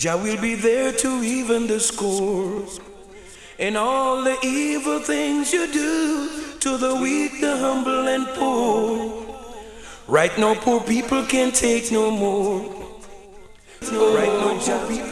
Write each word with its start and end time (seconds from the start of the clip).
Jah 0.00 0.16
will 0.16 0.40
be 0.40 0.54
there 0.54 0.92
to 0.92 1.22
even 1.22 1.66
the 1.66 1.78
score. 1.78 2.64
And 3.58 3.76
all 3.76 4.24
the 4.24 4.38
evil 4.42 4.98
things 5.00 5.52
you 5.52 5.70
do 5.70 6.56
to 6.58 6.78
the 6.78 6.94
weak, 6.94 7.42
the 7.42 7.58
humble, 7.58 8.08
and 8.08 8.26
poor. 8.28 9.26
Right 10.08 10.32
now, 10.38 10.54
poor 10.54 10.80
people 10.80 11.22
can't 11.26 11.54
take 11.54 11.92
no 11.92 12.10
more. 12.10 12.62
Right 13.92 14.32
now, 14.40 14.88
people 14.88 15.09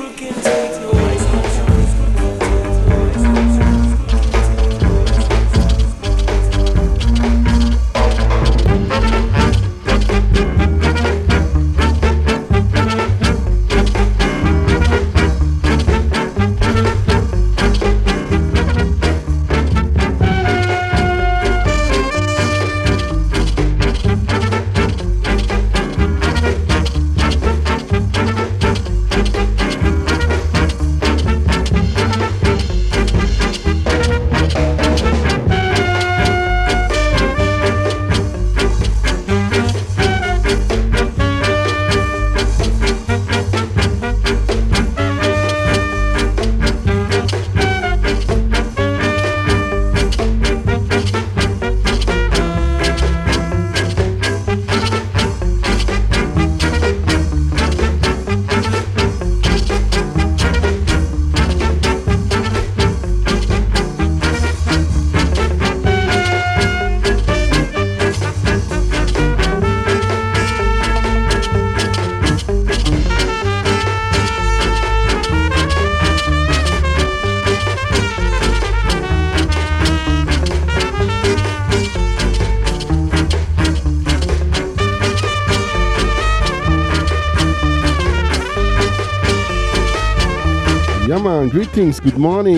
Greetings, 91.70 92.00
good 92.00 92.16
morning. 92.16 92.56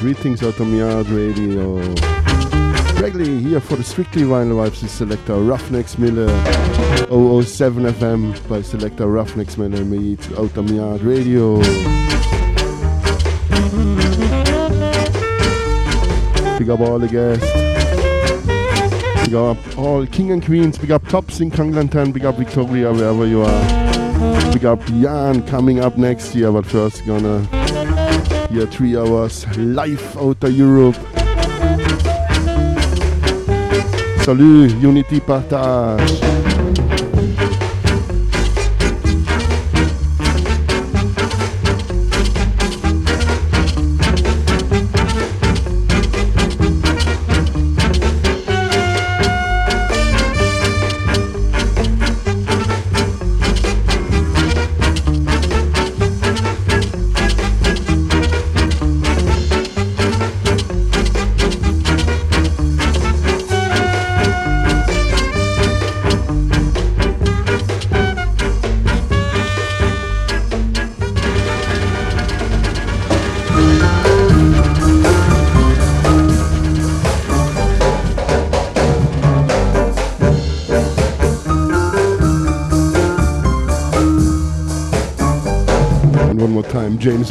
Greetings 0.00 0.42
out 0.42 0.60
on 0.60 0.76
Yard 0.76 1.06
Radio. 1.06 1.76
Gregory 2.96 3.38
here 3.38 3.60
for 3.60 3.76
the 3.76 3.84
Strictly 3.84 4.22
Vinyl 4.22 4.56
Vibes 4.56 4.82
is 4.82 4.90
Selector 4.90 5.34
Ruffneck 5.34 5.86
Smille 5.86 6.28
007 7.42 7.84
FM 7.84 8.48
by 8.48 8.60
Selector 8.60 9.06
Ruffneck 9.06 9.48
Smille 9.50 9.84
meet 9.84 10.20
out 10.32 10.58
on 10.58 10.66
Yard 10.66 11.00
Radio. 11.02 11.58
Big 16.58 16.68
up 16.68 16.80
all 16.80 16.98
the 16.98 17.08
guests. 17.08 17.46
Big 19.24 19.34
up 19.34 19.78
all 19.78 20.04
King 20.06 20.32
and 20.32 20.44
Queens, 20.44 20.76
big 20.76 20.90
up 20.90 21.06
Tops 21.06 21.40
in 21.40 21.52
Conglanton, 21.52 22.12
big 22.12 22.24
up 22.24 22.34
Victoria 22.34 22.92
wherever 22.92 23.26
you 23.26 23.42
are. 23.42 23.79
Big 24.52 24.64
up 24.64 24.84
Jan 24.86 25.46
coming 25.46 25.80
up 25.80 25.96
next 25.96 26.34
year, 26.34 26.50
but 26.50 26.66
first 26.66 27.06
gonna 27.06 27.40
hear 28.50 28.66
three 28.66 28.96
hours 28.96 29.46
live 29.56 30.16
out 30.16 30.42
of 30.42 30.52
Europe. 30.52 30.96
Salut, 34.24 34.70
Unity 34.82 35.20
Partage. 35.20 36.39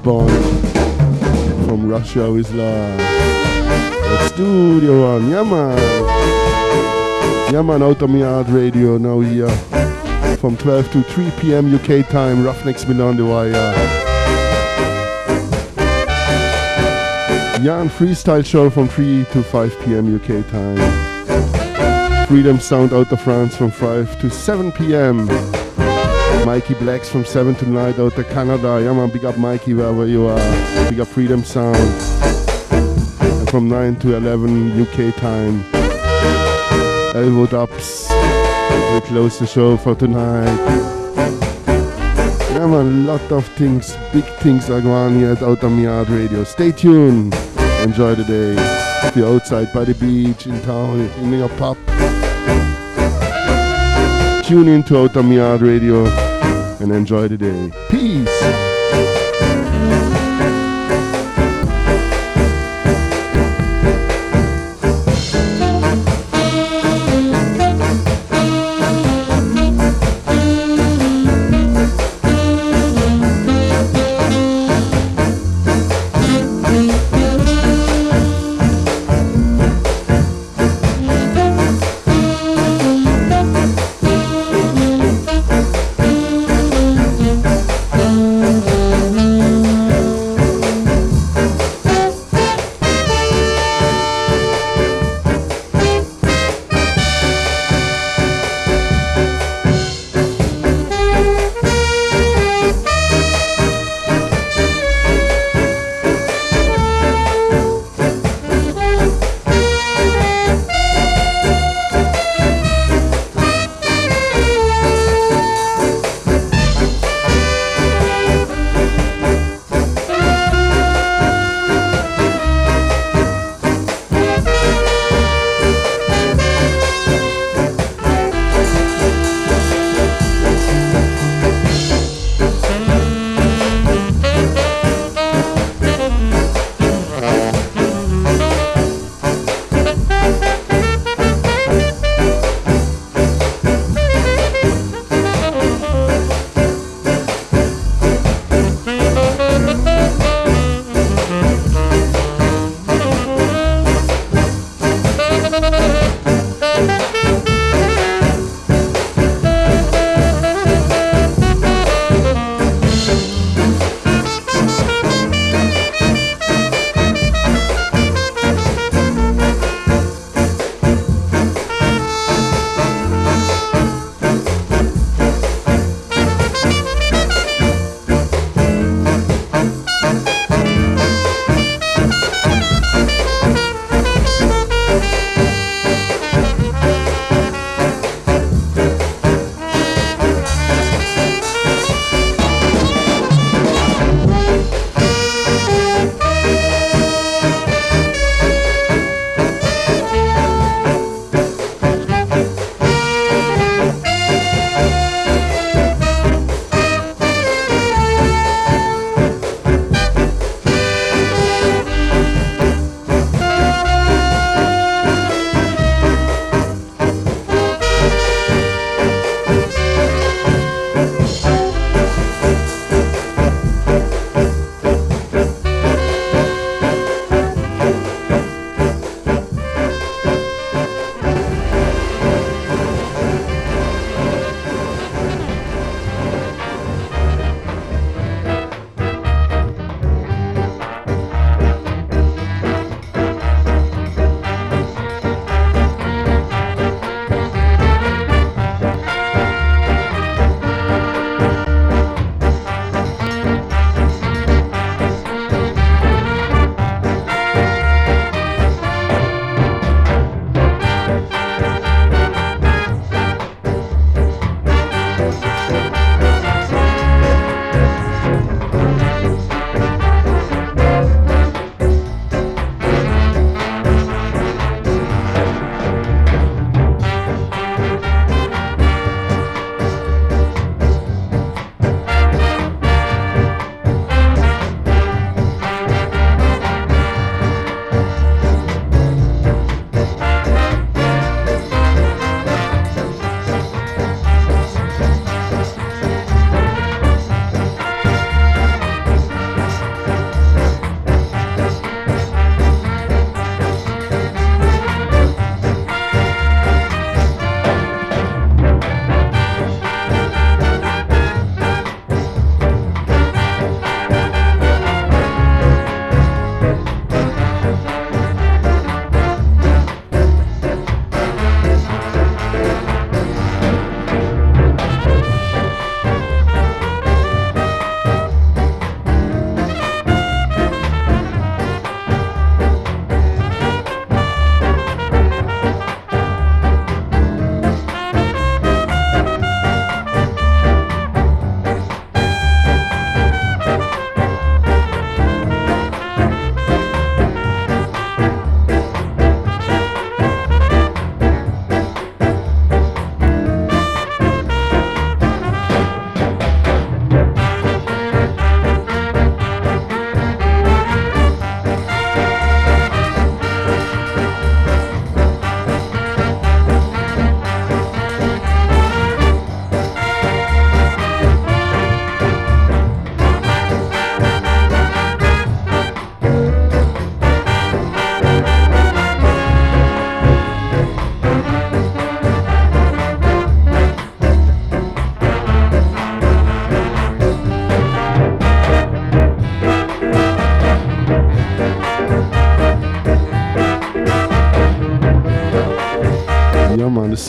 From 0.02 1.88
Russia 1.88 2.32
with 2.32 2.52
love. 2.54 2.98
Do 4.36 4.80
the 4.80 4.94
one, 4.94 5.30
yeah 5.30 5.44
man. 5.44 5.78
Yeah 7.52 7.60
out 7.60 8.02
of 8.02 8.12
yard 8.12 8.50
radio 8.50 8.98
now 8.98 9.20
here 9.20 9.50
from 10.38 10.56
12 10.56 10.92
to 10.94 11.04
3 11.04 11.32
p.m. 11.40 11.76
UK 11.76 12.08
time, 12.08 12.44
Ruffneck 12.44 12.80
Smille 12.80 13.14
the 13.14 13.26
wire. 13.26 13.52
Jan 17.62 17.90
Freestyle 17.90 18.46
Show 18.46 18.70
from 18.70 18.88
3 18.88 19.26
to 19.34 19.44
5 19.44 19.80
p.m. 19.82 20.16
UK 20.16 20.48
time. 20.50 22.28
Freedom 22.28 22.58
Sound 22.58 22.94
out 22.94 23.12
of 23.12 23.22
France 23.22 23.58
from 23.58 23.70
5 23.70 24.22
to 24.22 24.30
7 24.30 24.72
p.m. 24.72 25.28
Mikey 26.46 26.74
Blacks 26.76 27.10
from 27.10 27.26
7 27.26 27.54
to 27.56 27.70
9 27.70 28.00
out 28.00 28.18
of 28.18 28.30
Canada. 28.30 28.80
Yeah 28.82 28.94
man, 28.94 29.10
big 29.10 29.26
up 29.26 29.38
Mikey 29.38 29.74
wherever 29.74 30.06
you 30.06 30.28
are. 30.28 30.90
Big 30.90 31.00
up 31.00 31.08
Freedom 31.08 31.44
Sound. 31.44 31.78
And 31.78 33.50
from 33.50 33.68
9 33.68 33.98
to 33.98 34.16
11 34.16 34.82
UK 34.82 35.16
time. 35.16 35.64
Elbow 37.16 37.46
Dubs. 37.46 38.08
We 38.94 39.02
close 39.02 39.40
the 39.40 39.48
show 39.48 39.78
for 39.78 39.96
tonight. 39.96 40.56
Yeah 42.52 42.68
man, 42.68 43.06
lot 43.06 43.32
of 43.32 43.46
things, 43.50 43.96
big 44.14 44.26
things 44.42 44.70
are 44.70 44.82
going 44.82 45.14
on 45.14 45.20
here 45.20 45.32
at 45.32 45.44
Outta 45.44 45.70
Yard 45.70 46.10
Radio. 46.10 46.44
Stay 46.44 46.72
tuned. 46.72 47.34
Enjoy 47.82 48.16
the 48.16 48.24
day. 48.24 48.56
If 49.08 49.16
you're 49.16 49.34
outside 49.36 49.72
by 49.74 49.86
the 49.86 49.94
beach, 49.94 50.48
in 50.48 50.60
town, 50.62 51.00
in 51.00 51.32
your 51.34 51.50
pub, 51.50 51.78
tune 54.44 54.68
in 54.68 54.84
to 54.84 54.98
Outta 54.98 55.22
Yard 55.24 55.62
Radio 55.62 56.29
and 56.80 56.92
enjoy 56.92 57.28
the 57.28 57.38
day. 57.38 57.72
Peace. 57.90 58.69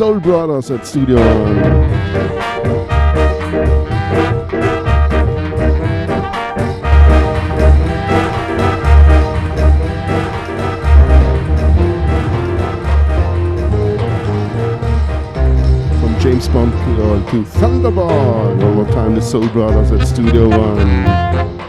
Soul 0.01 0.19
Brothers 0.19 0.71
at 0.71 0.87
Studio 0.87 1.19
One. 1.19 1.61
From 16.01 16.19
James 16.19 16.49
Bond 16.49 16.73
to 17.29 17.45
Thunderball. 17.59 18.57
One 18.57 18.75
more 18.77 18.87
time, 18.87 19.17
the 19.17 19.21
Soul 19.21 19.49
Brothers 19.49 19.91
at 19.93 20.09
Studio 20.09 20.49
One. 20.49 21.60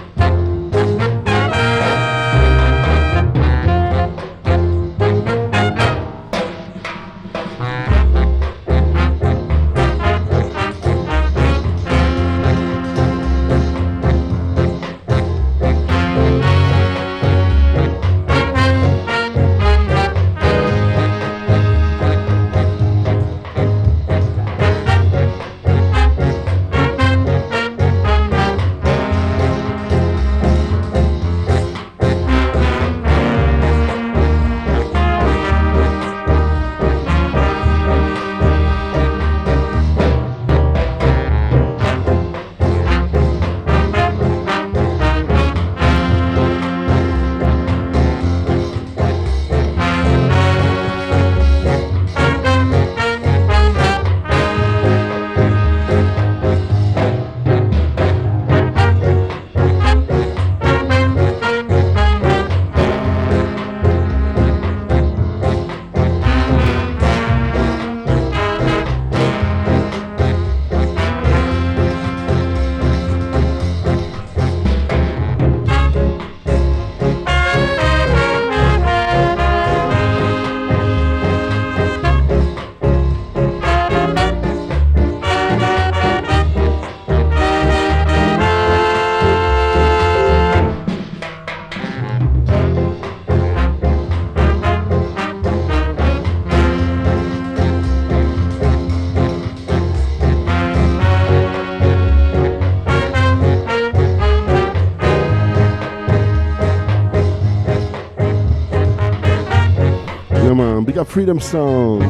Freedom 111.06 111.40
Sound. 111.40 112.04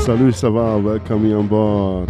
Salut, 0.00 0.32
ça 0.32 0.50
va? 0.50 0.76
Welcome 0.78 1.22
me 1.22 1.34
on 1.34 1.44
board. 1.44 2.08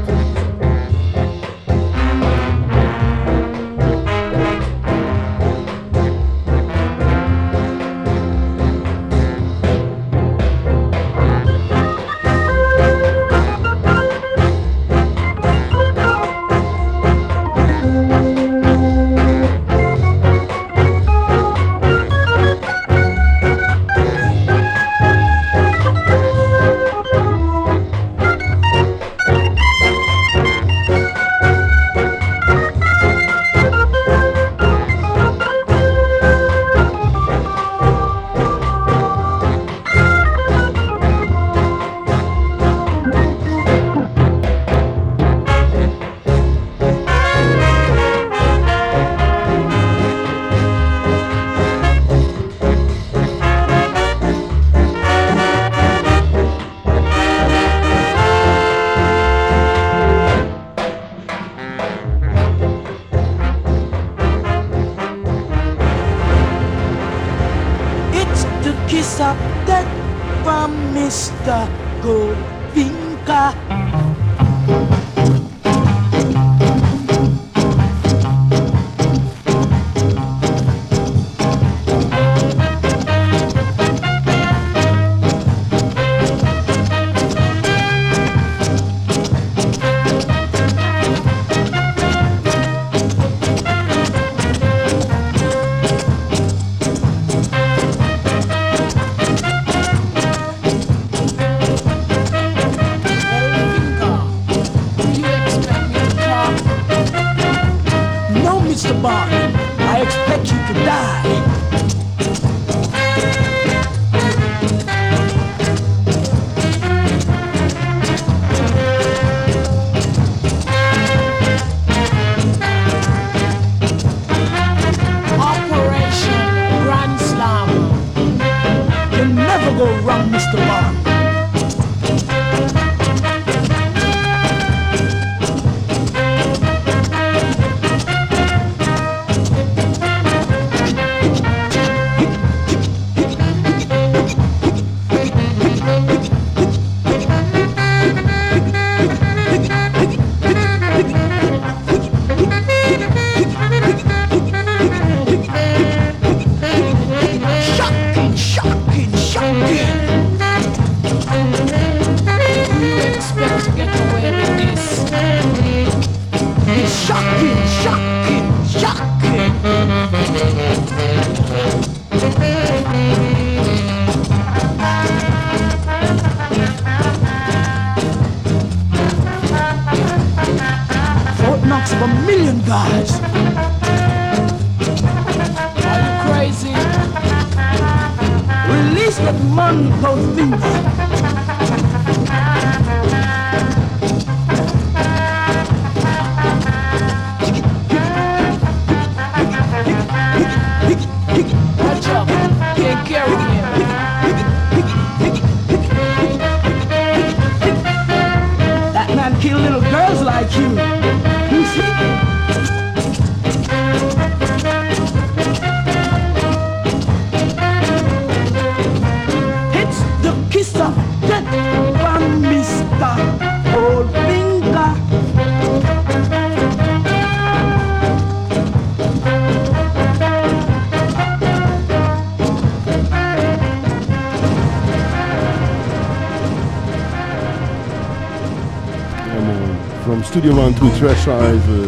From 240.39 240.47
Studio 240.47 240.63
One 240.63 240.75
to 240.75 240.99
Treasure 241.01 241.33
Isle. 241.33 241.59
Uh, 241.69 241.88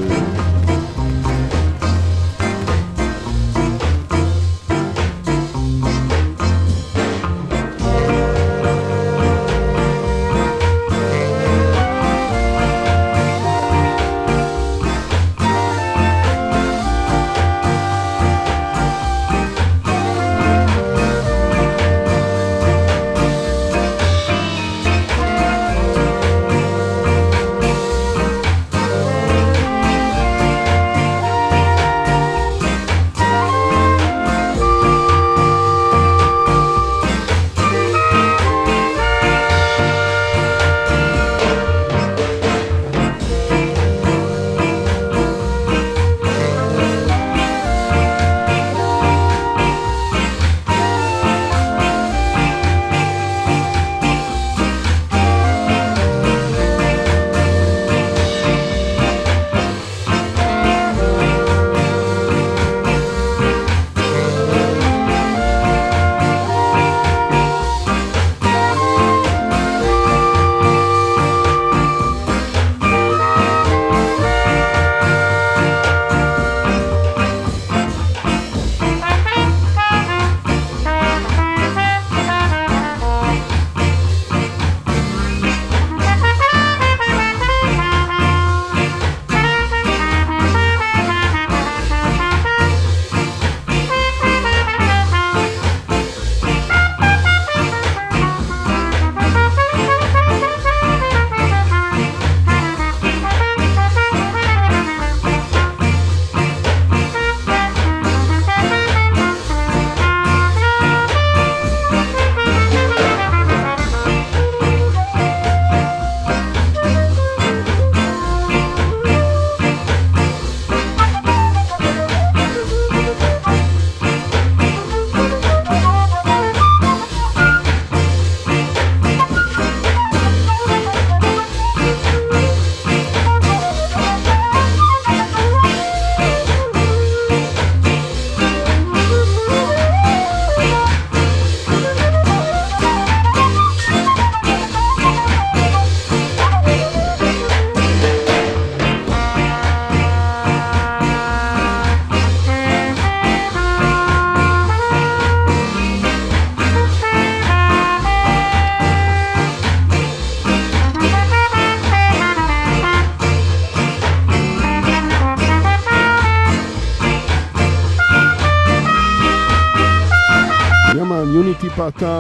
Unity 171.90 172.19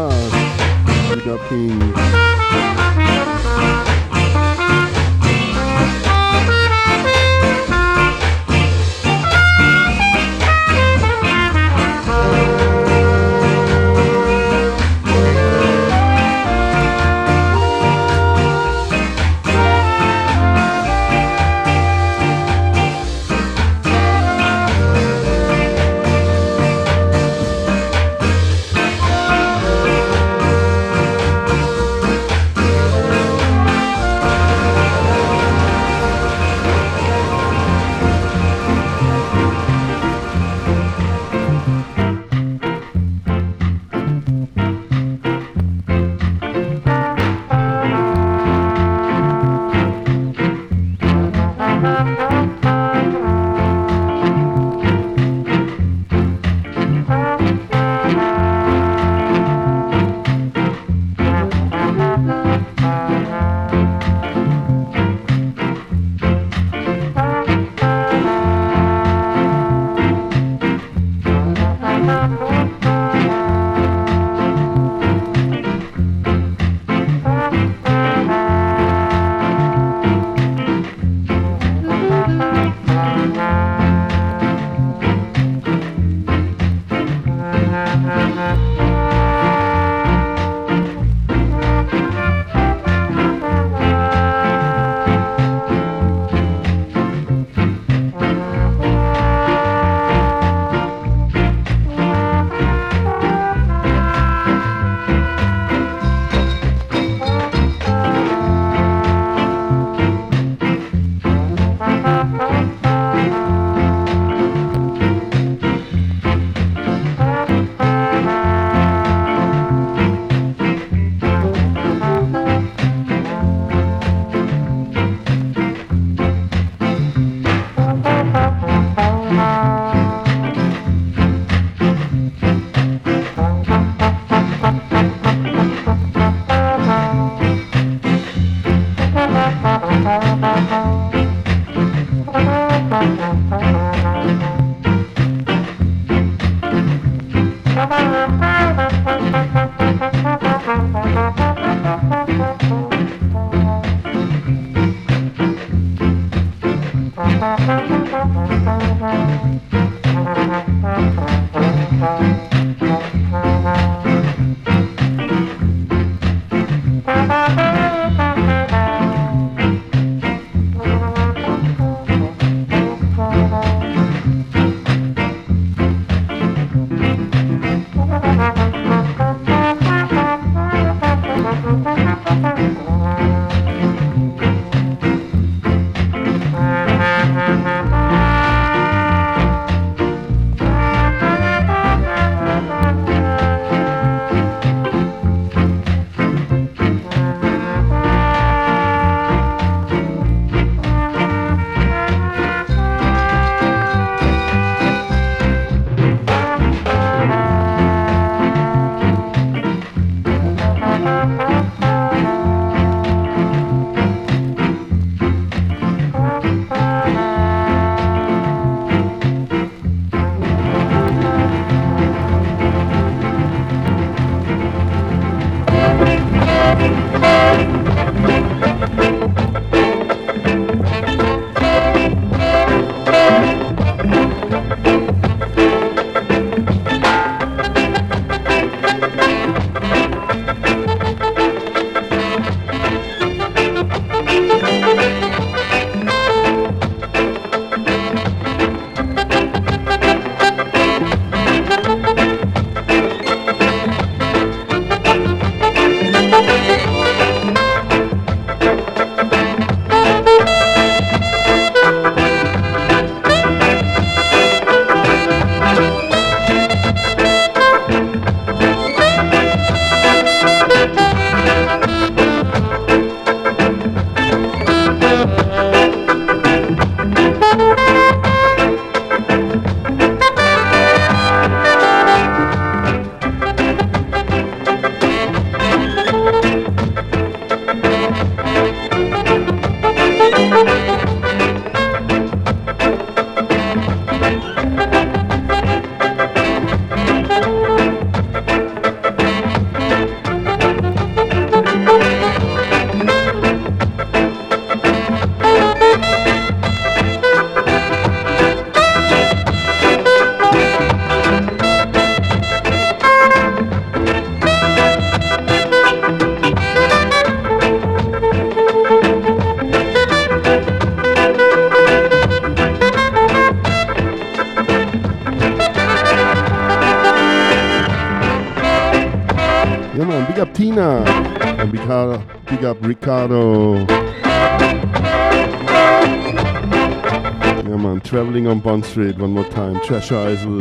time. 339.50 339.80
Treasure 339.84 340.16
Isle. 340.16 340.58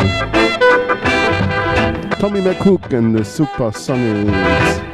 Tommy 2.20 2.42
McCook 2.42 2.92
and 2.94 3.16
the 3.16 3.24
Super 3.24 3.72
Sonics. 3.72 4.89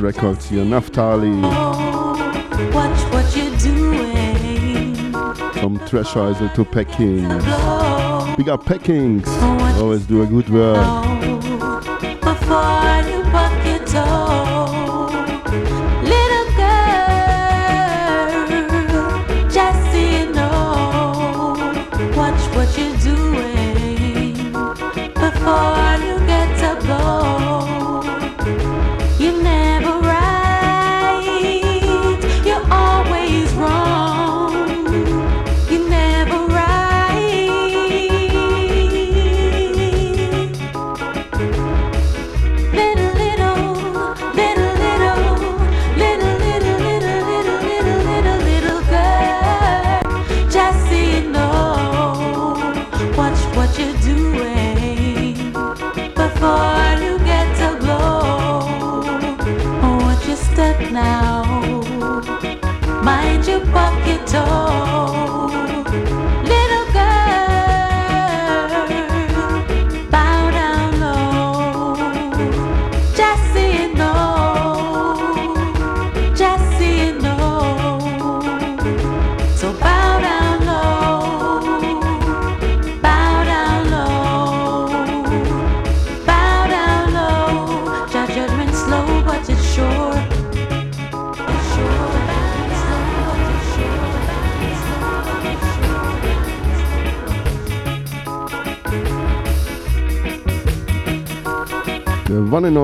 Records 0.00 0.50
you're 0.52 0.64
Naftali. 0.64 1.42
From 5.60 5.78
Treasure 5.86 6.20
Isle 6.20 6.50
to 6.54 6.64
Peking. 6.64 7.22
we 8.36 8.44
got 8.44 8.64
Peckings. 8.64 9.26
Always 9.80 10.06
do 10.06 10.22
a 10.22 10.26
good 10.26 10.48
work. 10.50 11.27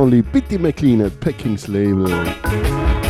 only 0.05 0.21
Bitty 0.21 0.59
McLean 0.59 1.01
at 1.01 1.13
Peckings 1.21 1.67
Label. 1.67 3.04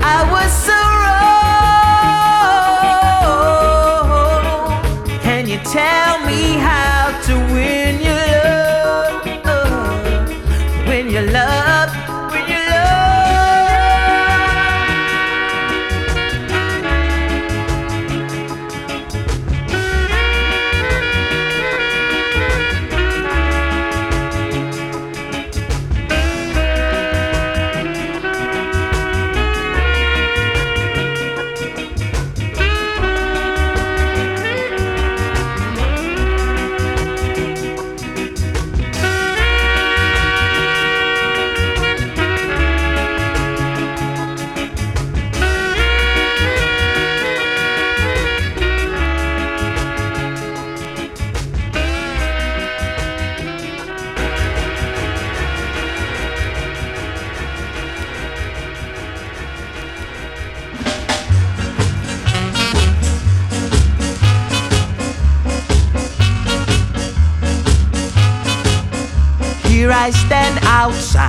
I 0.00 0.22
was 0.30 0.52
so 0.52 0.78
wrong. 5.08 5.20
Can 5.22 5.48
you 5.48 5.58
tell 5.58 6.18
me 6.26 6.58
how? 6.58 6.77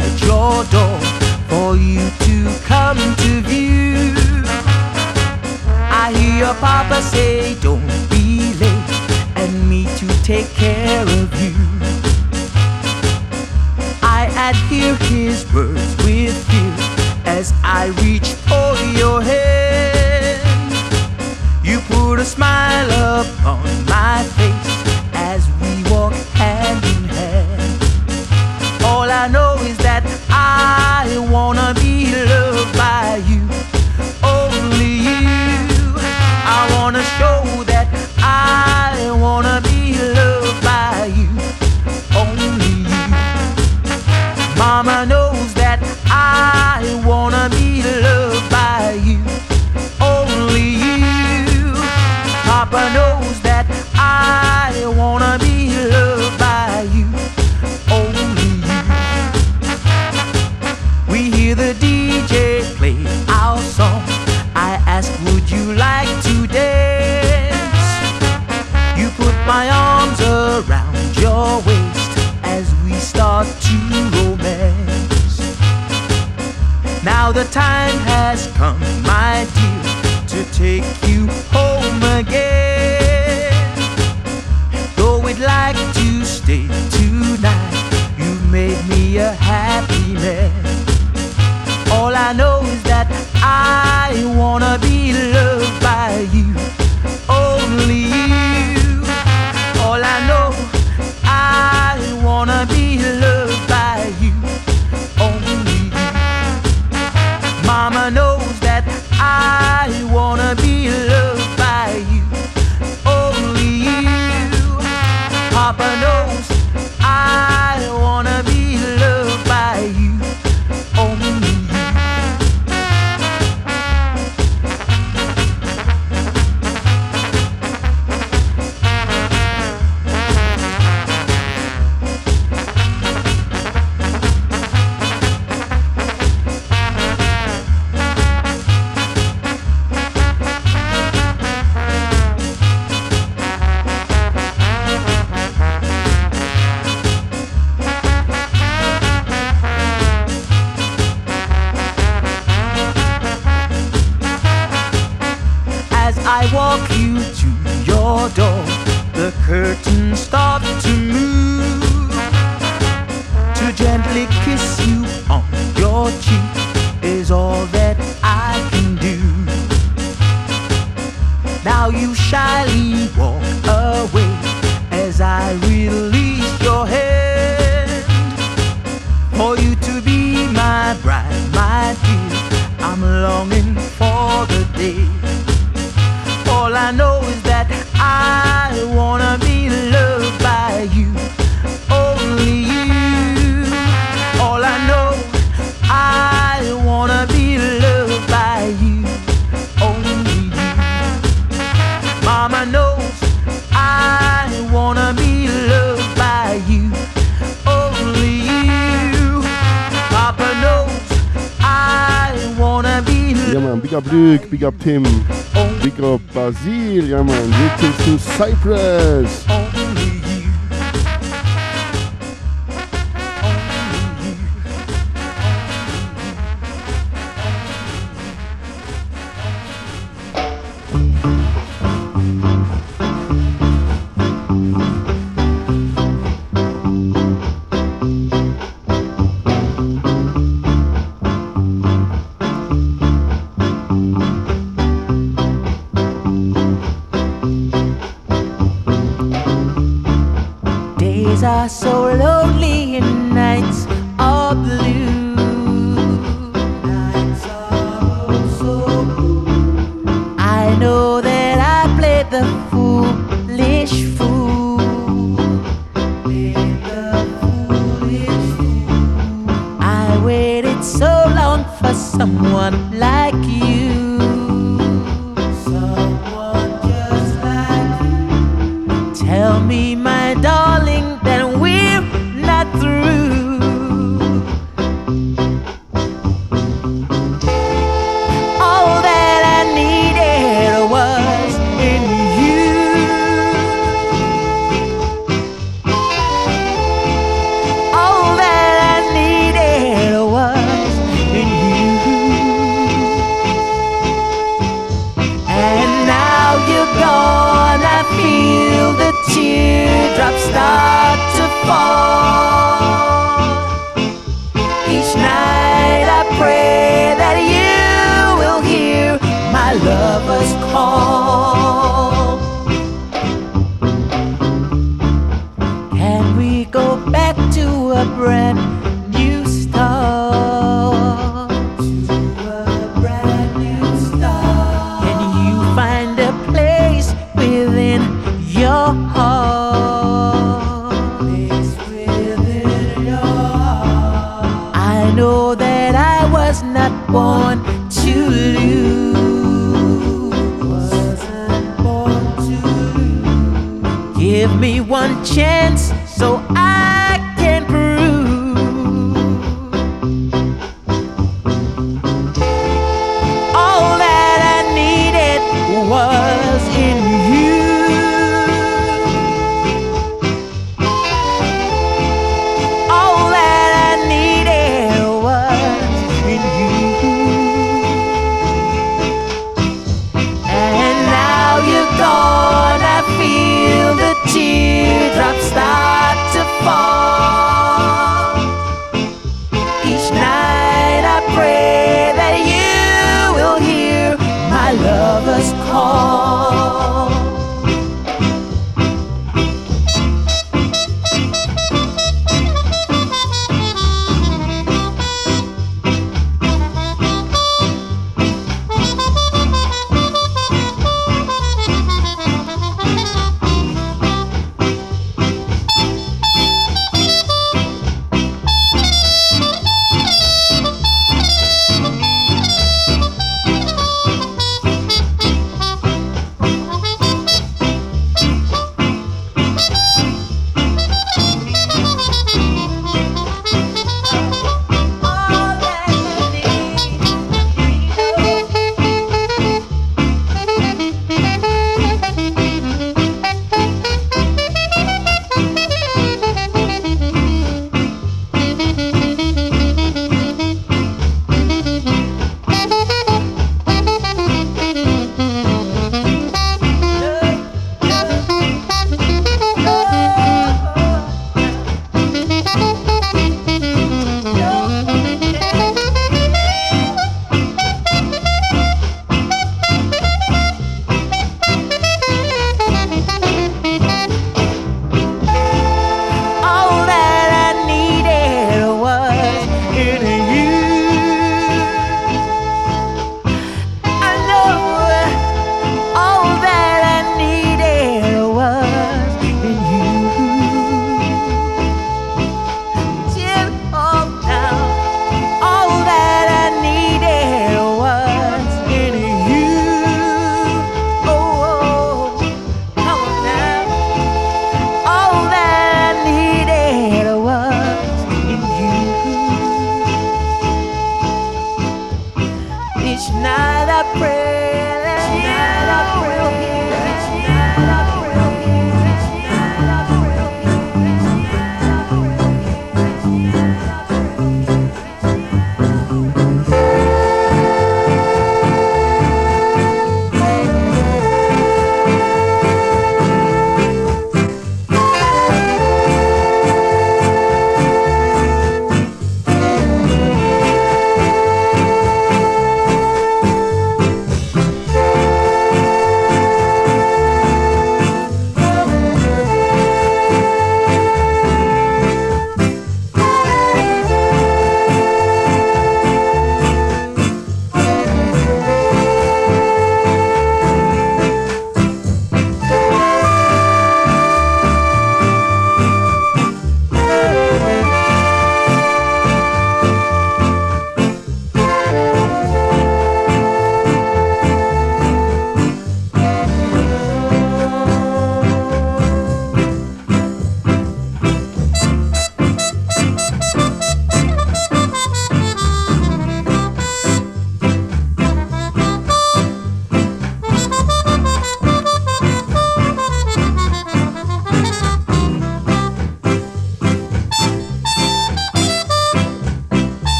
at 0.00 0.20
your 0.22 0.64
door 0.74 0.98
for 1.48 1.76
you 1.76 2.04
to 2.26 2.36
come 2.64 2.98
to 3.22 3.30
view. 3.48 4.14
I 6.02 6.12
hear 6.16 6.46
your 6.46 6.54
papa 6.54 7.02
say, 7.02 7.54
Don't 7.60 7.86
be 8.10 8.54
late, 8.54 8.92
and 9.36 9.68
me 9.68 9.84
to 9.98 10.06
take 10.22 10.48
care 10.50 11.02
of 11.02 11.28
you. 11.42 11.54
I 14.02 14.26
adhere 14.48 14.96
his 15.08 15.44
words 15.52 15.96
with 16.04 16.38
you 16.54 16.68
as 17.26 17.52
I 17.62 17.86
reach 18.02 18.28
for. 18.46 18.59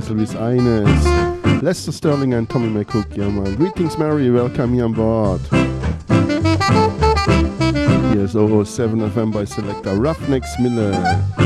Treasure 0.00 0.12
Isle 0.12 0.20
with 0.20 0.36
Ines. 0.36 1.62
Lester 1.62 1.90
Sterling 1.90 2.34
and 2.34 2.48
Tommy 2.48 2.68
McCook, 2.68 3.16
yeah 3.16 3.28
man. 3.28 3.56
Greetings 3.56 3.98
Mary, 3.98 4.30
welcome 4.30 4.72
here 4.74 4.84
on 4.84 4.92
board. 4.92 5.40
Here's 8.12 8.32
007 8.32 9.00
FM 9.00 9.32
by 9.32 9.44
selector 9.44 9.90
Ruffneck 9.90 10.44
Smille. 10.56 11.37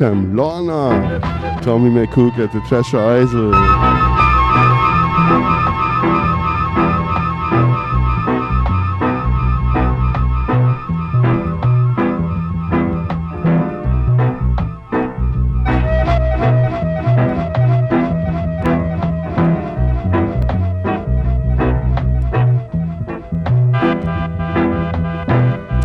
Anthem. 0.00 0.36
Lorna, 0.36 1.20
Tommy 1.62 1.90
McCook 1.90 2.38
at 2.38 2.52
the 2.52 2.60
Treasure 2.68 2.98
Isle. 2.98 3.54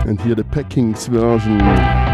And 0.06 0.22
here 0.22 0.36
the 0.36 0.44
Peckings 0.44 1.08
version. 1.08 2.13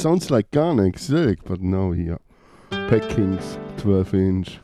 Sounds 0.00 0.30
like 0.30 0.50
Garnett 0.50 0.98
Silk, 0.98 1.40
but 1.44 1.60
no, 1.60 1.92
here. 1.92 2.20
Peckings 2.70 3.58
12 3.76 4.14
inch. 4.14 4.58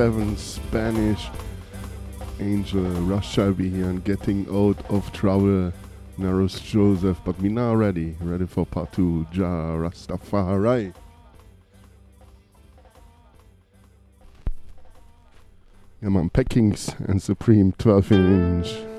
Seven 0.00 0.34
Spanish 0.38 1.28
Angel 2.38 2.80
Rush 3.02 3.34
Shelby 3.34 3.82
and 3.82 4.02
Getting 4.02 4.46
Out 4.48 4.82
of 4.90 5.12
Trouble, 5.12 5.74
Naros 6.18 6.64
Joseph. 6.64 7.20
But 7.22 7.38
me 7.38 7.50
now 7.50 7.74
ready, 7.74 8.16
ready 8.18 8.46
for 8.46 8.64
part 8.64 8.94
two, 8.94 9.26
Jah 9.30 9.76
Rastafari. 9.76 10.94
Yeah 16.00 16.08
man, 16.08 16.30
Peckings 16.30 16.98
and 17.06 17.20
Supreme 17.20 17.72
12 17.72 18.12
inch. 18.12 18.89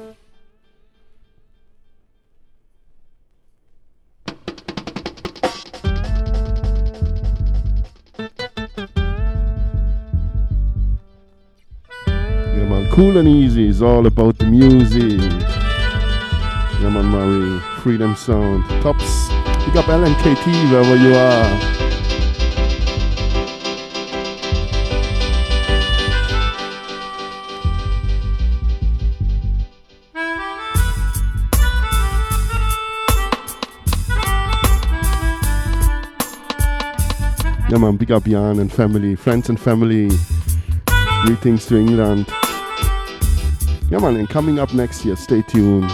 Cool 13.01 13.17
and 13.17 13.27
Easy 13.27 13.67
is 13.67 13.81
all 13.81 14.05
about 14.05 14.37
the 14.37 14.45
music. 14.45 15.19
Yeah, 16.79 16.89
man, 16.89 17.05
Murray, 17.05 17.59
Freedom 17.81 18.15
Sound, 18.15 18.63
Tops. 18.83 19.27
Pick 19.65 19.75
up 19.75 19.85
LMKT 19.85 20.69
wherever 20.69 20.95
you 20.95 21.15
are. 21.15 21.49
Yeah 37.67 37.77
man, 37.79 37.97
big 37.97 38.11
up 38.11 38.25
Jan 38.25 38.59
and 38.59 38.71
family, 38.71 39.15
friends 39.15 39.49
and 39.49 39.59
family. 39.59 40.11
Greetings 41.25 41.65
to 41.65 41.77
England. 41.77 42.27
Yeah, 43.91 43.99
man, 43.99 44.15
and 44.15 44.29
coming 44.29 44.57
up 44.57 44.73
next 44.73 45.03
year, 45.03 45.17
stay 45.17 45.41
tuned. 45.41 45.91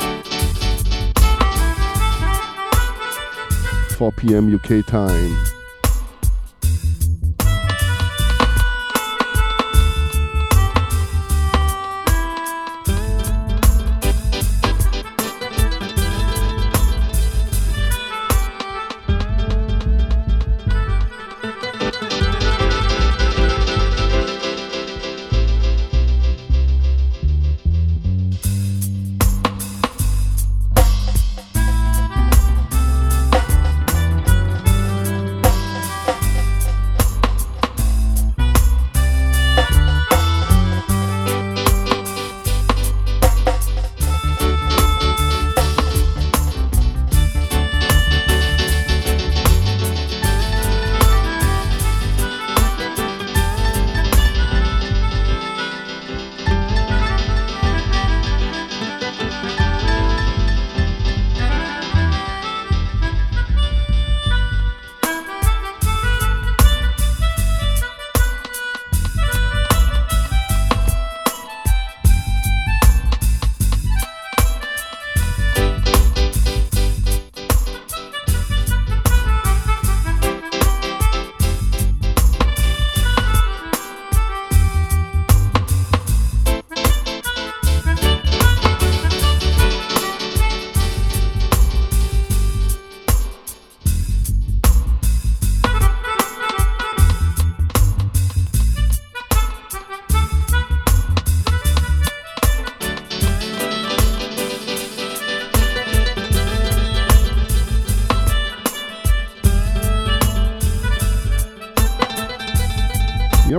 4 3.97 4.11
p.m. 4.11 4.53
UK 4.53 4.85
time. 4.85 5.56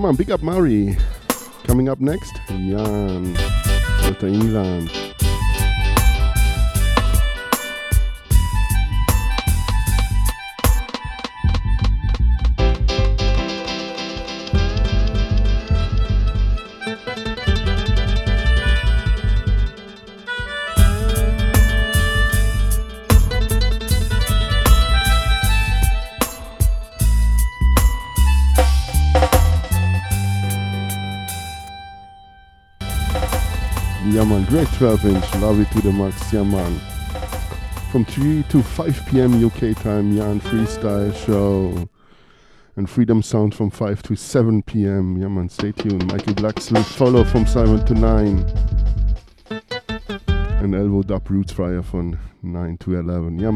Man, 0.09 0.17
big 0.17 0.31
up 0.31 0.43
Murray. 0.43 0.97
Coming 1.65 1.91
up 1.91 2.01
next, 2.01 2.33
Jan, 2.49 3.37
out 3.37 4.25
England. 4.25 5.08
Great 34.49 34.69
12 34.79 35.05
inch, 35.05 35.35
love 35.37 35.61
it 35.61 35.71
to 35.73 35.83
the 35.83 35.93
max, 35.93 36.33
yeah, 36.33 36.43
man. 36.43 36.81
From 37.93 38.07
3 38.07 38.43
to 38.45 38.63
5 38.63 39.07
p.m. 39.07 39.45
UK 39.45 39.77
time, 39.77 40.17
Jan 40.17 40.41
Freestyle 40.41 41.15
Show. 41.27 41.89
And 42.77 42.89
Freedom 42.89 43.23
Sound 43.23 43.55
from 43.55 43.71
5 43.71 44.03
to 44.05 44.17
7 44.17 44.63
p.m. 44.63 45.19
Yeah, 45.19 45.29
man, 45.29 45.51
stay 45.51 45.73
tuned. 45.73 46.07
Michael 46.07 46.35
will 46.71 46.83
follow 46.83 47.25
from 47.25 47.47
7 47.47 47.85
to 47.85 47.95
9. 47.95 48.39
And 50.63 50.75
Elbow 50.75 51.03
Dub 51.03 51.29
Roots 51.29 51.53
Fire 51.53 51.83
from 51.83 52.19
9 52.43 52.79
to 52.79 52.99
11. 52.99 53.39
Yeah, 53.39 53.51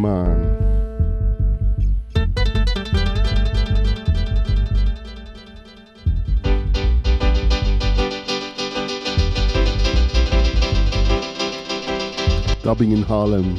dubbing 12.63 12.93
in 12.93 13.03
Harlem. 13.03 13.57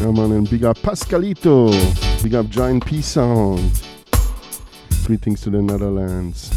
Yeah 0.00 0.10
man, 0.10 0.32
and 0.32 0.50
big 0.50 0.64
up 0.64 0.78
Pascalito, 0.78 1.72
big 2.22 2.34
up 2.34 2.48
Giant 2.48 2.84
P 2.84 3.00
Sound. 3.02 3.82
Greetings 5.04 5.42
to 5.42 5.50
the 5.50 5.62
Netherlands. 5.62 6.53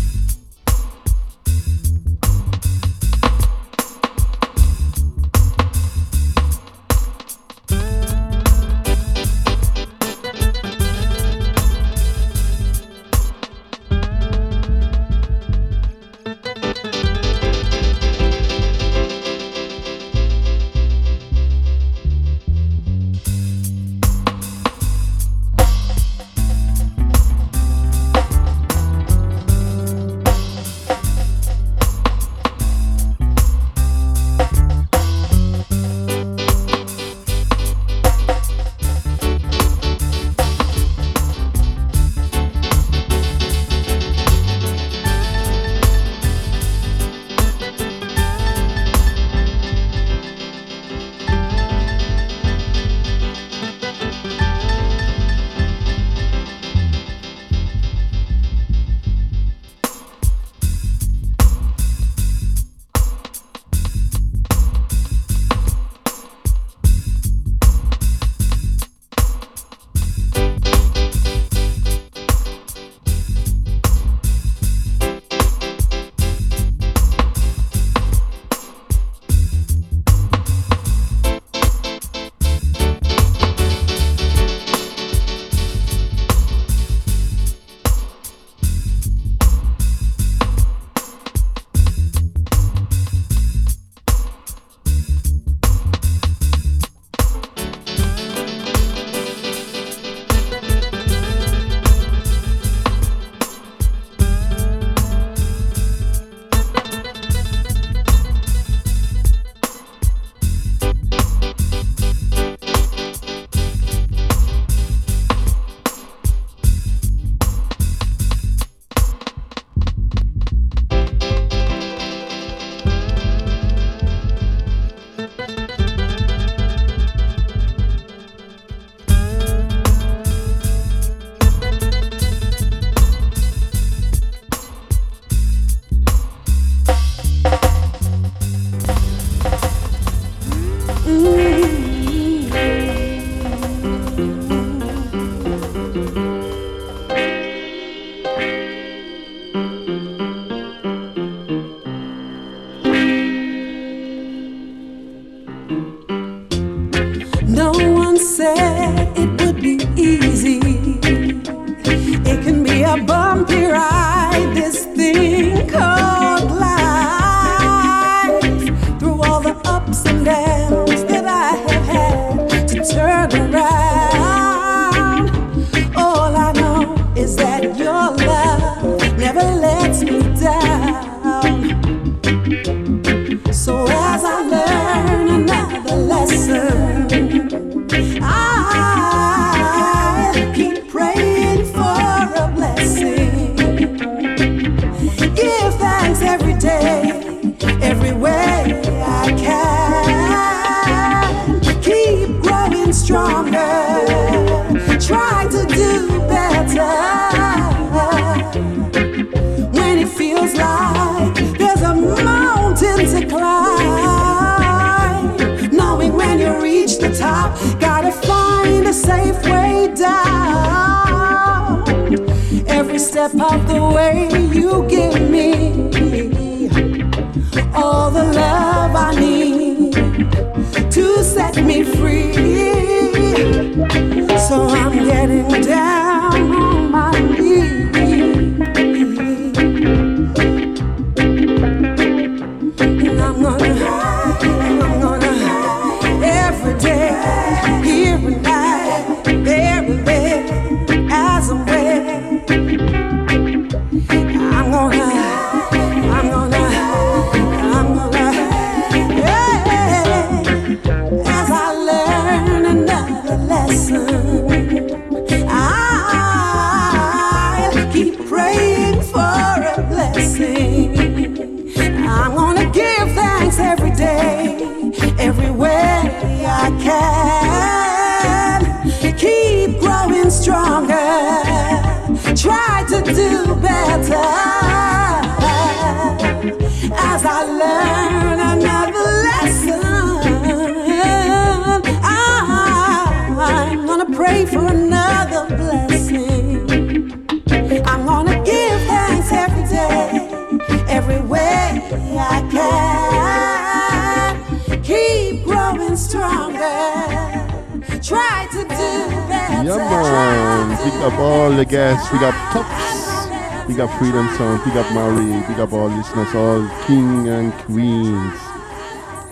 Yeah, 309.68 309.78
man. 309.78 310.70
Big 310.84 310.94
up 311.02 311.20
all 311.20 311.52
the 311.52 311.66
guests. 311.66 312.10
Big 312.10 312.24
up 312.24 312.34
Tops. 312.54 313.68
Big 313.68 313.82
up 313.82 313.90
Freedom 314.00 314.26
Sound. 314.38 314.64
Big 314.64 314.78
up 314.78 314.90
Mari. 314.94 315.46
Big 315.46 315.60
up 315.60 315.74
all 315.74 315.90
listeners, 315.90 316.34
all 316.34 316.66
king 316.86 317.28
and 317.28 317.52
queens. 317.66 318.40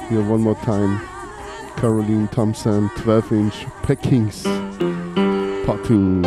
Here, 0.10 0.22
one 0.22 0.41
more 0.41 0.56
time. 0.56 0.99
Caroline 1.78 2.28
Thompson, 2.30 2.90
12 2.98 3.32
inch 3.32 3.66
Peckings, 3.84 4.44
part 5.66 5.84
two. 5.86 6.22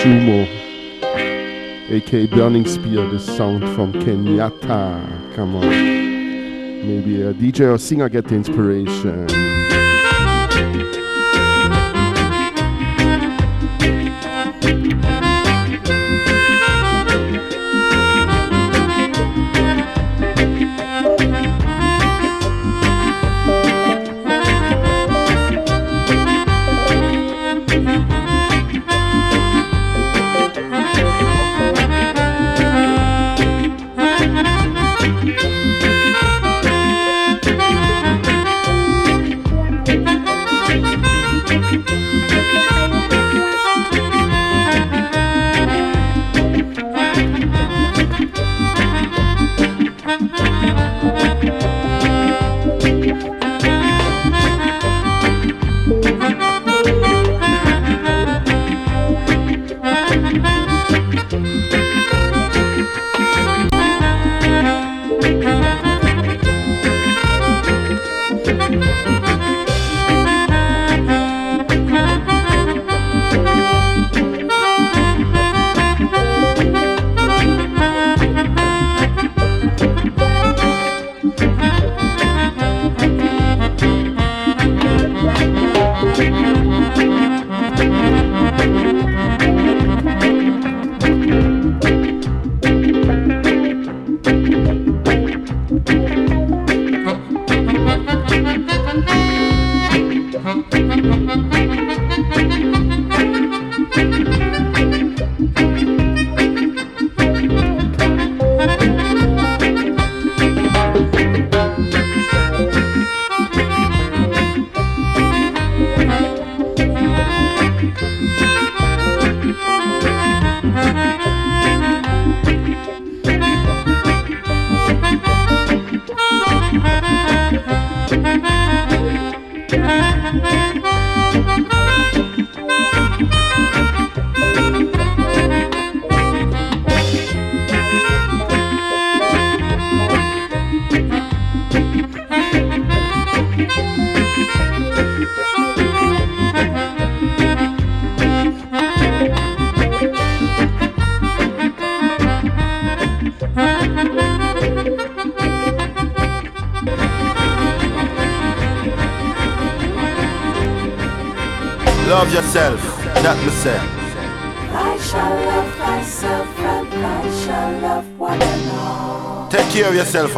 Jomo, 0.00 0.46
aka 1.90 2.26
Burning 2.26 2.66
Spear, 2.66 3.08
the 3.10 3.18
sound 3.18 3.68
from 3.74 3.92
Kenyatta. 3.92 5.34
Come 5.34 5.56
on 5.56 6.03
maybe 6.84 7.22
a 7.22 7.32
DJ 7.32 7.72
or 7.72 7.78
singer 7.78 8.08
get 8.08 8.26
the 8.26 8.34
inspiration. 8.34 9.53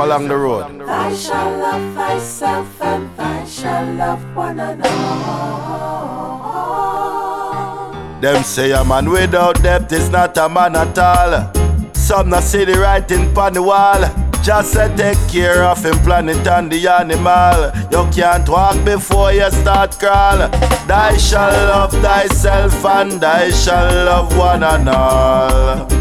along 0.07 0.29
the 0.29 0.37
road. 0.37 0.65
Shall 1.17 1.59
love 1.59 1.95
myself 1.95 2.81
and 2.81 3.11
I 3.21 3.45
shall 3.45 3.93
love 3.95 4.37
one 4.37 4.61
another. 4.61 4.91
Them 8.21 8.43
say 8.45 8.71
a 8.71 8.85
man 8.85 9.11
without 9.11 9.61
depth 9.63 9.93
is 9.93 10.09
not 10.09 10.37
a 10.39 10.49
man 10.49 10.77
at 10.77 10.97
all. 10.99 11.51
Some 11.93 12.31
not 12.31 12.45
see 12.45 12.65
the 12.65 12.79
writing 12.79 13.35
pon 13.35 13.55
the 13.55 13.63
wall. 13.63 14.03
Just 14.45 14.75
say 14.75 14.95
take 14.97 15.19
care 15.29 15.65
of 15.65 15.85
him 15.85 15.99
planet 16.05 16.47
and 16.47 16.71
the 16.71 16.87
animal. 16.87 17.73
You 17.91 18.09
can't 18.15 18.49
walk 18.49 18.85
before 18.85 19.33
you 19.33 19.51
start 19.51 19.99
crawl. 19.99 20.39
Thou 20.87 21.17
shall 21.17 21.51
love 21.51 21.93
thyself 21.93 22.85
and 22.85 23.13
thou 23.21 23.51
shall 23.51 24.05
love 24.07 24.37
one 24.39 24.63
and 24.63 24.89
all. 24.89 25.96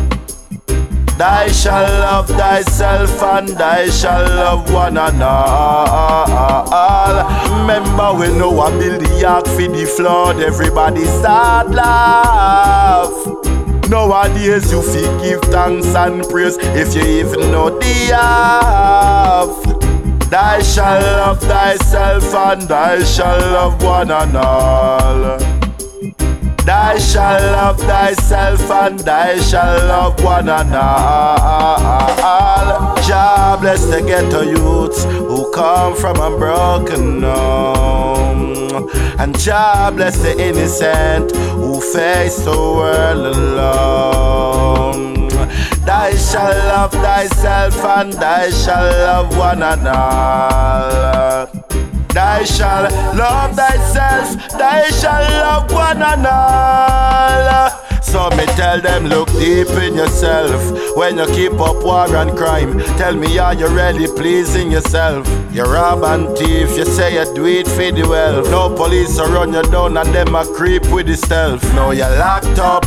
Thou 1.17 1.47
shall 1.47 1.83
love 2.01 2.27
thyself 2.27 3.23
and 3.23 3.47
thou 3.47 3.85
shall 3.87 4.23
love 4.25 4.69
one 4.73 4.97
and 4.97 5.23
all. 5.23 6.25
Remember 7.59 8.13
when 8.19 8.37
Noah 8.37 8.69
build 8.77 8.99
the 9.01 9.25
ark 9.25 9.45
for 9.47 9.61
the 9.61 9.85
flood, 9.85 10.41
everybody 10.41 11.05
start 11.05 11.69
laugh. 11.69 13.13
Nowadays 13.89 14.69
you 14.73 14.81
feel 14.81 15.17
give 15.21 15.41
thanks 15.43 15.95
and 15.95 16.21
praise 16.27 16.57
if 16.59 16.93
you 16.93 17.03
even 17.03 17.49
know 17.49 17.69
the 17.69 17.93
half. 18.13 19.47
Thou 20.29 20.59
shall 20.61 20.99
love 21.01 21.39
thyself 21.39 22.33
and 22.33 22.61
thou 22.63 23.01
shall 23.05 23.39
love 23.39 23.81
one 23.81 24.11
and 24.11 24.35
all. 24.35 25.44
Thou 26.65 26.97
shall 26.97 27.39
love 27.51 27.79
thyself 27.79 28.71
and 28.71 28.99
thou 28.99 29.37
shall 29.37 29.87
love 29.87 30.23
one 30.23 30.49
another. 30.49 30.73
Jah 33.03 33.55
bless 33.61 33.85
the 33.85 34.01
ghetto 34.01 34.41
youths 34.41 35.03
who 35.03 35.51
come 35.51 35.95
from 35.95 36.17
a 36.17 36.35
broken 36.35 37.21
home. 37.21 38.89
And 39.19 39.37
Jah 39.37 39.91
bless 39.95 40.17
the 40.17 40.33
innocent 40.41 41.31
who 41.35 41.79
face 41.79 42.37
the 42.43 42.57
world 42.57 43.35
alone. 43.35 45.27
Thou 45.85 46.09
shall 46.15 46.57
love 46.67 46.91
thyself 46.93 47.75
and 47.85 48.11
thou 48.13 48.49
shall 48.49 48.89
love 49.05 49.37
one 49.37 49.61
all. 49.61 51.54
Thou 52.15 52.45
shall 52.45 52.83
love 53.13 53.57
thyself, 53.57 54.49
thou 54.51 54.85
shall 54.85 55.21
love 55.21 55.69
one 55.69 56.01
and 56.01 56.25
all. 56.25 57.69
So 58.01 58.29
me 58.29 58.45
tell 58.55 58.79
them 58.79 59.07
look 59.07 59.27
deep 59.33 59.67
in 59.71 59.95
yourself 59.95 60.95
When 60.95 61.17
you 61.17 61.25
keep 61.25 61.59
up 61.59 61.83
war 61.83 62.07
and 62.15 62.31
crime 62.37 62.79
Tell 62.95 63.13
me 63.13 63.37
are 63.39 63.53
you 63.53 63.67
really 63.67 64.07
pleasing 64.07 64.71
yourself 64.71 65.27
You 65.51 65.63
rob 65.63 66.03
and 66.03 66.37
thief, 66.37 66.77
you 66.77 66.85
say 66.85 67.15
you 67.15 67.35
do 67.35 67.45
it 67.45 67.67
for 67.67 67.91
the 67.91 68.07
wealth 68.07 68.49
No 68.49 68.73
police 68.73 69.19
are 69.19 69.29
run 69.29 69.51
you 69.51 69.63
down 69.63 69.97
and 69.97 70.15
them 70.15 70.33
a 70.33 70.45
creep 70.45 70.87
with 70.93 71.07
the 71.07 71.17
stealth 71.17 71.61
Now 71.73 71.91
you 71.91 72.03
locked 72.03 72.57
up 72.57 72.85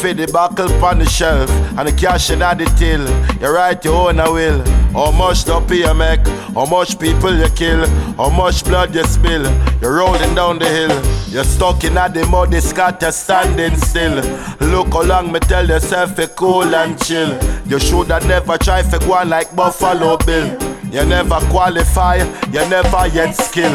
for 0.00 0.14
the 0.14 0.26
buckle 0.32 0.72
on 0.82 0.98
the 0.98 1.04
shelf 1.04 1.50
and 1.76 1.86
the 1.86 1.92
cash 1.92 2.30
in 2.30 2.38
the 2.38 2.74
till. 2.78 3.04
You 3.40 3.54
write 3.54 3.84
your 3.84 4.08
own 4.08 4.18
a 4.18 4.32
will. 4.32 4.64
How 4.92 5.10
much 5.10 5.46
up 5.48 5.70
you 5.70 5.92
make? 5.92 6.26
How 6.54 6.64
much 6.64 6.98
people 6.98 7.36
you 7.36 7.48
kill? 7.50 7.84
How 8.20 8.28
much 8.28 8.64
blood 8.64 8.94
you 8.94 9.02
spill? 9.04 9.46
You're 9.80 9.94
rolling 9.94 10.34
down 10.34 10.58
the 10.58 10.68
hill. 10.68 10.92
You're 11.30 11.42
stuck 11.42 11.84
in 11.84 11.94
the 11.94 12.28
mud, 12.30 12.52
it's 12.52 12.70
got 12.70 13.00
you 13.00 13.10
standing 13.12 13.74
still. 13.78 14.16
Look 14.60 14.92
along, 14.92 15.32
me 15.32 15.40
tell 15.40 15.66
yourself 15.66 16.18
be 16.18 16.26
cool 16.36 16.74
and 16.74 17.02
chill. 17.02 17.32
You 17.64 17.78
shoulda 17.78 18.20
never 18.28 18.58
try 18.58 18.82
to 18.82 18.98
go 18.98 19.22
like 19.24 19.56
Buffalo 19.56 20.18
Bill. 20.18 20.48
You 20.92 21.06
never 21.06 21.40
qualify, 21.48 22.16
you 22.52 22.68
never 22.68 23.06
yet 23.06 23.32
skill. 23.32 23.72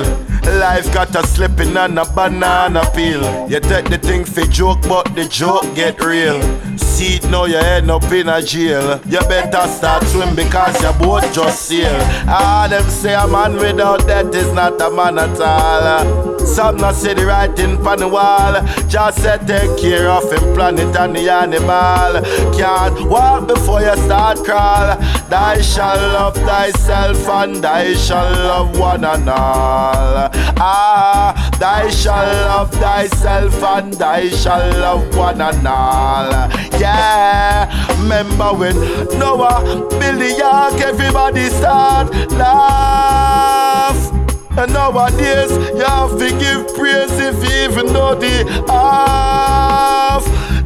Life 0.59 0.93
got 0.93 1.15
a 1.15 1.25
slipping 1.25 1.75
on 1.75 1.97
a 1.97 2.05
banana 2.05 2.83
peel. 2.93 3.49
You 3.49 3.59
take 3.59 3.89
the 3.89 3.97
thing 3.97 4.25
for 4.25 4.43
joke, 4.43 4.83
but 4.83 5.05
the 5.15 5.25
joke 5.27 5.73
get 5.73 5.99
real. 5.99 6.39
See 6.77 7.15
it 7.15 7.29
now, 7.29 7.45
you 7.45 7.57
end 7.57 7.91
up 7.91 8.03
in 8.11 8.29
a 8.29 8.41
jail. 8.41 8.99
You 9.05 9.19
better 9.21 9.67
start 9.67 10.03
swim 10.05 10.35
because 10.35 10.81
your 10.81 10.93
boat 10.93 11.23
just 11.33 11.63
sail. 11.65 11.91
Ah, 12.27 12.67
them 12.69 12.89
say 12.89 13.13
a 13.13 13.27
man 13.27 13.55
without 13.55 14.05
that 14.07 14.33
is 14.33 14.51
not 14.53 14.81
a 14.81 14.89
man 14.89 15.19
at 15.19 15.39
all. 15.39 16.35
Some 16.45 16.77
not 16.77 16.95
see 16.95 17.13
the 17.13 17.25
writing 17.25 17.85
on 17.85 17.99
the 17.99 18.07
wall. 18.07 18.61
Just 18.87 19.21
say 19.21 19.37
take 19.45 19.77
care 19.77 20.09
of 20.09 20.31
him 20.31 20.53
planet 20.53 20.95
and 20.95 21.15
the 21.15 21.29
animal. 21.29 22.21
Can't 22.57 23.09
walk 23.09 23.47
before 23.47 23.81
you 23.81 23.95
start 23.97 24.37
crawl. 24.45 24.95
Thou 25.27 25.59
shall 25.61 25.97
love 25.97 26.35
thyself 26.35 27.27
and 27.27 27.55
thou 27.55 27.93
shall 27.95 28.31
love 28.31 28.79
one 28.79 29.03
and 29.03 29.27
all. 29.27 30.29
Ah, 30.57 31.49
thou 31.59 31.89
shall 31.89 32.25
love 32.47 32.71
thyself 32.71 33.63
and 33.63 33.93
thou 33.93 34.27
shall 34.29 34.79
love 34.79 35.17
one 35.17 35.41
and 35.41 35.67
all. 35.67 36.49
Yeah, 36.79 37.69
remember 38.01 38.53
when 38.53 38.75
Noah 39.19 39.87
built 39.89 40.19
the 40.19 40.41
ark, 40.43 40.79
everybody 40.81 41.49
start 41.49 42.13
laugh. 42.31 44.11
And 44.57 44.71
nowadays, 44.73 45.51
you 45.51 45.83
have 45.83 46.17
to 46.17 46.29
give 46.39 46.75
praise 46.75 47.11
if 47.19 47.35
you 47.43 47.55
even 47.69 47.91
know 47.93 48.15
the 48.15 48.45
half. 48.69 50.23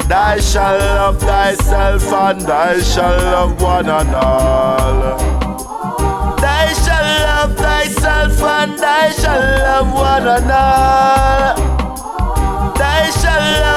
Thou 0.08 0.38
shall 0.40 0.78
love 0.80 1.20
thyself 1.20 2.12
and 2.12 2.42
thou 2.42 2.80
shall 2.80 3.18
love 3.18 3.62
one 3.62 3.90
and 3.90 4.16
all. 4.16 5.18
Thou 6.38 6.74
shall 6.84 7.04
love 7.28 7.58
thyself 7.58 8.42
and 8.42 8.78
thou 8.80 9.12
shall 9.12 9.40
love 9.40 9.94
one 9.94 10.28
and 10.28 10.52
all. 10.52 11.59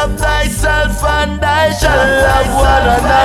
Love 0.02 0.18
thyself 0.18 1.04
and 1.04 1.40
thou 1.40 1.70
shall 1.70 1.94
love 1.94 2.54
one 2.56 2.88
and 2.88 3.22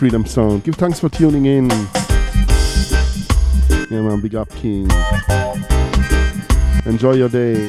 Freedom 0.00 0.24
Sound. 0.24 0.64
Give 0.64 0.74
thanks 0.76 0.98
for 0.98 1.10
tuning 1.10 1.44
in. 1.44 1.68
Yeah, 3.90 4.00
man, 4.00 4.22
big 4.22 4.34
up 4.34 4.48
King. 4.48 4.90
Enjoy 6.86 7.12
your 7.12 7.28
day. 7.28 7.68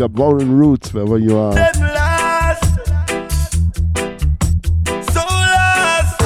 up 0.00 0.12
Warren 0.12 0.56
Roots 0.56 0.94
wherever 0.94 1.18
you 1.18 1.36
are. 1.36 1.54
Them 1.54 1.80
last. 1.80 2.64
So 5.12 5.22
last. 5.24 6.18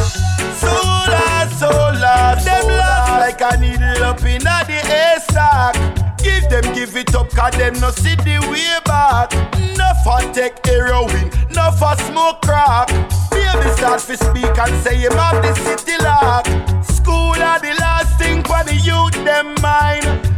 So 0.60 0.72
last, 1.10 1.59
so 1.59 1.68
last. 1.68 2.44
Them 2.44 2.66
last 2.66 3.20
like 3.20 3.40
a 3.40 3.60
needle 3.60 4.05
up 4.05 4.22
in 4.22 4.42
the 4.42 4.80
haystack. 4.90 5.74
Give 6.18 6.48
them, 6.48 6.74
give 6.74 6.96
it 6.96 7.14
up, 7.14 7.30
cause 7.30 7.56
them 7.56 7.74
no 7.80 7.90
see 7.90 8.14
the 8.16 8.38
way 8.51 8.78
back. 8.84 9.32
No 9.78 9.90
for 10.05 10.20
take 10.32 10.64
heroin, 10.66 11.30
no 11.51 11.70
for 11.72 11.96
smoke 12.05 12.42
crack. 12.42 12.88
Baby 13.30 13.70
start 13.76 14.01
to 14.01 14.16
speak 14.16 14.59
and 14.59 14.82
say 14.84 14.96
him 14.96 15.12
have 15.12 15.42
the 15.42 15.55
city 15.55 15.96
lock. 16.02 16.46
School 16.84 17.34
are 17.42 17.60
the 17.60 17.74
last 17.80 18.18
thing 18.18 18.42
for 18.42 18.62
the 18.64 18.76
youth 18.76 19.14
them 19.24 19.55
mind. 19.62 20.34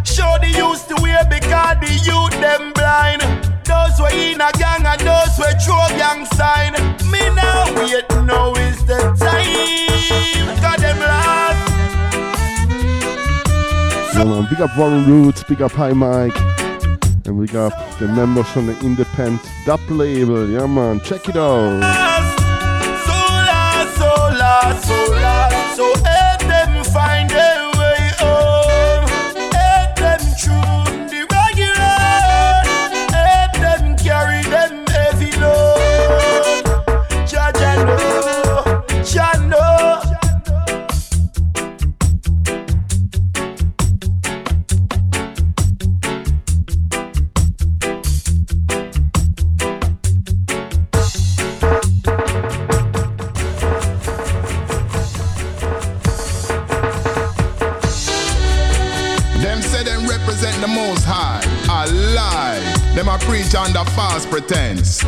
The 0.46 0.58
youth 0.58 0.86
the 0.86 0.94
way 1.02 1.18
because 1.28 1.76
the 1.80 1.90
youth 2.06 2.30
them 2.40 2.72
blind. 2.72 3.22
Those 3.66 3.98
who 3.98 4.06
in 4.14 4.40
a 4.40 4.52
gang 4.52 4.86
and 4.86 5.00
those 5.00 5.36
who 5.36 5.42
throw 5.58 5.88
gang 5.98 6.24
sign. 6.38 6.72
Me 7.10 7.18
now 7.34 7.74
wait, 7.74 8.08
now 8.24 8.54
is 8.54 8.84
the 8.86 8.98
time. 9.18 10.60
Got 10.60 10.78
them 10.78 11.00
lost. 11.00 11.58
So, 14.14 14.46
big 14.48 14.60
up 14.60 14.76
Warren 14.78 15.04
Roots, 15.06 15.42
big 15.42 15.62
up 15.62 15.72
High 15.72 15.92
Mike. 15.92 16.36
And 17.26 17.36
we 17.36 17.48
got 17.48 17.72
the 17.98 18.06
members 18.06 18.46
from 18.46 18.68
the 18.68 18.78
independent 18.80 19.42
dub 19.64 19.80
label. 19.90 20.48
Yeah, 20.48 20.66
man, 20.66 21.00
check 21.00 21.28
it 21.28 21.36
out. 21.36 21.82
So 23.04 23.16
lost, 23.50 23.98
so 23.98 24.10
lost, 24.38 24.86
so 24.86 24.94
lost, 25.10 25.76
so 25.76 25.92
false 63.96 64.26
pretense. 64.26 65.00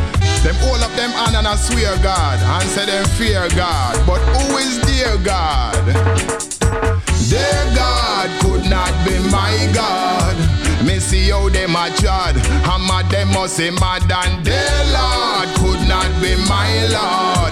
Them 0.43 0.55
all 0.65 0.81
up 0.81 0.91
them 0.97 1.11
hand 1.11 1.35
and 1.37 1.47
I 1.47 1.55
swear 1.55 1.95
God 2.01 2.39
and 2.41 2.69
say 2.69 2.85
them 2.87 3.05
fear 3.17 3.47
God. 3.55 3.95
But 4.05 4.19
who 4.33 4.57
is 4.57 4.79
dear 4.89 5.15
God? 5.23 5.77
Dear 7.29 7.61
God 7.77 8.27
could 8.41 8.65
not 8.69 8.91
be 9.05 9.15
my 9.29 9.53
God. 9.73 10.35
Me 10.83 10.97
see 10.99 11.29
how 11.29 11.47
them 11.49 11.75
a 11.75 11.85
chad. 12.01 12.35
Hammer 12.65 13.07
them 13.09 13.29
must 13.33 13.57
say 13.57 13.69
mad 13.69 14.09
and 14.11 14.43
their 14.43 14.79
Lord 14.97 15.47
could 15.61 15.87
not 15.87 16.09
be 16.21 16.33
my 16.49 16.69
Lord. 16.89 17.48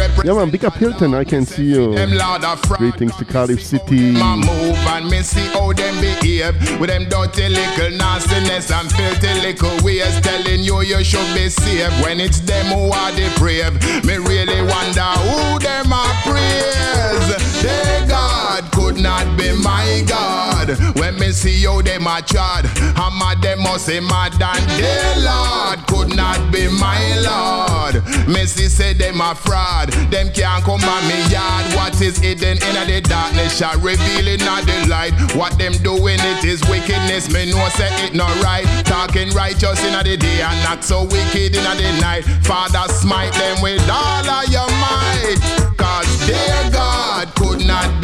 If 0.00 0.16
them 0.16 0.16
represent 0.16 0.26
Yeah, 0.26 0.44
man, 0.44 0.50
big 0.50 0.64
up 0.64 0.74
Hilton. 0.74 1.14
I 1.14 1.24
can 1.24 1.44
see 1.46 1.64
you. 1.64 1.94
them 1.94 2.12
Lord 2.12 2.44
of 2.44 2.60
fraud. 2.62 2.78
Greetings 2.78 3.16
to 3.16 3.24
Cardiff 3.24 3.62
City. 3.62 4.12
My 4.12 4.36
move 4.36 4.76
and 4.94 5.08
me 5.10 5.22
see 5.22 5.46
how 5.52 5.72
them 5.72 6.00
behave 6.00 6.54
with 6.80 6.90
them 6.90 7.08
dirty 7.08 7.48
little 7.48 7.90
nastiness 7.96 8.70
and 8.70 8.90
filthy 8.92 9.32
little 9.40 9.84
ways 9.84 10.20
telling 10.20 10.60
you 10.60 10.80
you 10.82 11.04
should 11.04 11.34
be 11.34 11.48
safe 11.48 11.92
when 12.02 12.20
it's 12.20 12.40
them 12.40 12.66
who 12.66 12.90
are 12.90 13.12
depraved. 13.14 13.82
Me 14.06 14.16
really 14.16 14.62
wonder 14.62 15.10
who 15.24 15.58
them 15.58 15.92
are 15.92 16.14
praise. 16.24 17.62
Their 17.62 18.06
God 18.08 18.70
could 18.72 18.96
not 18.98 19.36
be 19.36 19.52
my 19.52 20.02
God. 20.06 20.49
When 20.68 21.18
me 21.18 21.30
see 21.32 21.64
how 21.64 21.80
them 21.82 22.06
are 22.06 22.20
chad, 22.20 22.66
hammer 22.96 23.40
them 23.40 23.62
must 23.62 23.86
say 23.86 24.00
mad 24.00 24.34
and 24.34 24.64
their 24.76 25.16
Lord 25.24 25.86
could 25.86 26.16
not 26.16 26.52
be 26.52 26.68
my 26.68 27.00
Lord. 27.24 28.04
Me 28.28 28.46
see 28.46 28.68
say 28.68 28.92
them 28.92 29.20
a 29.20 29.34
fraud, 29.34 29.90
them 30.10 30.30
can't 30.32 30.64
come 30.64 30.84
on 30.84 31.02
me 31.08 31.16
yard. 31.30 31.64
What 31.76 32.00
is 32.00 32.18
hidden 32.18 32.58
in 32.58 32.74
the 32.88 33.00
darkness 33.00 33.56
shall 33.56 33.78
reveal 33.80 34.28
in 34.28 34.38
the 34.40 34.86
light. 34.88 35.12
What 35.34 35.58
them 35.58 35.72
doing 35.82 36.18
it 36.20 36.44
is 36.44 36.60
wickedness. 36.68 37.32
Me 37.32 37.50
know 37.50 37.68
say 37.70 37.88
it 38.04 38.14
not 38.14 38.34
right. 38.42 38.66
Talking 38.84 39.30
righteous 39.30 39.82
in 39.84 39.92
the 39.92 40.16
day 40.16 40.42
and 40.42 40.62
not 40.64 40.84
so 40.84 41.04
wicked 41.04 41.56
in 41.56 41.64
the 41.64 41.98
night. 42.00 42.24
Father 42.44 42.92
smite 42.92 43.32
them 43.34 43.62
with 43.62 43.82
all 43.90 44.28
of 44.28 44.48
your 44.48 44.68
might. 44.82 45.38
Cause 45.76 46.26
their 46.26 46.70
God 46.70 47.34
could 47.34 47.66
not 47.66 47.88
God. 47.88 47.99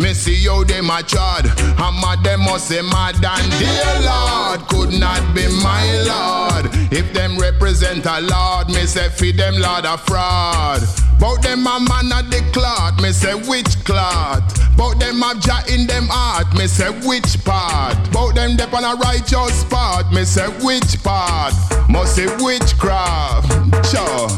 Me 0.00 0.14
see 0.14 0.46
how 0.46 0.62
them 0.64 0.90
a 0.90 1.02
chad. 1.02 1.46
Hammer 1.76 2.22
them 2.22 2.40
must 2.40 2.68
say 2.68 2.82
mad 2.82 3.16
and 3.16 3.50
dear 3.58 3.94
Lord 4.06 4.60
could 4.68 5.00
not 5.00 5.34
be 5.34 5.46
my 5.62 5.84
Lord. 6.06 6.70
If 6.92 7.12
them 7.12 7.36
represent 7.38 8.06
a 8.06 8.20
Lord, 8.20 8.68
me 8.68 8.86
say 8.86 9.08
feed 9.08 9.36
them 9.36 9.54
Lord 9.58 9.84
a 9.84 9.98
fraud. 9.98 11.07
Bout 11.18 11.42
them 11.42 11.66
a 11.66 11.80
man 11.80 12.12
of 12.12 12.30
the 12.30 12.40
cloth, 12.52 13.00
me 13.02 13.12
say 13.12 13.34
which 13.34 13.84
cloth? 13.84 14.42
Bout 14.76 15.00
them 15.00 15.20
have 15.22 15.40
Jah 15.40 15.62
in 15.68 15.86
them 15.86 16.06
heart, 16.08 16.54
me 16.54 16.66
say 16.66 16.90
which 17.06 17.44
part? 17.44 17.96
Bout 18.12 18.34
them 18.34 18.56
dep 18.56 18.72
on 18.72 18.84
a 18.84 18.94
righteous 18.96 19.64
path, 19.64 20.12
me 20.12 20.24
say 20.24 20.46
which 20.62 21.02
part? 21.02 21.54
Must 21.88 22.16
say 22.16 22.26
witchcraft. 22.44 23.48
Sure. 23.86 24.28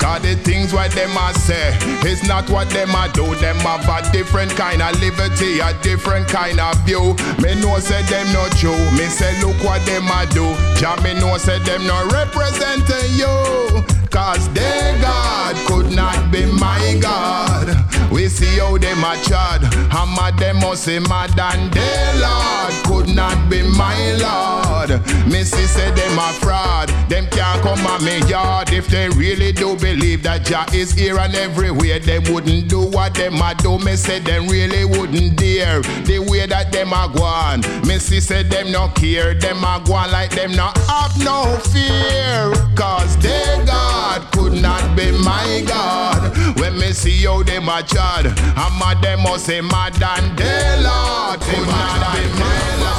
Cause 0.00 0.22
the 0.22 0.40
things 0.42 0.72
what 0.72 0.90
them 0.92 1.10
a 1.16 1.34
say 1.34 1.76
is 2.08 2.26
not 2.26 2.48
what 2.48 2.70
them 2.70 2.88
a 2.94 3.10
do. 3.12 3.34
Them 3.36 3.56
have 3.56 3.86
a 3.86 4.10
different 4.10 4.50
kind 4.52 4.80
of 4.80 4.98
liberty, 5.00 5.60
a 5.60 5.74
different 5.82 6.26
kind 6.28 6.58
of 6.58 6.74
view. 6.86 7.14
Me 7.42 7.60
know 7.60 7.78
say 7.78 8.02
them 8.04 8.32
not 8.32 8.56
true. 8.56 8.72
Me 8.96 9.04
say 9.12 9.38
look 9.42 9.62
what 9.62 9.84
them 9.84 10.08
a 10.08 10.24
do. 10.32 10.48
Jah 10.80 10.96
me 11.04 11.12
know 11.20 11.36
say 11.36 11.58
them 11.60 11.86
not 11.86 12.10
representing 12.10 13.18
you. 13.20 13.93
Cause 14.14 14.48
their 14.50 14.96
God 15.02 15.56
could 15.66 15.90
not 15.90 16.30
be 16.30 16.46
my 16.46 16.96
God. 17.02 17.66
We 18.12 18.28
see 18.28 18.58
how 18.60 18.78
them 18.78 19.02
a 19.02 19.20
chad. 19.24 19.64
Hammer 19.90 20.30
them 20.38 20.60
must 20.60 20.84
say 20.84 21.00
mad 21.00 21.36
and 21.36 21.72
their 21.72 22.14
Lord 22.20 22.84
could 22.84 23.16
not 23.16 23.50
be 23.50 23.64
my 23.76 23.98
Lord. 24.12 24.90
Missy 25.26 25.66
said 25.66 25.96
them 25.96 26.16
a 26.16 26.32
fraud. 26.34 26.90
Them 27.08 27.26
can't 27.26 27.60
come 27.62 27.84
on 27.88 28.04
me 28.04 28.20
yard. 28.28 28.72
If 28.72 28.86
they 28.86 29.08
really 29.08 29.50
do 29.50 29.74
believe 29.74 30.22
that 30.22 30.44
Jah 30.44 30.66
is 30.72 30.92
here 30.92 31.18
and 31.18 31.34
everywhere, 31.34 31.98
they 31.98 32.20
wouldn't 32.20 32.68
do 32.68 32.86
what 32.86 33.14
them 33.14 33.42
a 33.42 33.52
do. 33.56 33.80
Me 33.80 33.96
said 33.96 34.24
them 34.24 34.46
really 34.46 34.84
wouldn't 34.84 35.34
dare. 35.36 35.82
The 36.06 36.20
way 36.20 36.46
that 36.46 36.70
them 36.70 36.92
a 36.92 37.10
go 37.12 37.24
on. 37.24 37.62
Missy 37.84 38.20
said 38.20 38.48
them 38.48 38.70
no 38.70 38.90
care. 38.90 39.34
Them 39.34 39.64
a 39.64 39.82
go 39.84 39.94
on 39.94 40.12
like 40.12 40.30
them 40.30 40.52
not 40.52 40.78
have 40.86 41.18
no 41.18 41.58
fear. 41.72 42.52
Cause 42.76 43.16
their 43.16 43.66
God 43.66 44.03
could 44.32 44.54
not 44.60 44.96
be 44.96 45.10
my 45.12 45.64
God. 45.66 46.36
When 46.58 46.78
me 46.78 46.92
see 46.92 47.24
how 47.24 47.42
them 47.42 47.68
a 47.68 47.82
chad, 47.82 48.26
I'm 48.56 48.80
a 48.80 49.16
must 49.16 49.46
say 49.46 49.60
mad 49.60 50.00
and 50.02 50.38
their 50.38 50.80
Lord 50.82 51.40
could 51.40 51.66
not 51.66 52.16
be 52.16 52.24
my 52.38 52.58
Lord. 52.80 52.94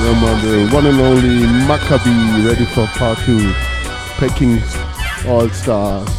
Yeah, 0.00 0.72
one 0.72 0.86
and 0.86 1.00
only 1.00 1.46
Maccabee 1.66 2.46
ready 2.46 2.64
for 2.66 2.86
part 2.98 3.18
two. 3.26 3.52
Pecking 4.18 4.62
All 5.26 5.48
Stars. 5.50 6.17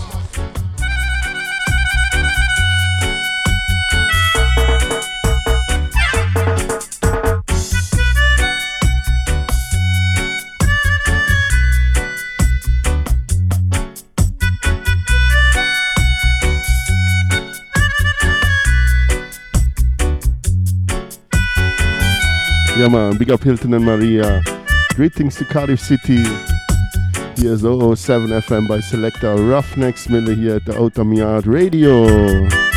Yeah, 22.80 22.88
man, 22.88 23.18
big 23.18 23.30
up 23.30 23.44
Hilton 23.44 23.74
and 23.74 23.84
Maria. 23.84 24.42
Greetings 24.96 25.36
to 25.36 25.44
Cardiff 25.44 25.82
City. 25.82 26.24
Here's 27.36 27.60
007 27.60 28.30
FM 28.30 28.70
by 28.70 28.80
Selector 28.80 29.36
Ruffneck 29.36 29.98
Smille 29.98 30.34
here 30.34 30.56
at 30.56 30.64
the 30.64 30.78
Yard 31.12 31.46
Radio. 31.46 32.69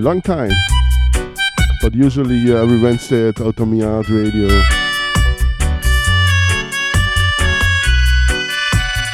Long 0.00 0.22
time. 0.22 0.52
But 1.82 1.94
usually 1.94 2.50
uh, 2.50 2.62
every 2.62 2.80
Wednesday 2.80 3.28
at 3.28 3.38
Outta 3.38 3.66
Mi 3.66 3.80
Yard 3.80 4.08
Radio. 4.08 4.48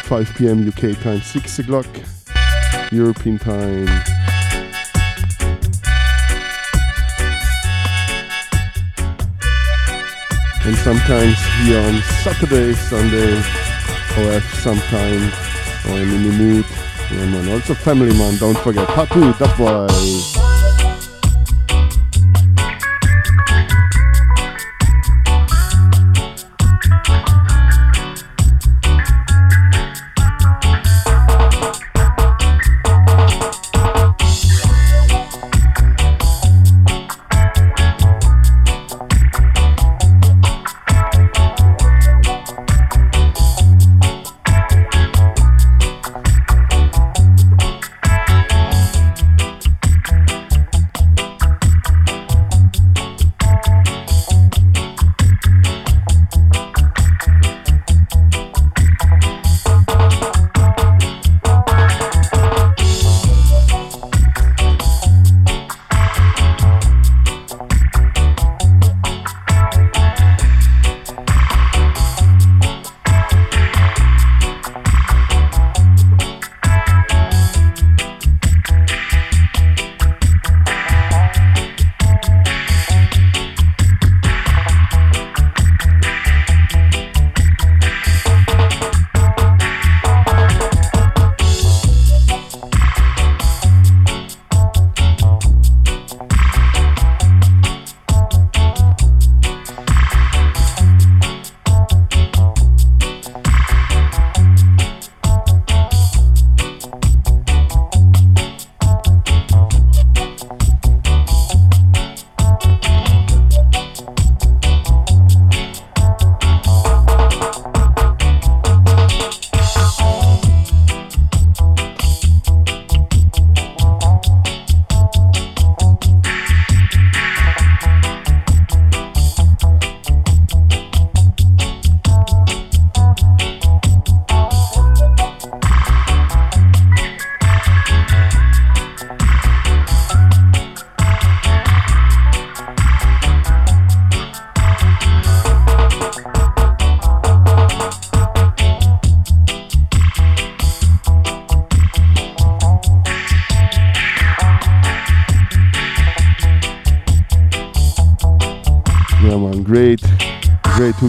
5 0.05 0.35
p.m. 0.37 0.69
UK 0.69 0.97
time, 1.03 1.21
6 1.21 1.59
o'clock 1.59 1.87
European 2.93 3.37
time. 3.37 3.89
And 10.65 10.77
sometimes 10.77 11.37
here 11.65 11.81
on 11.81 12.01
Saturday, 12.23 12.75
Sunday, 12.75 13.33
or 13.35 14.39
have 14.39 14.45
some 14.63 14.79
time, 14.79 15.33
or 15.91 15.99
I'm 15.99 16.15
in 16.15 16.23
the 16.23 16.39
mood. 16.39 16.65
Yeah, 17.11 17.27
man. 17.27 17.53
Also, 17.53 17.75
family 17.75 18.17
man, 18.17 18.39
don't 18.39 18.59
forget. 18.59 18.87
Patu, 18.87 19.37
that 19.39 19.59
boy. 19.59 20.46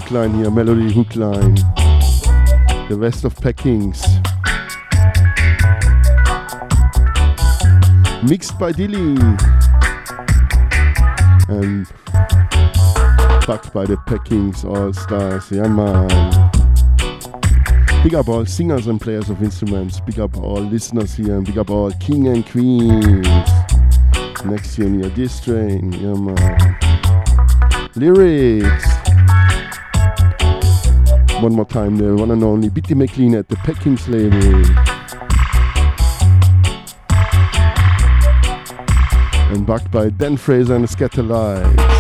Hook 0.08 0.14
line 0.14 0.36
here, 0.36 0.50
melody 0.50 0.94
hook 0.94 1.18
line. 1.18 1.56
The 2.88 2.98
West 2.98 3.26
of 3.26 3.36
Peckings. 3.36 4.02
Mixed 8.24 8.58
by 8.58 8.72
Dilly. 8.72 9.18
And 11.50 11.86
backed 13.46 13.74
by 13.74 13.86
the 13.86 13.98
Peckings 14.08 14.64
All 14.64 14.94
Stars. 14.94 15.52
Yeah, 15.52 15.68
man. 15.68 16.08
Big 18.02 18.16
up 18.16 18.30
all 18.30 18.46
singers 18.46 18.88
and 18.88 19.02
players 19.02 19.30
of 19.30 19.44
instruments. 19.44 20.00
Big 20.00 20.22
up 20.22 20.38
all 20.38 20.62
listeners 20.62 21.16
here. 21.16 21.36
And 21.36 21.46
big 21.46 21.58
up 21.58 21.70
all 21.70 21.92
king 22.00 22.30
and 22.30 22.46
queens. 22.50 23.28
Next 24.46 24.78
year 24.78 24.88
near 24.88 25.10
this 25.10 25.42
train. 25.42 25.92
Yeah, 25.92 26.14
man. 26.14 26.78
Lyrics. 27.96 28.97
One 31.42 31.54
more 31.54 31.66
time, 31.66 31.98
the 31.98 32.16
one 32.16 32.32
and 32.32 32.44
only 32.44 32.68
Bitty 32.68 32.96
McLean 32.96 33.36
at 33.36 33.48
the 33.48 33.56
Peckings 33.58 34.08
label. 34.08 34.38
And 39.54 39.66
backed 39.66 39.92
by 39.92 40.10
Dan 40.10 40.36
Fraser 40.36 40.76
and 40.76 40.84
the 40.84 40.88
Scatterlights. 40.88 41.97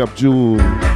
up 0.00 0.14
June. 0.16 0.89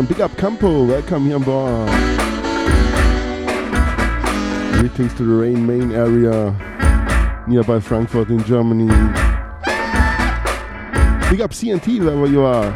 time. 0.00 0.06
Big 0.06 0.20
up 0.20 0.36
Campo, 0.36 0.84
welcome 0.84 1.26
here 1.26 1.36
on 1.36 1.42
bar. 1.42 1.86
Greetings 4.78 5.14
to 5.14 5.24
the 5.24 5.34
Rhein, 5.34 5.66
Main 5.66 5.92
area, 5.92 6.54
nearby 7.46 7.80
Frankfurt 7.80 8.28
in 8.28 8.42
Germany. 8.44 8.86
Big 11.30 11.40
up 11.40 11.52
CNT 11.52 12.00
wherever 12.00 12.26
you 12.26 12.42
are. 12.42 12.66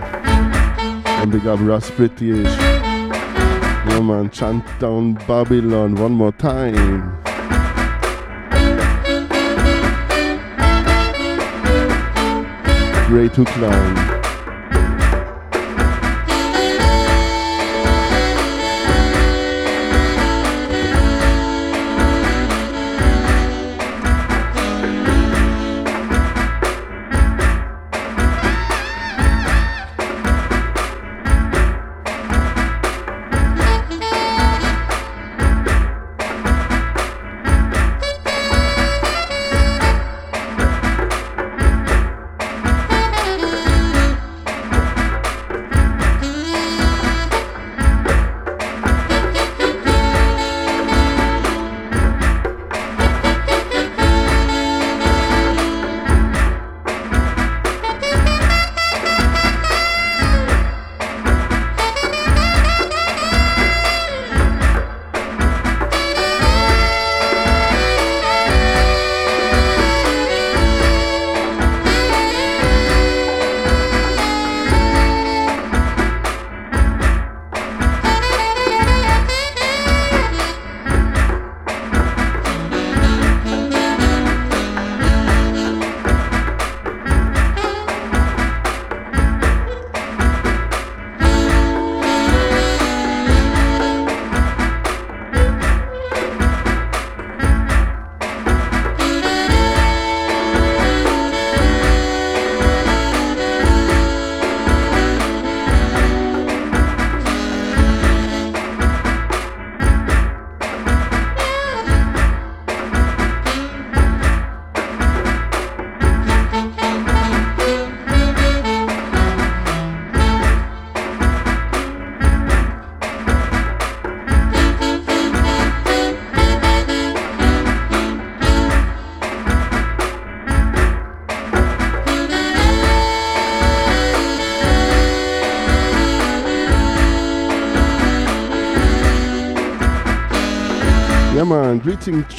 And 1.22 1.32
big 1.32 1.46
up 1.46 1.60
Russ 1.60 1.90
British. 1.90 2.46
Yeah 2.46 4.00
man, 4.00 4.30
chant 4.30 4.64
down 4.78 5.14
Babylon 5.26 5.94
one 5.94 6.12
more 6.12 6.32
time. 6.32 7.20
Great 13.08 13.32
to 13.34 13.44
climb. 13.44 14.13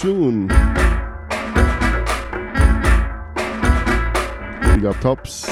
We 0.06 0.48
got 4.80 5.02
tops. 5.02 5.48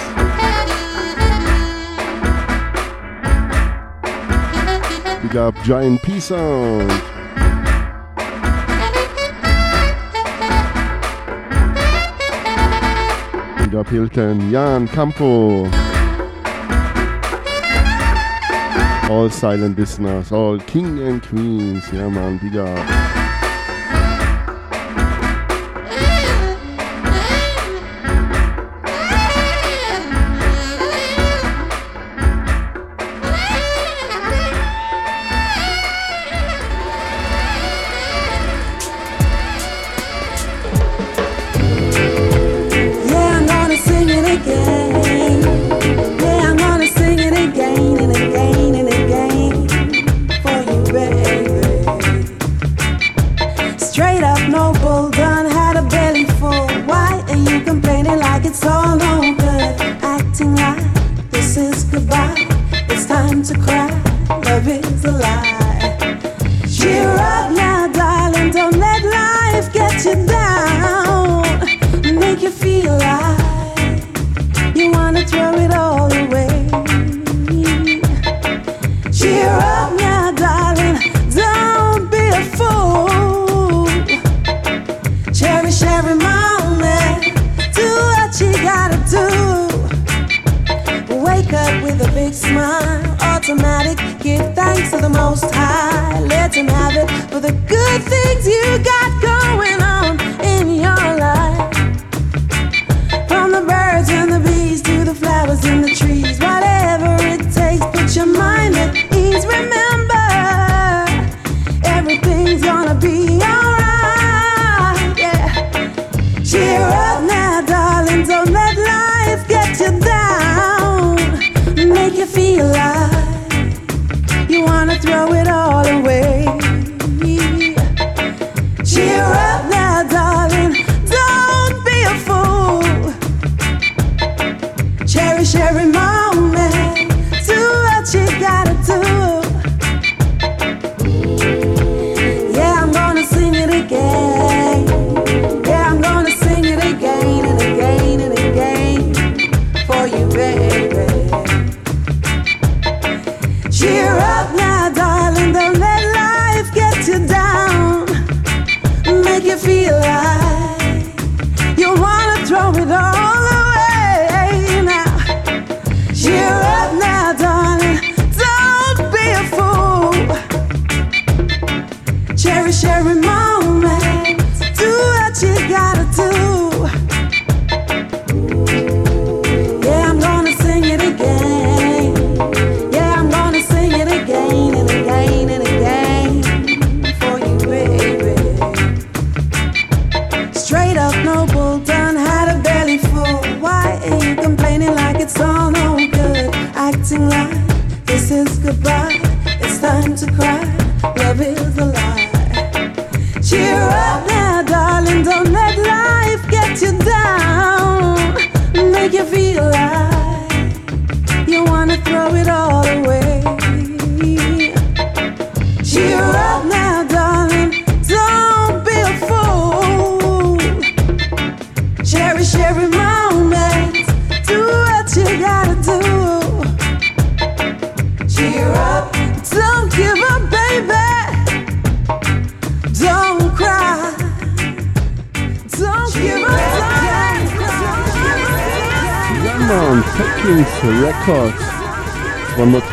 We 5.23 5.29
got 5.29 5.55
Giant 5.63 6.03
P 6.03 6.19
Sound. 6.19 6.87
Big 13.57 13.73
up 13.73 13.87
Hilton, 13.87 14.51
Jan 14.51 14.87
Campo. 14.87 15.63
All 19.11 19.31
silent 19.31 19.79
listeners, 19.79 20.31
all 20.31 20.59
king 20.59 20.99
and 20.99 21.23
queens. 21.23 21.91
Yeah, 21.91 22.09
man, 22.09 22.37
big 22.37 22.55
up. 22.57 23.12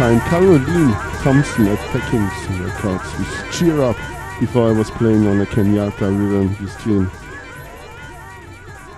Caroline 0.00 0.94
Thompson 1.22 1.66
at 1.66 1.78
Peckings 1.90 2.64
Records 2.64 3.18
with 3.18 3.52
Cheer 3.52 3.82
Up 3.82 3.96
before 4.40 4.70
I 4.70 4.72
was 4.72 4.90
playing 4.92 5.26
on 5.26 5.40
the 5.40 5.44
Kenyatta 5.44 6.00
rhythm 6.00 6.56
this 6.58 6.74
tune. 6.82 7.10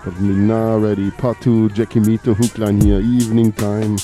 But 0.04 1.18
part 1.18 1.40
2, 1.40 1.70
Jackie 1.70 1.98
Mittoo 1.98 2.36
hookline 2.36 2.80
here, 2.80 3.00
evening 3.00 3.50
time. 3.50 3.96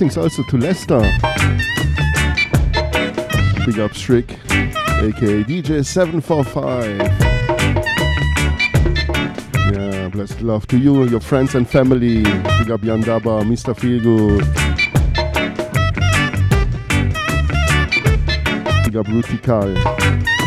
Blessings 0.00 0.16
also 0.16 0.42
to 0.44 0.56
Lester. 0.56 1.00
Big 3.66 3.78
up 3.78 3.94
Strick, 3.94 4.32
aka 4.50 5.44
DJ745. 5.44 6.98
Yeah, 9.74 10.08
blessed 10.08 10.40
love 10.40 10.66
to 10.68 10.78
you, 10.78 11.04
your 11.04 11.20
friends 11.20 11.54
and 11.54 11.68
family. 11.68 12.22
Big 12.22 12.70
up 12.70 12.80
Yandaba, 12.80 13.42
Mr. 13.44 13.74
Feelgood. 13.76 14.40
Big 18.84 18.96
up 18.96 19.06
Rutikal. 19.06 20.39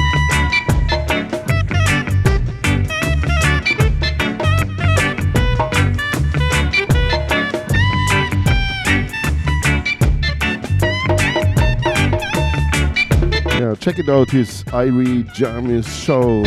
Check 13.93 14.07
it 14.07 14.09
out, 14.09 14.31
his 14.31 14.63
Irie 14.65 15.23
Jarmis 15.35 15.87
show 15.87 16.43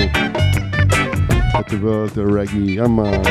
at 1.56 1.68
the 1.68 1.78
World 1.78 2.10
Reggae. 2.12 2.74
Yeah, 2.74 2.88
man. 2.88 3.22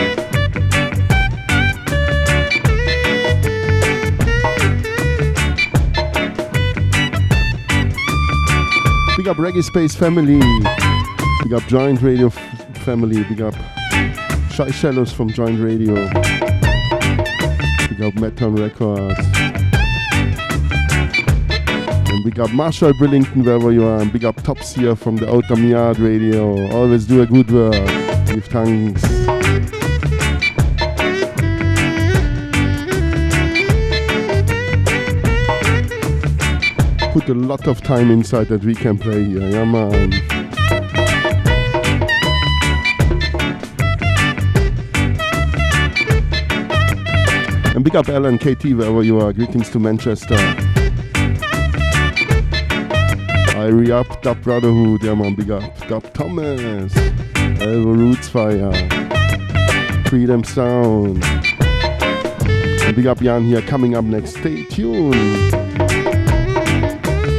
Big 9.18 9.28
up 9.28 9.38
Reggae 9.38 9.64
Space 9.64 9.96
family. 9.96 10.40
Big 11.44 11.54
up 11.54 11.68
Giant 11.68 12.02
Radio 12.02 12.30
family. 12.30 13.24
Big 13.24 13.42
up 13.42 13.56
Shy 14.50 14.72
Shallows 14.72 15.12
from 15.12 15.30
Giant 15.30 15.60
Radio. 15.60 15.94
Big 17.90 18.02
up 18.02 18.14
Meton 18.16 18.56
Records. 18.56 19.55
Big 22.26 22.40
up 22.40 22.52
Marshall 22.54 22.92
Brillington 22.94 23.46
wherever 23.46 23.72
you 23.72 23.86
are. 23.86 24.04
Big 24.04 24.26
up 24.26 24.42
Tops 24.42 24.74
here 24.74 24.96
from 24.96 25.16
the 25.16 25.32
Outer 25.32 25.60
Yard 25.60 26.00
Radio. 26.00 26.72
Always 26.72 27.06
do 27.06 27.22
a 27.22 27.26
good 27.28 27.52
work. 27.52 27.72
Give 28.26 28.44
thanks. 28.46 29.04
Put 37.14 37.30
a 37.30 37.36
lot 37.36 37.68
of 37.68 37.84
time 37.84 38.10
inside 38.10 38.48
that 38.48 38.64
we 38.64 38.74
can 38.74 38.98
play 38.98 39.24
here. 39.24 39.48
Yeah, 39.48 39.66
man. 39.66 40.12
And 47.76 47.84
big 47.84 47.96
up 47.96 48.10
Alan 48.10 48.40
KT 48.40 48.74
wherever 48.74 49.04
you 49.04 49.20
are. 49.20 49.32
Greetings 49.32 49.70
to 49.70 49.80
Manchester. 49.80 50.65
I 53.66 53.70
re-up 53.70 54.22
Dub 54.22 54.44
Brotherhood, 54.44 55.02
yeah 55.02 55.16
man, 55.16 55.34
big 55.34 55.50
up 55.50 55.64
Dub 55.88 56.04
Thomas, 56.14 56.94
Elvo 56.94 57.98
Roots 57.98 58.30
Fire, 58.30 58.72
Freedom 60.08 60.44
Sound. 60.44 61.24
And 61.26 62.96
big 62.96 63.08
up 63.08 63.18
Jan 63.22 63.44
here 63.44 63.64
coming 63.64 63.96
up 63.96 64.06
next. 64.06 64.36
Stay 64.36 64.66
tuned. 64.66 65.16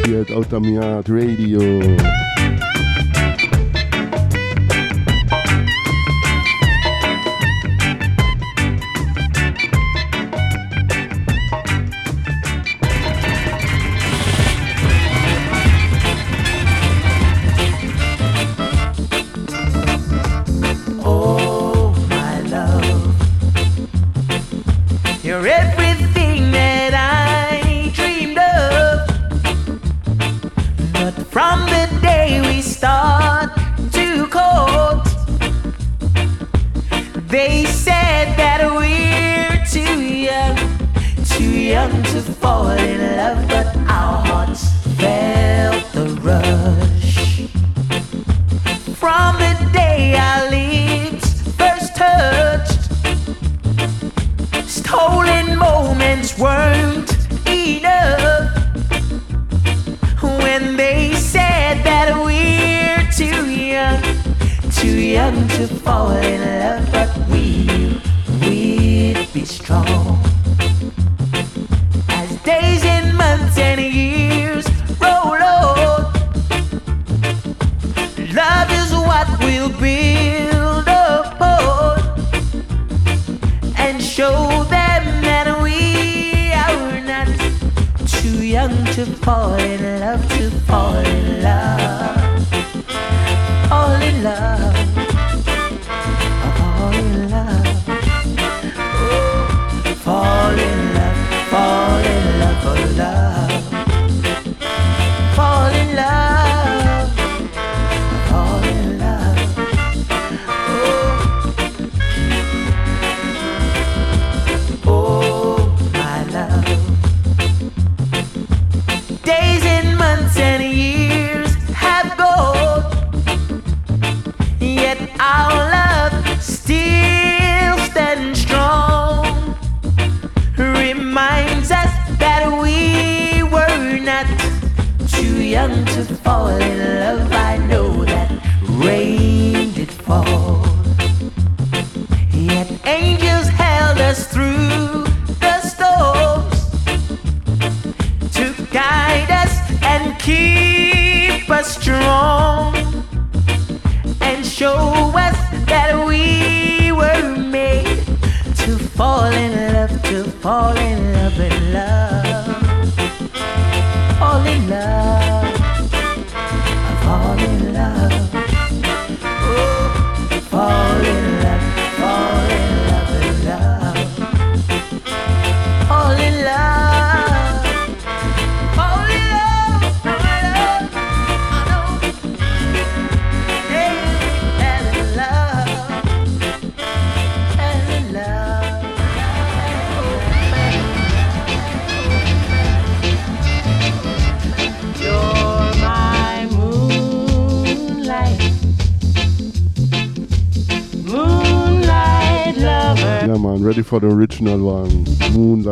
Here 0.04 0.22
at 0.22 0.52
Mi 0.60 0.76
Radio. 1.06 2.25
when 60.58 60.74
they 60.74 61.12
said 61.12 61.84
that 61.84 62.16
we're 62.24 63.04
too 63.12 63.44
young, 63.50 64.00
too 64.70 64.98
young 64.98 65.36
to 65.48 65.66
fall 65.66 66.10
in 66.12 66.40
love, 66.40 66.90
but 66.90 67.10
we 67.28 68.00
we'd 68.40 69.28
be 69.34 69.44
strong. 69.44 70.18
As 72.08 72.30
days 72.42 72.82
and 72.86 73.14
months 73.18 73.58
and 73.58 73.80
years 73.82 74.66
roll 74.98 75.36
on, 75.56 76.04
love 78.40 78.70
is 78.80 78.92
what 79.08 79.28
we'll 79.40 79.72
build 79.78 80.88
upon 80.88 82.00
and 83.76 84.02
show 84.02 84.64
them 84.76 85.04
that 85.28 85.46
we 85.62 86.52
are 86.64 87.00
not 87.12 87.28
too 88.08 88.42
young 88.42 88.74
to 88.96 89.04
fall 89.04 89.52
in 89.52 89.82
love. 89.82 89.95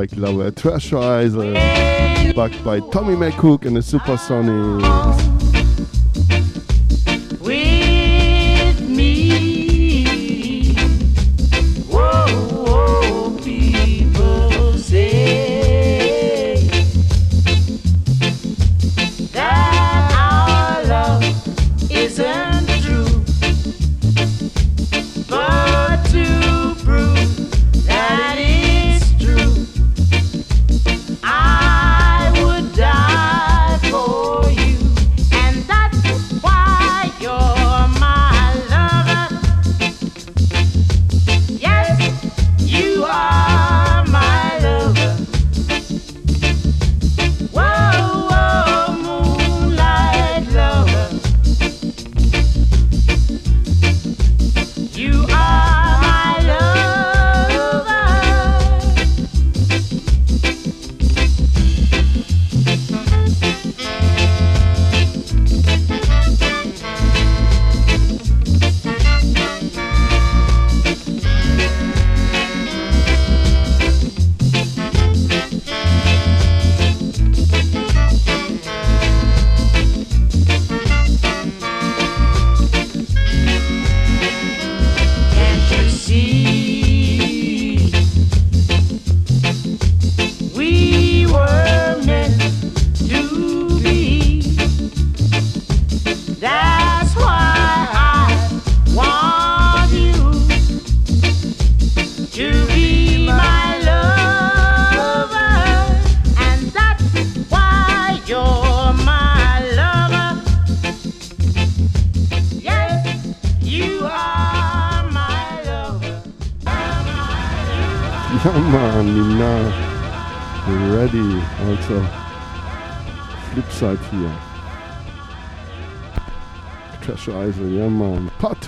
Like 0.05 0.18
lover, 0.18 0.51
Treasure 0.51 0.98
Isle, 0.98 1.55
backed 2.35 2.62
by 2.62 2.81
Tommy 2.90 3.16
McCook 3.16 3.64
and 3.64 3.74
the 3.74 3.81
Supersonics. 3.81 5.44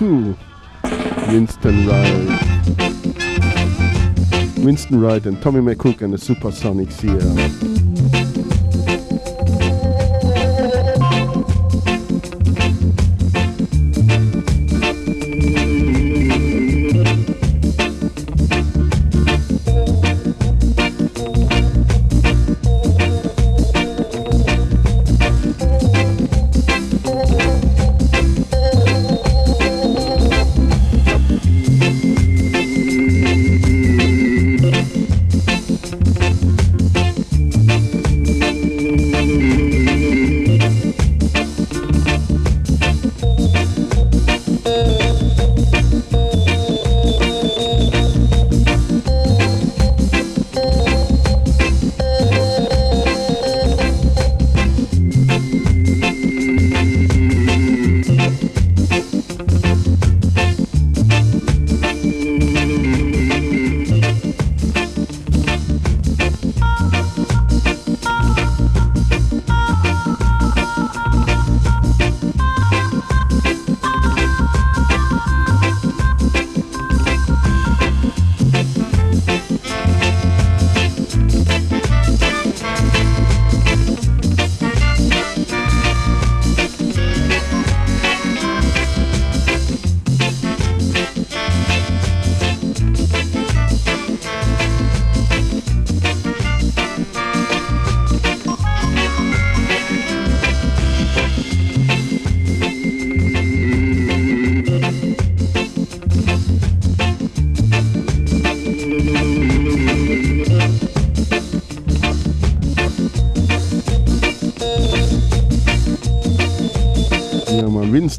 Man. 0.01 0.37
2. 0.83 1.31
Winston 1.31 1.87
Wright. 1.87 2.57
Winston 4.59 5.01
Wright 5.01 5.25
and 5.25 5.41
Tommy 5.41 5.61
McCook 5.61 6.01
and 6.01 6.13
the 6.13 6.17
Supersonics 6.17 7.01
here. 7.01 7.76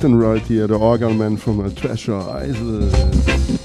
Winston 0.01 0.17
right 0.17 0.43
here, 0.43 0.69
the 0.69 0.79
organ 0.79 1.19
man 1.19 1.37
from 1.37 1.59
a 1.59 1.69
Treasure 1.73 2.15
Island. 2.15 3.58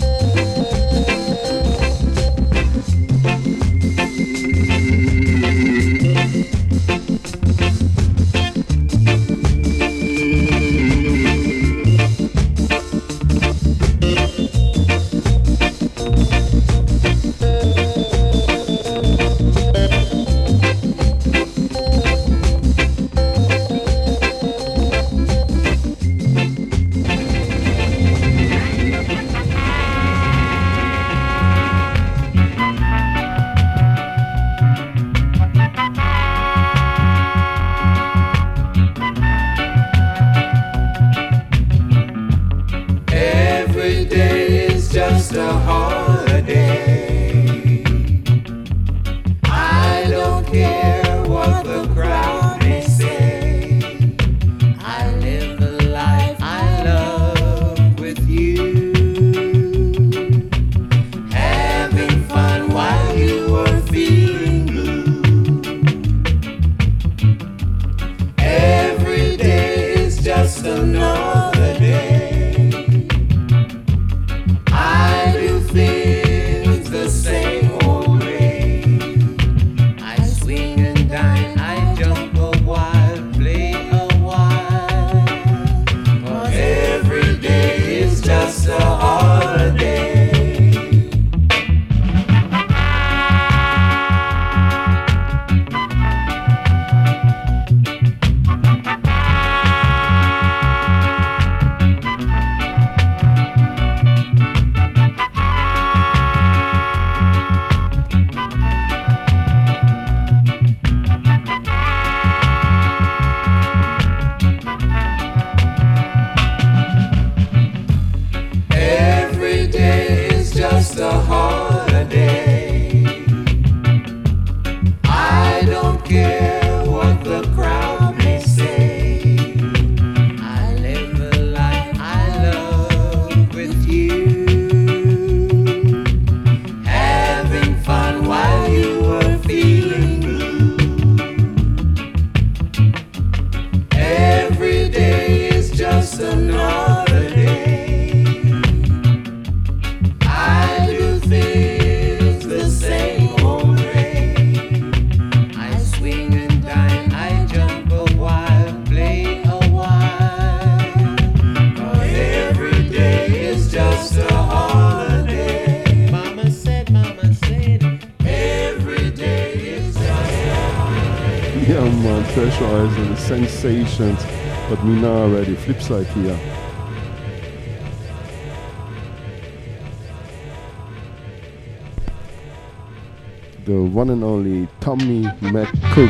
The 183.66 183.82
one 183.82 184.10
and 184.10 184.24
only 184.24 184.70
Tommy 184.80 185.24
McCook 185.42 186.10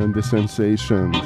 and 0.00 0.12
the 0.12 0.22
sensations. 0.22 1.16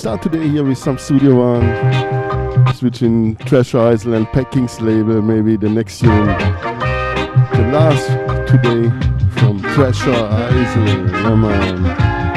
start 0.00 0.22
today 0.22 0.48
here 0.48 0.64
with 0.64 0.78
some 0.78 0.96
Studio 0.96 1.34
One, 1.34 2.72
switching 2.72 3.36
Treasure 3.36 3.80
Isle, 3.80 4.24
Peckings 4.32 4.80
label, 4.80 5.20
maybe 5.20 5.58
the 5.58 5.68
next 5.68 5.98
tune. 5.98 6.26
The 6.26 7.70
last 7.70 8.06
today 8.50 8.88
from 9.38 9.60
Treasure 9.74 10.10
Isle, 10.10 10.52
yeah 11.10 11.34
man. 11.34 12.29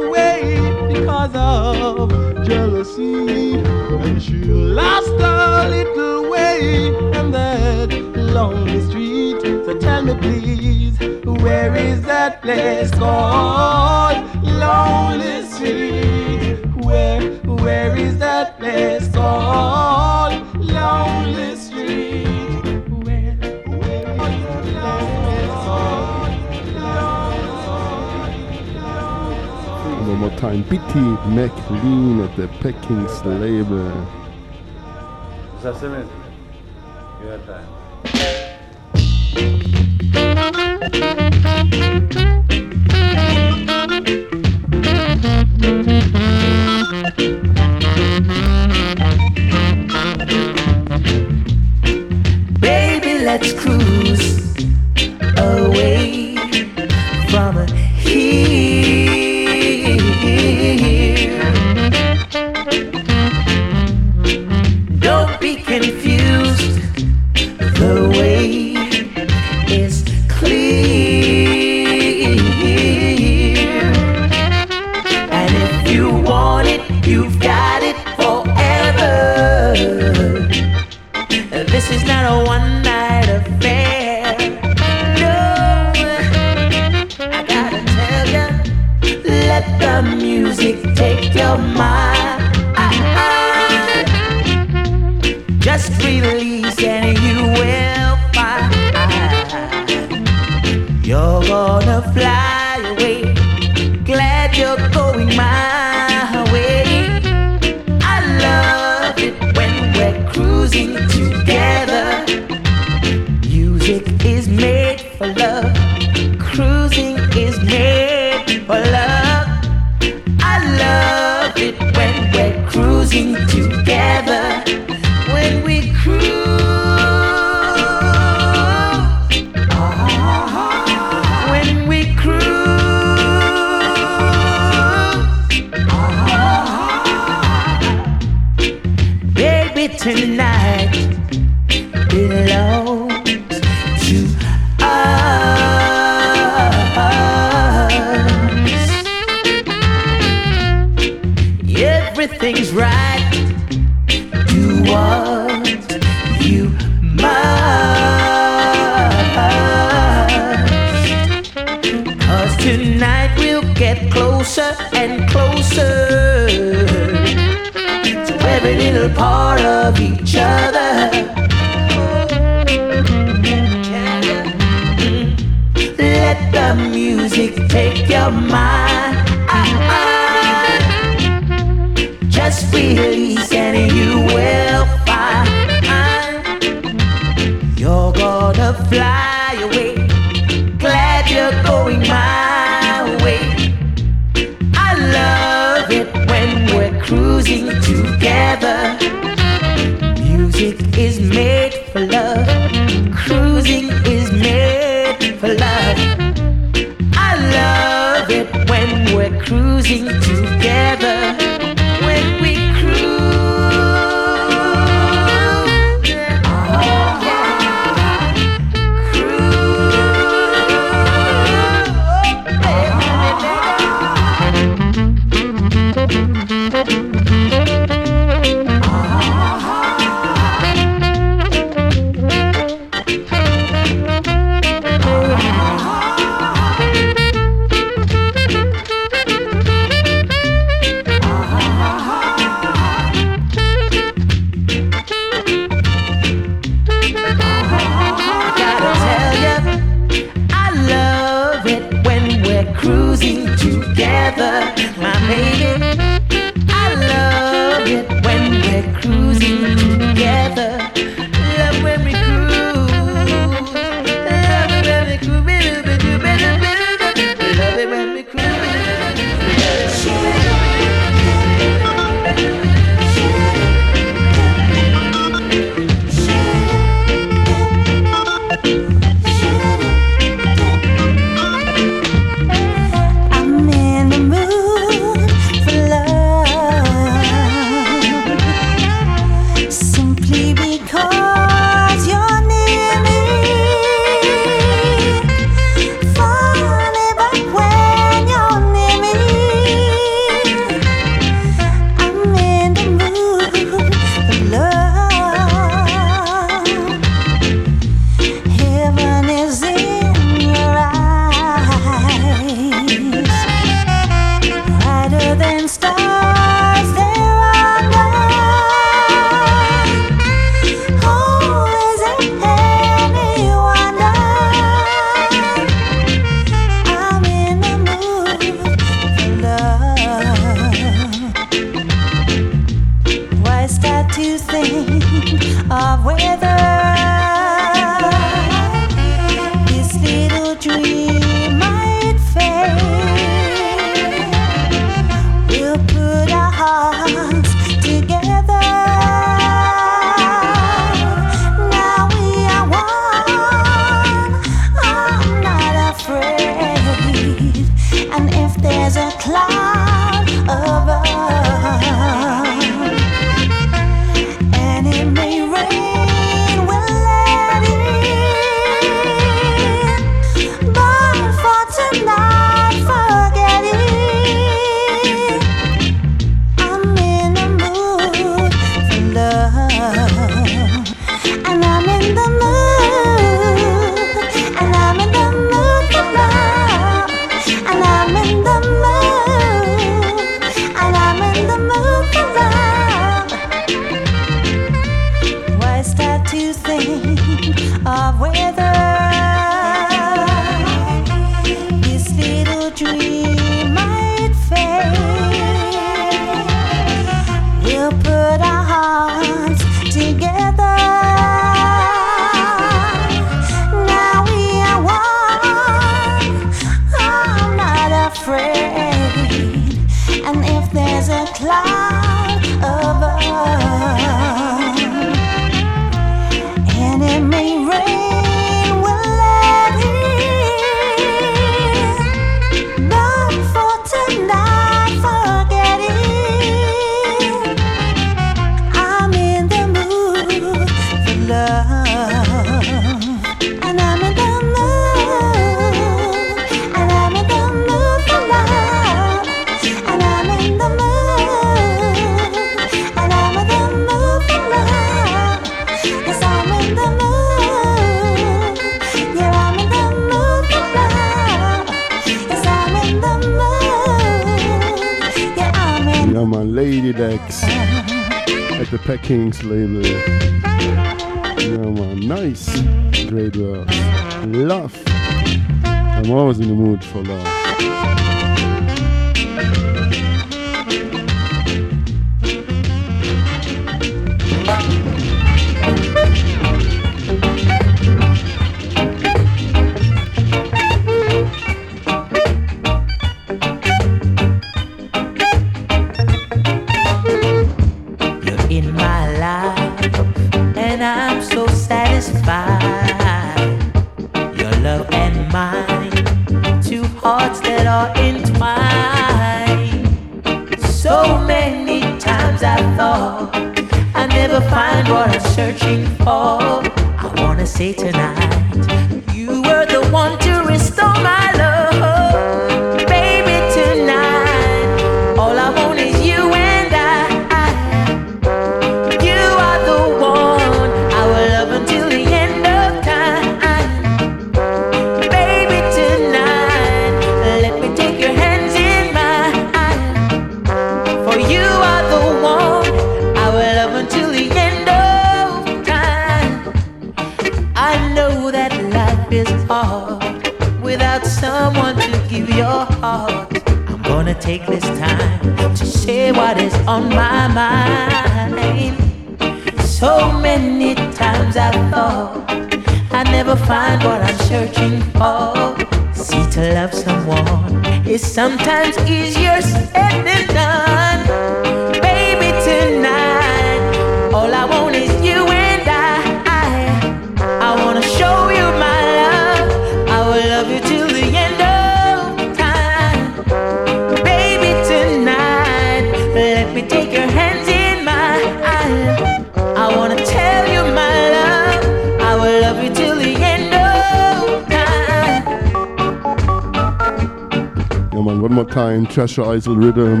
Mankind, 598.56 598.90
Treasure 598.90 599.22
Isle 599.22 599.54
Rhythm. 599.54 600.00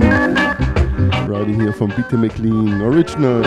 Riding 1.28 1.60
here 1.60 1.74
from 1.74 1.90
Peter 1.90 2.16
McLean, 2.16 2.80
original. 2.80 3.42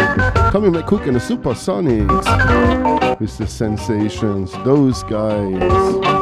Tommy 0.52 0.70
McCook 0.70 1.08
and 1.08 1.16
the 1.16 1.20
Supersonics 1.20 3.20
with 3.20 3.36
the 3.40 3.48
sensations, 3.48 4.52
those 4.64 5.02
guys. 5.02 6.19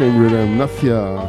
same 0.00 0.16
rhythm, 0.16 0.56
Nafia. 0.56 1.28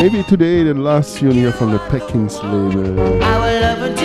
Maybe 0.00 0.22
today 0.22 0.62
the 0.62 0.74
last 0.74 1.20
union 1.20 1.50
from 1.52 1.72
the 1.72 1.78
Peckings 1.90 2.40
label. 2.44 3.99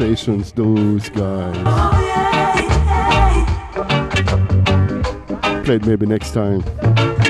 Sensations, 0.00 0.52
those 0.52 1.10
guys. 1.10 1.56
Played 5.66 5.86
maybe 5.86 6.06
next 6.06 6.32
time. 6.32 6.62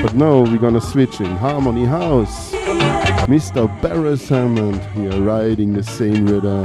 But 0.01 0.13
now 0.15 0.39
we're 0.39 0.57
gonna 0.57 0.79
switch 0.79 1.19
in 1.19 1.35
Harmony 1.35 1.83
House. 1.83 2.53
Mr. 3.27 3.67
Beres 3.81 4.25
Hammond 4.29 4.81
here 4.93 5.21
riding 5.21 5.73
the 5.73 5.83
same 5.83 6.25
rhythm. 6.25 6.63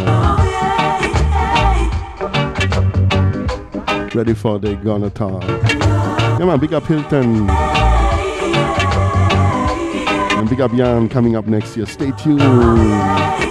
Ready 4.14 4.34
for 4.34 4.60
they 4.60 4.76
gonna 4.76 5.10
talk. 5.10 5.42
Yeah 5.42 6.44
man, 6.44 6.60
big 6.60 6.72
up 6.72 6.84
Hilton. 6.84 7.50
And 10.38 10.48
big 10.48 10.60
up 10.60 10.72
Jan 10.72 11.08
coming 11.08 11.34
up 11.34 11.46
next 11.46 11.76
year. 11.76 11.86
Stay 11.86 12.12
tuned. 12.12 13.45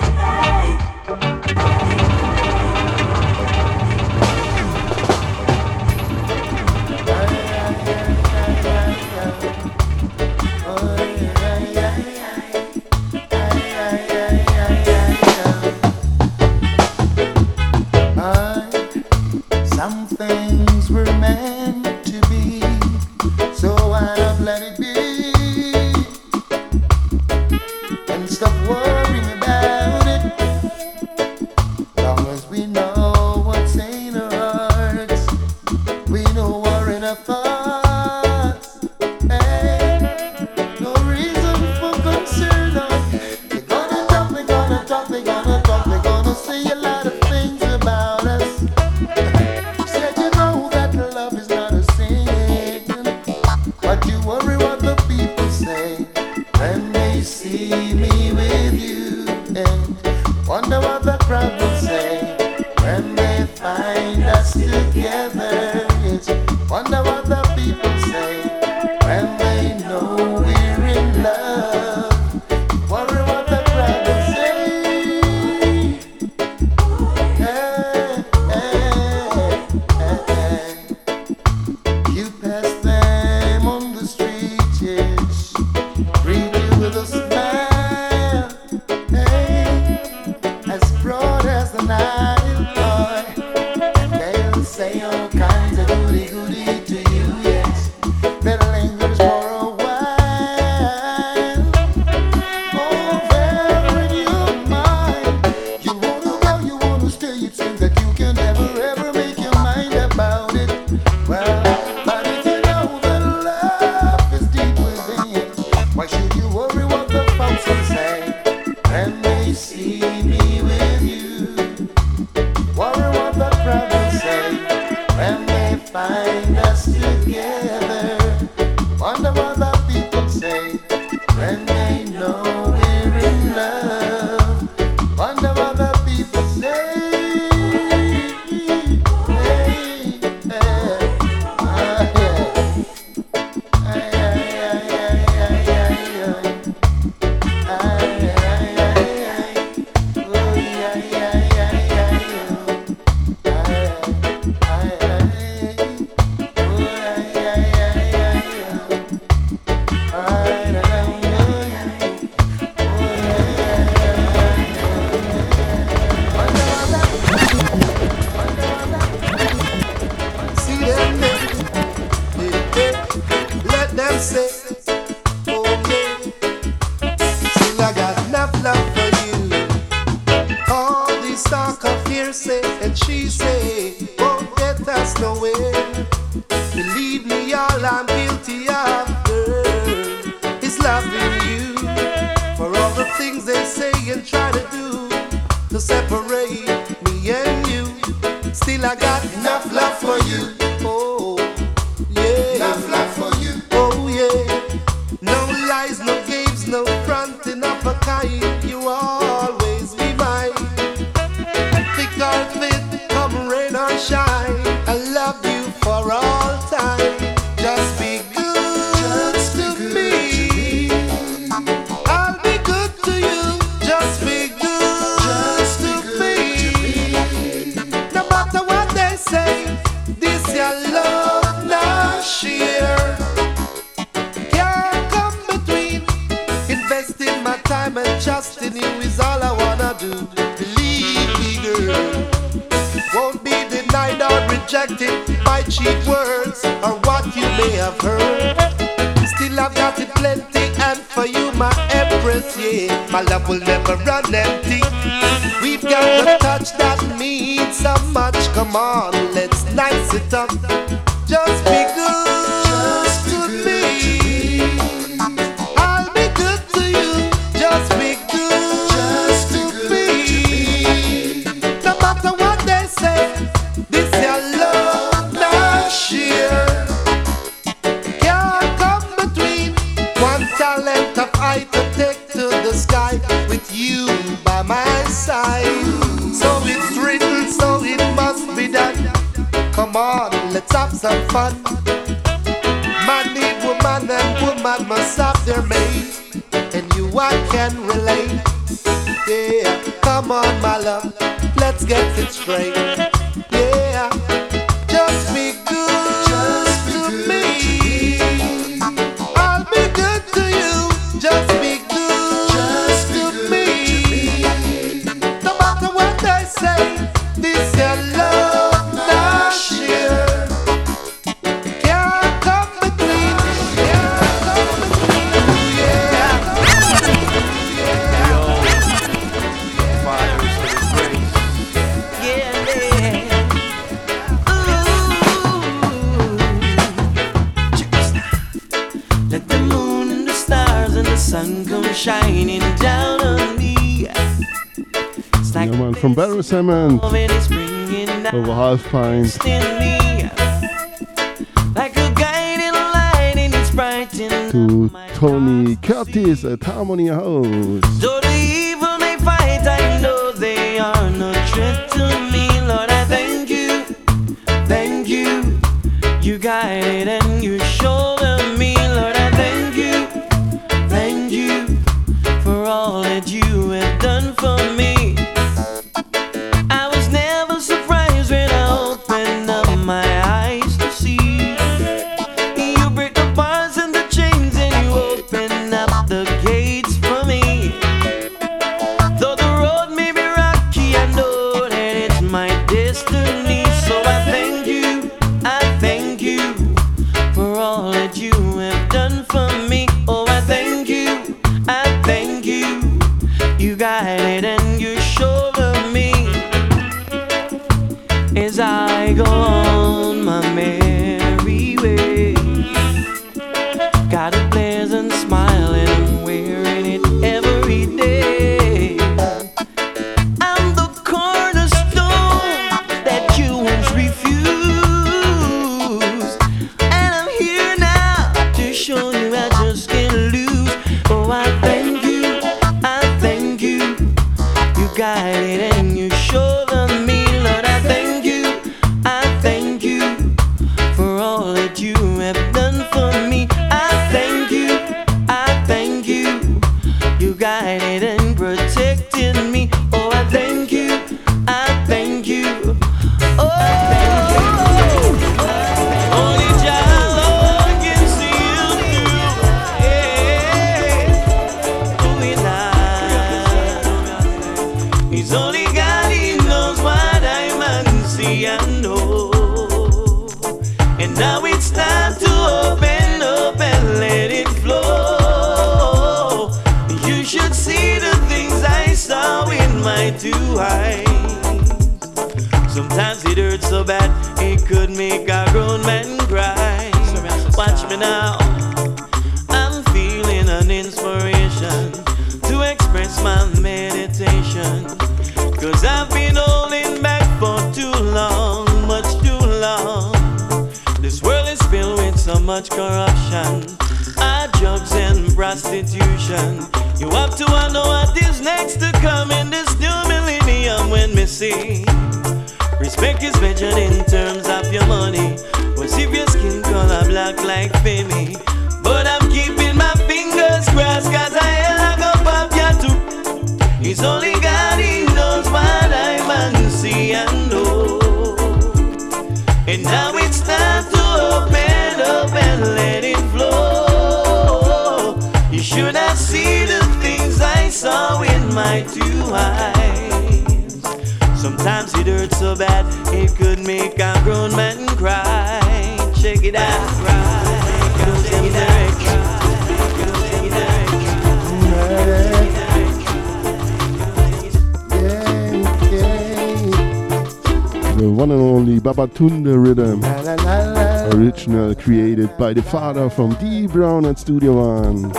by 562.37 562.53
the 562.53 562.61
father 562.61 563.09
from 563.09 563.33
D. 563.35 563.67
Brown 563.67 564.05
at 564.05 564.19
Studio 564.19 564.53
One. 564.55 565.11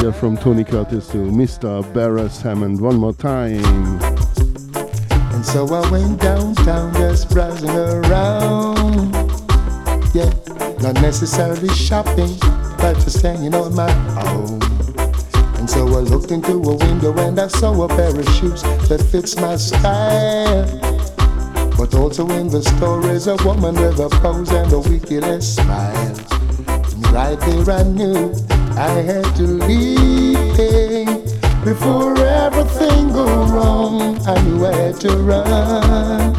Here 0.00 0.12
from 0.12 0.36
Tony 0.36 0.64
Curtis 0.64 1.06
to 1.08 1.18
Mr. 1.18 1.82
Beres 1.92 2.42
Hammond 2.42 2.80
one 2.80 2.96
more 2.96 3.12
time. 3.12 4.00
And 5.32 5.44
so 5.44 5.66
I 5.72 5.88
went 5.90 6.20
downtown 6.20 6.92
just 6.94 7.30
browsing 7.30 7.70
around. 7.70 9.14
Yeah, 10.14 10.32
not 10.80 10.94
necessarily 10.94 11.68
shopping, 11.68 12.36
but 12.78 12.94
just 12.94 13.22
hanging 13.22 13.54
on 13.54 13.74
my 13.74 13.92
own. 14.26 14.60
And 15.58 15.68
so 15.68 15.86
I 15.86 16.00
looked 16.00 16.30
into 16.30 16.52
a 16.52 16.76
window 16.76 17.16
and 17.18 17.38
I 17.38 17.48
saw 17.48 17.82
a 17.82 17.88
pair 17.88 18.08
of 18.08 18.28
shoes 18.34 18.62
that 18.62 19.06
fits 19.10 19.36
my 19.36 19.56
style. 19.56 20.89
But 21.90 21.98
also 21.98 22.28
in 22.30 22.48
the 22.48 22.62
stories, 22.62 23.26
a 23.26 23.36
woman 23.44 23.74
with 23.74 23.98
a 23.98 24.08
pose 24.08 24.52
and 24.52 24.72
a 24.72 24.78
wickedest 24.78 25.56
smile. 25.56 26.14
Right 27.12 27.38
there 27.40 27.70
I 27.74 27.82
knew 27.82 28.32
I 28.76 28.90
had 29.02 29.34
to 29.36 29.42
leave. 29.42 30.38
Before 31.64 32.16
everything 32.16 33.12
go 33.12 33.26
wrong, 33.46 34.24
I 34.26 34.40
knew 34.42 34.64
I 34.66 34.74
had 34.74 35.00
to 35.00 35.16
run. 35.16 36.32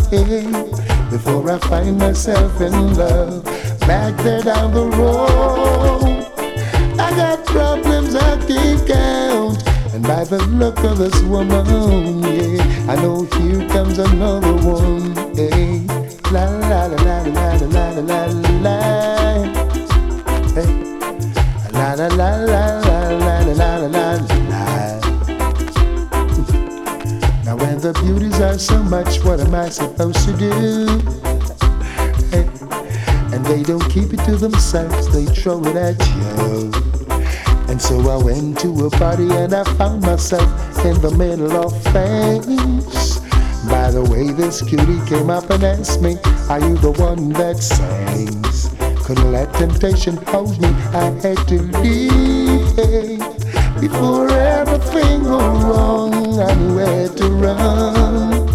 Before 1.11 1.51
I 1.51 1.59
find 1.67 1.97
myself 1.97 2.61
in 2.61 2.95
love, 2.95 3.43
back 3.81 4.15
there 4.23 4.41
down 4.41 4.73
the 4.73 4.87
road. 4.87 6.25
I 6.97 7.11
got 7.15 7.45
problems 7.45 8.15
I 8.15 8.37
can't 8.47 9.30
by 10.11 10.25
the 10.25 10.43
look 10.47 10.77
of 10.83 10.97
this 10.97 11.21
woman, 11.23 11.65
yeah, 12.23 12.91
I 12.91 12.95
know 13.01 13.23
here 13.37 13.65
comes 13.69 13.97
another 13.97 14.55
one. 14.55 15.15
Hey, 15.33 15.85
la 16.33 16.43
la 16.69 16.87
la 16.87 17.07
la 17.07 17.17
la 17.37 17.47
la 17.55 17.89
la 17.89 18.01
la 18.09 18.25
la 18.25 18.51
la. 18.65 18.77
Hey, 20.57 20.71
la 21.71 21.93
la 21.93 22.07
la 22.07 22.29
la 22.51 22.63
la 22.87 22.99
la 23.23 23.35
la 23.39 23.61
la 23.61 23.71
la 23.77 24.05
la. 24.51 24.65
Now 27.45 27.55
when 27.55 27.77
the 27.79 27.93
beauties 28.03 28.41
are 28.41 28.59
so 28.59 28.83
much, 28.83 29.23
what 29.23 29.39
am 29.39 29.55
I 29.55 29.69
supposed 29.69 30.25
to 30.25 30.33
do? 30.35 30.87
Hey, 32.31 32.49
and 33.33 33.45
they 33.45 33.63
don't 33.63 33.87
keep 33.89 34.13
it 34.13 34.19
to 34.25 34.35
themselves, 34.35 35.07
they 35.13 35.25
throw 35.25 35.63
it 35.63 35.77
at 35.77 35.97
you. 36.17 36.90
And 37.71 37.81
so 37.81 37.97
I 38.09 38.21
went 38.21 38.59
to 38.59 38.85
a 38.85 38.89
party 38.89 39.31
and 39.31 39.53
I 39.53 39.63
found 39.75 40.01
myself 40.01 40.43
in 40.85 40.99
the 40.99 41.09
middle 41.11 41.53
of 41.53 41.71
things. 41.95 43.21
By 43.69 43.89
the 43.91 44.03
way, 44.11 44.31
this 44.33 44.61
cutie 44.61 44.99
came 45.07 45.29
up 45.29 45.49
and 45.49 45.63
asked 45.63 46.01
me, 46.01 46.17
Are 46.49 46.59
you 46.59 46.77
the 46.79 46.91
one 46.91 47.29
that 47.29 47.59
sings? 47.59 48.67
Couldn't 49.05 49.31
let 49.31 49.53
temptation 49.53 50.17
hold 50.17 50.59
me, 50.59 50.67
I 50.91 51.15
had 51.23 51.37
to 51.47 51.61
leave. 51.79 52.75
Before 53.79 54.27
everything 54.27 55.23
went 55.23 55.63
wrong, 55.63 56.41
I 56.41 56.53
knew 56.55 56.75
where 56.75 57.07
to 57.07 57.27
run. 57.29 58.47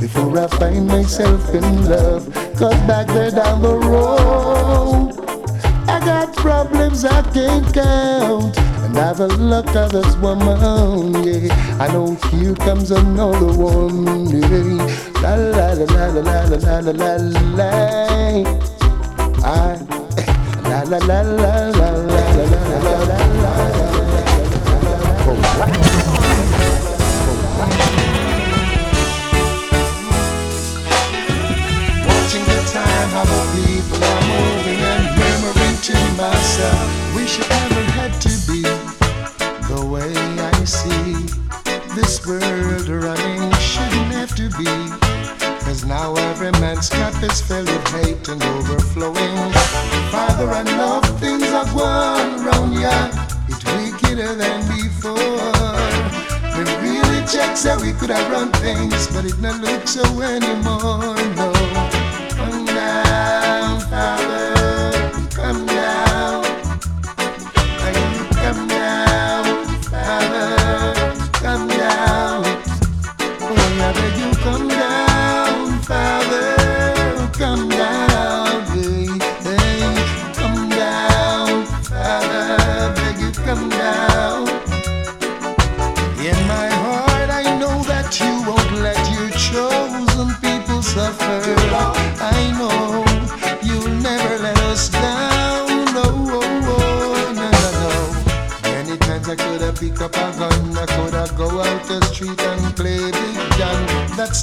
Before 0.00 0.38
I 0.38 0.46
find 0.56 0.86
myself 0.86 1.54
in 1.54 1.84
love, 1.84 2.24
cause 2.56 2.80
back 2.88 3.06
there 3.08 3.32
down 3.32 3.60
the 3.60 3.76
road. 3.76 4.97
I 6.18 6.26
got 6.26 6.36
problems 6.36 7.04
I 7.04 7.22
can't 7.32 7.72
count. 7.72 8.54
The 8.92 9.28
luck 9.38 9.72
of 9.76 9.92
this 9.92 10.16
woman, 10.16 11.14
yeah, 11.22 11.78
I 11.78 11.86
know 11.92 12.16
here 12.32 12.56
comes 12.56 12.90
another 12.90 13.56
one. 13.56 14.26
Yeah. 14.26 14.82
La 15.22 15.34
la 15.36 15.74
la 15.74 15.94
la 15.94 16.16
la 16.18 16.42
la 16.42 16.80
la 16.80 16.90
la 16.90 17.16
la. 17.54 17.70
I, 19.44 19.78
la 20.64 20.82
la 20.90 20.98
la 20.98 21.20
la 21.22 21.70
la 21.70 21.90
la 21.90 22.18
la 22.18 22.54
la 22.58 22.96
la 23.06 23.18
la. 23.42 23.52
Watching 32.08 32.44
the 32.44 32.58
time, 32.72 33.08
how 33.10 33.24
the 33.24 33.38
people 33.54 33.67
to 35.88 35.94
myself. 36.20 37.14
Wish 37.14 37.38
it 37.40 37.48
never 37.48 37.82
had 37.96 38.12
to 38.20 38.28
be 38.46 38.60
the 39.72 39.80
way 39.88 40.12
I 40.36 40.64
see 40.64 41.16
this 41.96 42.20
world 42.26 42.88
running. 42.90 43.40
Shouldn't 43.56 44.12
have 44.12 44.36
to 44.36 44.50
be. 44.60 44.68
Cause 45.64 45.86
now 45.86 46.14
every 46.28 46.52
man's 46.60 46.90
cup 46.90 47.14
is 47.22 47.40
filled 47.40 47.70
with 47.70 47.88
hate 47.88 48.28
and 48.28 48.42
overflowing. 48.42 49.52
Father, 50.12 50.50
I 50.50 50.62
know 50.76 51.00
things 51.24 51.48
are 51.56 51.64
going 51.72 52.44
wrong, 52.44 52.72
yeah. 52.74 53.08
It's 53.48 53.64
wickeder 53.64 54.34
than 54.34 54.60
before. 54.68 55.16
We 56.52 56.64
really 56.84 57.24
checked 57.24 57.64
that 57.64 57.78
we 57.80 57.94
could 57.94 58.10
have 58.10 58.30
run 58.30 58.52
things, 58.60 59.06
but 59.06 59.24
it 59.24 59.40
not 59.40 59.62
look 59.62 59.88
so 59.88 60.04
anymore, 60.20 61.16
no. 61.34 61.57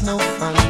No 0.03 0.17
fun, 0.17 0.64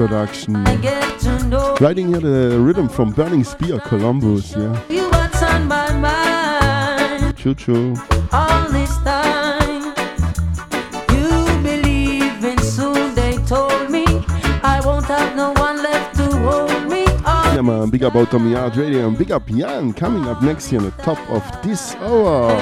Production. 0.00 0.56
I 0.56 0.76
get 0.76 1.20
to 1.20 1.46
know 1.48 1.76
Writing 1.78 2.08
here 2.08 2.20
the 2.20 2.58
rhythm 2.58 2.88
from 2.88 3.10
Burning 3.10 3.44
Spear, 3.44 3.80
Columbus, 3.80 4.56
yeah. 4.56 4.80
you 4.88 5.10
what's 5.10 5.42
on 5.42 5.68
my 5.68 5.92
mind. 5.92 7.36
Choo 7.36 7.54
choo. 7.54 7.94
all 8.32 8.70
this 8.70 8.96
time. 9.04 9.92
You 11.12 11.28
believe 11.62 12.42
in 12.42 12.58
soon, 12.62 13.14
they 13.14 13.36
told 13.44 13.90
me. 13.90 14.06
I 14.62 14.80
won't 14.86 15.04
have 15.04 15.36
no 15.36 15.52
one 15.52 15.82
left 15.82 16.16
to 16.16 16.34
hold 16.34 16.88
me. 16.88 17.04
Oh, 17.26 17.52
Yeah, 17.54 17.60
man. 17.60 17.90
Big 17.90 18.02
up 18.02 18.16
Outta 18.16 18.38
Mi 18.38 18.52
Yard 18.52 18.78
Radio 18.78 19.06
and 19.06 19.18
big 19.18 19.30
up 19.30 19.46
Jan 19.48 19.92
coming 19.92 20.24
up 20.24 20.42
next 20.42 20.68
here 20.70 20.78
on 20.78 20.86
the 20.86 21.02
top 21.02 21.18
of 21.28 21.42
this 21.62 21.94
hour. 21.96 22.56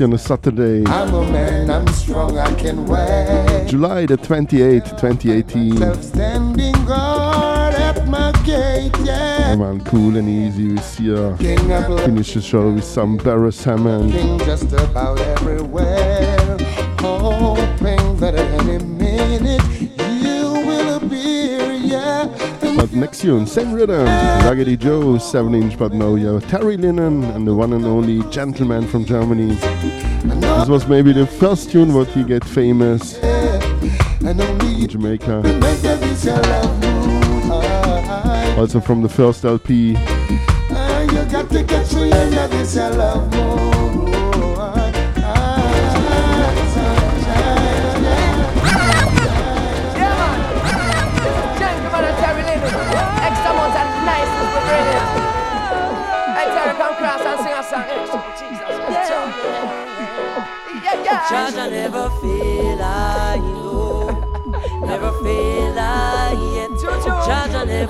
Easy 0.00 0.06
on 0.06 0.14
a 0.14 0.18
Saturday. 0.18 0.86
I'm 0.86 1.12
a 1.12 1.30
man, 1.30 1.68
I'm 1.68 1.86
strong, 1.88 2.38
I 2.38 2.54
can 2.54 2.86
wait. 2.86 3.66
July 3.68 4.06
the 4.06 4.16
28th, 4.16 4.98
2018. 4.98 6.02
Standing 6.02 6.72
guard 6.86 7.74
at 7.74 8.08
my 8.08 8.32
gate, 8.46 8.96
yeah. 9.04 9.50
Yeah, 9.50 9.56
man. 9.56 9.84
Cool 9.84 10.16
and 10.16 10.26
easy. 10.26 10.68
We 10.68 10.78
see 10.78 11.14
of 11.14 11.38
finish 11.38 12.32
the 12.32 12.40
show 12.40 12.70
with 12.70 12.84
some 12.84 13.18
Beres 13.18 13.62
Hammond. 13.62 14.12
King 14.12 14.38
just 14.38 14.72
about 14.72 15.20
everywhere. 15.20 16.09
Next 23.00 23.22
tune, 23.22 23.46
same 23.46 23.72
rhythm. 23.72 24.04
Raggedy 24.04 24.76
Joe, 24.76 25.16
7 25.16 25.54
inch, 25.54 25.78
you 25.80 26.40
Terry 26.48 26.76
Linen 26.76 27.24
and 27.24 27.46
the 27.46 27.54
one 27.54 27.72
and 27.72 27.86
only 27.86 28.22
gentleman 28.30 28.86
from 28.86 29.06
Germany. 29.06 29.54
This 29.54 30.68
was 30.68 30.86
maybe 30.86 31.12
the 31.12 31.26
first 31.26 31.70
tune 31.70 31.94
what 31.94 32.08
he 32.08 32.22
get 32.24 32.44
famous 32.44 33.16
in 33.22 34.88
Jamaica. 34.88 35.42
Also 38.58 38.80
from 38.80 39.00
the 39.00 39.08
first 39.08 39.46
LP. 39.46 39.96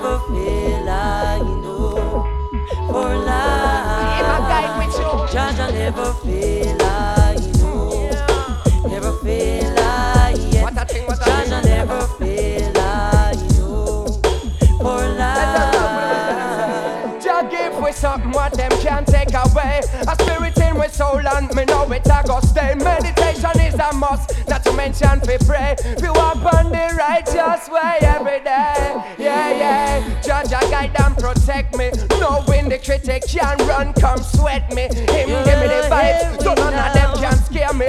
Never 0.01 0.17
feel 0.33 0.89
I 0.89 1.37
know 1.61 2.25
for 2.87 3.15
life. 3.17 4.19
Judge, 5.31 5.59
I 5.59 5.69
never 5.71 6.13
feel 6.15 6.75
I 6.81 7.35
know, 7.59 8.09
never 8.89 9.13
feel 9.19 9.75
I 9.77 10.33
yet. 10.49 10.73
Judge, 10.73 11.51
I 11.51 11.61
never 11.61 12.01
feel 12.17 12.71
I 12.77 13.33
know 13.53 14.07
for 14.79 15.07
life. 15.07 15.71
Jah 17.23 17.47
give 17.51 17.77
we 17.79 17.91
something 17.91 18.31
what 18.31 18.53
them 18.53 18.71
can't 18.81 19.05
take 19.05 19.31
away. 19.35 19.81
A 20.07 20.15
spirit 20.23 20.57
in 20.57 20.79
we 20.79 20.87
soul 20.87 21.19
and 21.19 21.53
me 21.53 21.65
know 21.65 21.83
it 21.91 22.07
a 22.07 22.23
go 22.25 22.39
stay. 22.39 22.73
Meditation 22.73 23.59
is 23.61 23.75
a 23.75 23.93
must, 23.93 24.47
not 24.49 24.63
to 24.63 24.73
mention 24.73 25.21
we 25.27 25.37
pray. 25.45 25.75
We 26.01 26.09
walk 26.09 26.43
on 26.55 26.71
the 26.71 26.91
righteous 26.97 27.69
way 27.69 27.99
every 28.01 28.39
day. 28.43 29.10
Jah 30.23 30.43
Jah 30.47 30.61
guide 30.69 30.95
and 30.99 31.15
protect 31.17 31.77
me. 31.77 31.91
Knowing 32.19 32.69
the 32.69 32.79
critic 32.83 33.23
can 33.27 33.57
run, 33.67 33.93
come 33.93 34.19
sweat 34.19 34.71
me. 34.73 34.83
Him 34.83 35.29
give 35.45 35.59
me 35.59 35.67
the 35.67 35.87
vibe, 35.89 36.41
so 36.41 36.53
none 36.53 36.73
of 36.73 36.93
them 36.93 37.13
can 37.17 37.37
scare 37.45 37.73
me. 37.73 37.87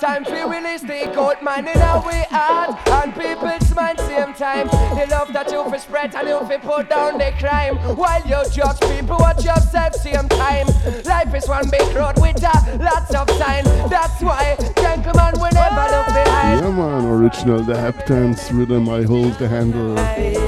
Time 0.00 0.24
to 0.26 0.44
release 0.44 0.82
the 0.82 1.10
gold 1.14 1.36
mine 1.40 1.66
in 1.66 1.78
our 1.78 2.02
heart 2.28 2.86
and 2.86 3.14
people's 3.14 3.74
mind 3.74 3.98
same 4.00 4.34
time. 4.34 4.66
The 4.66 5.06
love 5.10 5.32
that 5.32 5.50
you 5.50 5.64
fi 5.70 5.78
spread 5.78 6.14
and 6.14 6.28
you 6.28 6.38
fi 6.40 6.58
put 6.58 6.90
down 6.90 7.16
the 7.16 7.32
crime 7.38 7.76
while 7.96 8.20
you 8.26 8.42
judge 8.50 8.78
people 8.80 9.16
watch 9.18 9.42
yourself 9.42 9.94
same 9.94 10.28
time. 10.28 10.66
Life 11.04 11.34
is 11.34 11.48
one 11.48 11.70
big 11.70 11.96
road 11.96 12.20
with 12.20 12.44
a 12.44 12.78
lots 12.78 13.14
of 13.14 13.28
sign. 13.38 13.64
That's 13.88 14.20
why 14.20 14.56
gentlemen 14.76 15.40
will 15.40 15.52
never 15.52 15.86
look 15.90 16.06
behind. 16.08 16.60
Yeah, 16.60 16.70
man, 16.72 17.06
original 17.06 17.62
the 17.62 17.74
Heptones 17.74 18.52
rhythm. 18.52 18.90
I 18.90 19.02
hold 19.02 19.32
the 19.38 19.48
handle. 19.48 20.45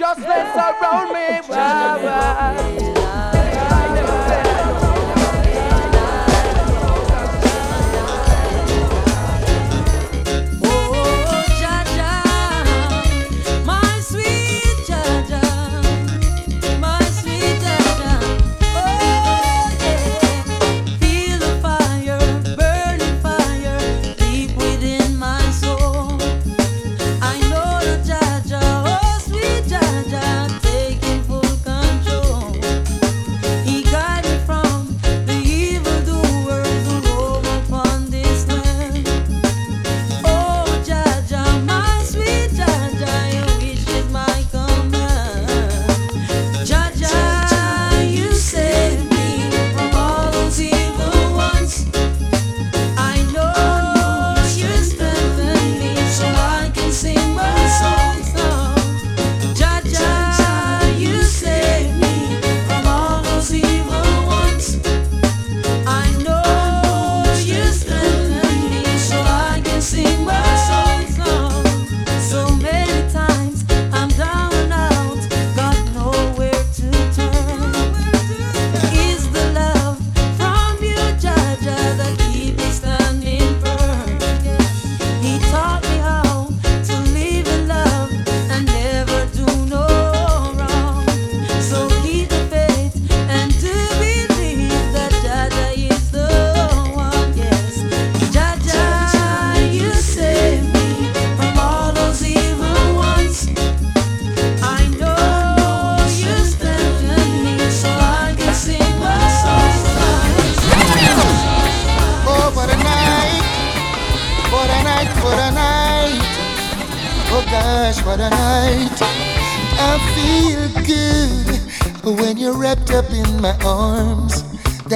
Righteousness 0.00 0.56
around 0.56 1.12
me. 1.12 1.48
Wow, 1.48 2.04
wow. 2.04 2.77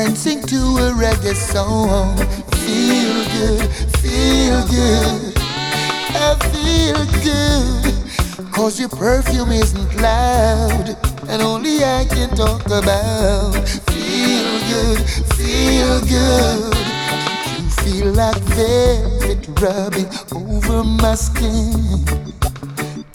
Dancing 0.05 0.43
to 0.43 0.57
a 0.57 0.91
reggae 1.03 1.33
song. 1.33 2.17
Feel 2.63 3.19
good, 3.37 3.71
feel 4.03 4.61
good. 4.67 5.33
I 6.27 6.31
feel 6.51 7.01
good, 7.23 8.53
cause 8.53 8.81
your 8.81 8.89
perfume 8.89 9.53
isn't 9.53 9.95
loud, 10.01 10.97
and 11.29 11.41
only 11.41 11.85
I 11.85 12.05
can 12.11 12.31
talk 12.31 12.67
about. 12.67 13.55
Feel 13.91 14.53
good, 14.73 14.99
feel 15.39 16.01
good. 16.17 16.75
You 17.63 17.71
feel 17.83 18.13
like 18.13 18.43
velvet 18.59 19.41
rubbing 19.61 20.11
over 20.35 20.83
my 20.83 21.15
skin. 21.15 22.03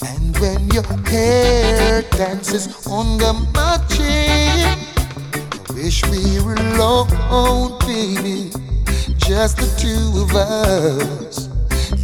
And 0.08 0.38
when 0.38 0.70
your 0.70 0.88
hair 1.04 2.00
dances 2.12 2.64
under 2.86 3.34
my 3.52 3.76
chin, 3.90 4.97
wish 5.74 6.04
we 6.06 6.40
were 6.40 6.54
alone, 6.54 7.78
baby. 7.80 8.50
Just 9.16 9.56
the 9.56 9.68
two 9.78 10.22
of 10.22 10.34
us. 10.34 11.48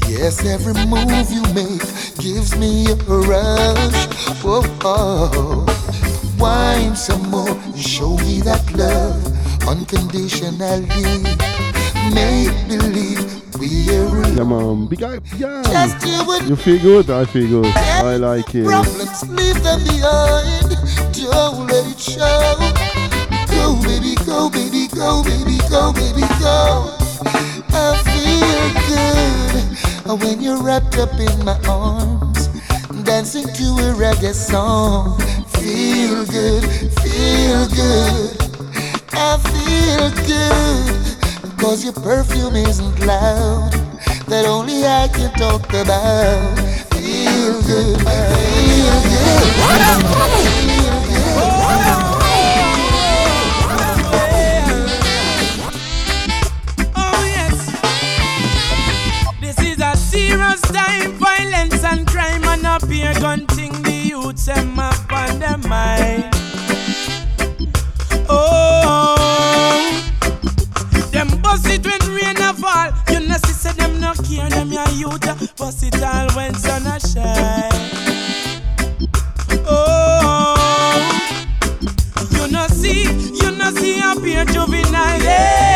Yes, 0.09 0.45
every 0.45 0.75
move 0.87 1.31
you 1.31 1.43
make 1.55 1.83
gives 2.19 2.57
me 2.57 2.87
a 2.91 2.95
rush. 2.95 4.07
Whoa, 4.43 4.63
oh. 4.85 6.37
wine 6.39 6.95
some 6.97 7.31
more, 7.31 7.49
and 7.49 7.79
show 7.79 8.17
me 8.19 8.41
that 8.43 8.63
love 8.75 9.69
unconditionally. 9.69 10.87
Make 12.15 12.55
believe 12.69 13.35
we're 13.59 14.27
Yeah, 14.35 14.45
man. 14.45 14.87
Big 14.87 15.03
up, 15.03 15.23
yeah. 15.37 15.63
You 16.45 16.57
feel 16.57 16.81
good? 16.81 17.11
I 17.11 17.25
feel 17.25 17.49
good. 17.49 17.73
I 17.77 18.17
like 18.17 18.55
it. 18.55 18.67
problems, 18.67 19.29
leave 19.31 19.63
them 19.63 19.83
behind. 19.85 20.71
Don't 21.15 21.67
let 21.67 21.87
it 21.87 21.99
show. 21.99 22.84
Go, 23.65 23.81
baby, 23.81 24.15
go, 24.27 24.51
baby, 24.51 24.89
go, 24.89 25.23
baby, 25.25 25.57
go, 25.71 25.91
baby, 25.95 26.21
go. 26.39 26.93
I 27.73 27.97
feel 28.05 28.67
good 28.93 29.65
uh, 30.07 30.17
when 30.17 30.43
you're 30.43 30.63
wrapped 30.63 30.99
up 30.99 31.19
in 31.19 31.45
my 31.47 31.59
arms, 31.67 32.49
dancing 33.05 33.47
to 33.47 33.65
a 33.81 33.95
reggae 33.97 34.35
song. 34.35 35.19
Feel 35.57 36.27
good, 36.27 36.63
feel 37.01 37.67
good. 37.73 38.37
I 39.13 39.39
feel 39.49 40.11
good, 40.29 41.59
cause 41.59 41.83
your 41.83 41.95
perfume 41.95 42.57
isn't 42.57 43.01
loud, 43.07 43.73
that 44.29 44.45
only 44.45 44.85
I 44.85 45.09
can 45.09 45.33
talk 45.39 45.73
about. 45.73 46.59
Feel 46.93 47.63
good, 47.63 47.97
feel 47.97 49.01
good. 49.09 50.44
Serious 60.45 60.61
time, 60.73 61.13
violence 61.13 61.85
and 61.85 62.07
crime, 62.07 62.45
and 62.45 62.67
up 62.67 62.87
here 62.87 63.15
gun 63.15 63.47
thing 63.47 63.73
the 63.83 63.93
youths 63.93 64.45
them 64.45 64.79
up 64.79 65.11
on 65.11 65.39
them 65.39 65.63
mind. 65.67 66.25
Oh, 68.29 69.15
them 71.13 71.29
bust 71.41 71.67
it 71.69 71.85
when 71.87 72.15
rain 72.15 72.37
a 72.43 72.53
fall. 72.53 72.93
You 73.11 73.27
know, 73.27 73.37
see, 73.39 73.53
say 73.53 73.73
them 73.73 73.99
no 74.01 74.13
care, 74.13 74.51
them 74.51 74.71
your 74.71 74.89
youth 74.91 75.57
bust 75.57 75.83
it 75.83 76.03
all 76.03 76.29
when 76.35 76.55
sun 76.55 76.87
a 76.87 77.01
shine. 77.01 77.71
Oh, 79.67 80.57
you 82.33 82.49
know, 82.53 82.67
see, 82.69 83.05
you 83.05 83.51
know, 83.57 83.71
see 83.71 84.01
up 84.03 84.23
here 84.23 84.45
juvenile. 84.45 85.23
Yeah. 85.23 85.74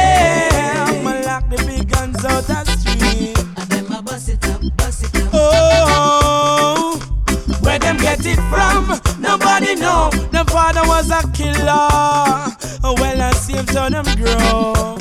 From? 8.51 9.01
Nobody 9.21 9.75
know. 9.75 10.11
Them 10.33 10.47
father 10.47 10.83
was 10.87 11.11
a 11.11 11.23
killer. 11.33 11.89
Well, 12.83 13.21
I 13.21 13.33
see 13.33 13.55
him 13.55 13.67
turn 13.67 13.93
them 13.93 14.05
grow. 14.17 14.97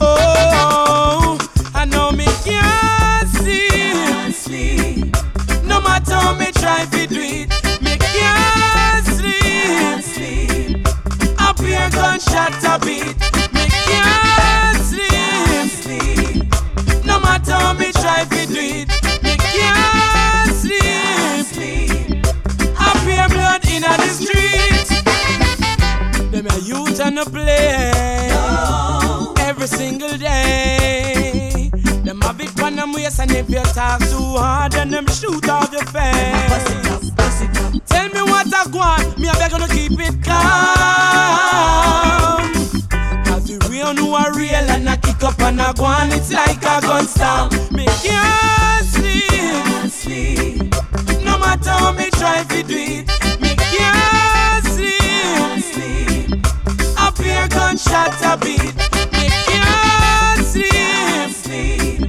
Oh, 0.00 1.38
I 1.74 1.84
know 1.84 2.10
me 2.12 2.26
can't 2.44 3.28
sleep. 3.28 5.14
No 5.64 5.80
matter 5.80 6.14
how 6.14 6.34
me 6.34 6.52
try 6.52 6.84
to 6.86 7.06
do 7.06 7.20
it, 7.20 7.48
me 7.82 7.96
can't 7.98 9.06
sleep. 9.06 10.86
I 11.38 11.52
hear 11.58 11.90
gunshot 11.90 12.64
a 12.64 12.78
beat, 12.84 13.16
a 27.16 27.20
on 27.20 27.24
the 27.24 27.30
play 27.30 28.30
every 29.46 29.66
single 29.66 30.16
day. 30.16 31.70
Them 32.04 32.20
have 32.22 32.40
it 32.40 32.60
on 32.60 32.76
them 32.76 32.92
waist 32.92 33.20
and 33.20 33.30
if 33.32 33.48
you 33.48 33.62
talk 33.74 34.00
too 34.00 34.36
hard, 34.38 34.72
then 34.72 34.90
them 34.90 35.06
shoot 35.06 35.48
off 35.48 35.72
your 35.72 35.84
face. 35.84 36.64
Tell 37.86 38.08
me 38.08 38.22
what 38.22 38.52
I 38.52 38.66
want, 38.72 39.18
me 39.18 39.28
I 39.28 39.34
beg 39.38 39.52
you 39.52 39.58
to 39.58 39.68
keep 39.68 39.98
it 39.98 40.22
calm. 40.24 40.42
Cause 43.24 43.46
the 43.46 43.58
real 43.70 43.94
know 43.94 44.14
are 44.14 44.32
real 44.34 44.54
and 44.54 44.88
I 44.88 44.96
kick 44.96 45.22
up 45.22 45.40
and 45.40 45.60
I 45.60 45.72
go 45.72 45.84
on, 45.84 46.12
it's 46.12 46.32
like 46.32 46.58
a 46.58 46.80
gun 46.80 47.06
stomp. 47.06 47.52
Me 47.72 47.86
can't 48.02 48.86
sleep. 48.86 50.74
No 51.24 51.38
matter 51.38 51.70
how 51.70 51.92
me 51.92 52.10
try 52.10 52.44
gunshot 57.86 58.22
a 58.22 58.36
beat. 58.38 58.74
Me 59.12 59.24
can't 59.46 60.46
sleep. 61.34 62.00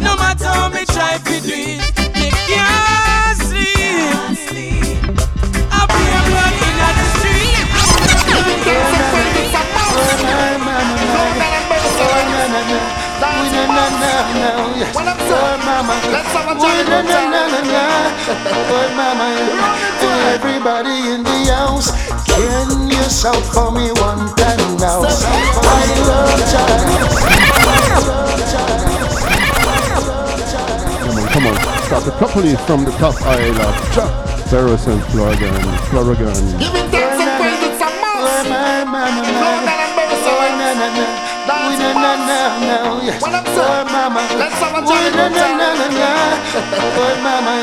No 0.00 0.16
matter 0.16 0.46
how 0.46 0.68
me 0.68 0.84
try 0.86 1.18
to 1.18 1.40
do 1.40 1.54
it, 1.54 1.80
me 2.14 2.30
can't 2.46 3.38
sleep. 3.38 4.76
I 5.70 5.80
fear 5.92 6.20
blood 6.28 6.54
in 6.66 6.74
the 6.78 7.06
street. 7.18 7.58
Well, 14.94 15.08
I'm 15.08 15.18
sorry, 15.28 15.58
mama. 15.66 15.94
Let's 16.12 16.32
have 16.32 16.48
a 16.48 16.54
na, 16.54 17.00
na, 17.02 17.20
na, 17.30 17.60
na. 17.72 17.82
Oh, 18.70 18.86
mama. 18.96 19.26
Everybody 20.34 20.96
in 21.12 21.22
the 21.22 21.38
house, 21.52 21.90
can 22.26 22.88
you 22.90 22.97
shout 23.08 23.42
for 23.54 23.72
me 23.72 23.90
one 23.92 24.28
time 24.36 24.76
now? 24.76 25.00
I 25.00 25.08
love 26.06 26.40
Come 31.00 31.18
on, 31.18 31.28
come 31.28 31.46
on. 31.46 31.56
Start 31.84 32.06
it 32.06 32.12
properly 32.14 32.56
from 32.66 32.84
the 32.84 32.90
top. 32.92 33.14
I 33.22 33.48
love 33.48 33.94
Chuck. 33.94 34.50
Barrows 34.50 34.86
and 34.86 35.02
Florgan. 35.04 35.54
Florgan. 35.88 36.58
Giving 36.58 36.90
thanks 36.90 37.07
na, 43.08 43.40
na, 43.40 43.40
yeah. 43.40 43.58
Oh, 43.58 43.84
mama. 43.88 44.22
Let's 44.36 44.60
have 44.60 44.74
a 44.74 44.82
Oh, 44.84 45.10
na, 45.16 45.28
na, 45.28 45.46
na, 45.56 45.68
na, 45.74 45.86
na. 45.88 46.10
Oh, 46.76 47.14
mama. 47.24 47.54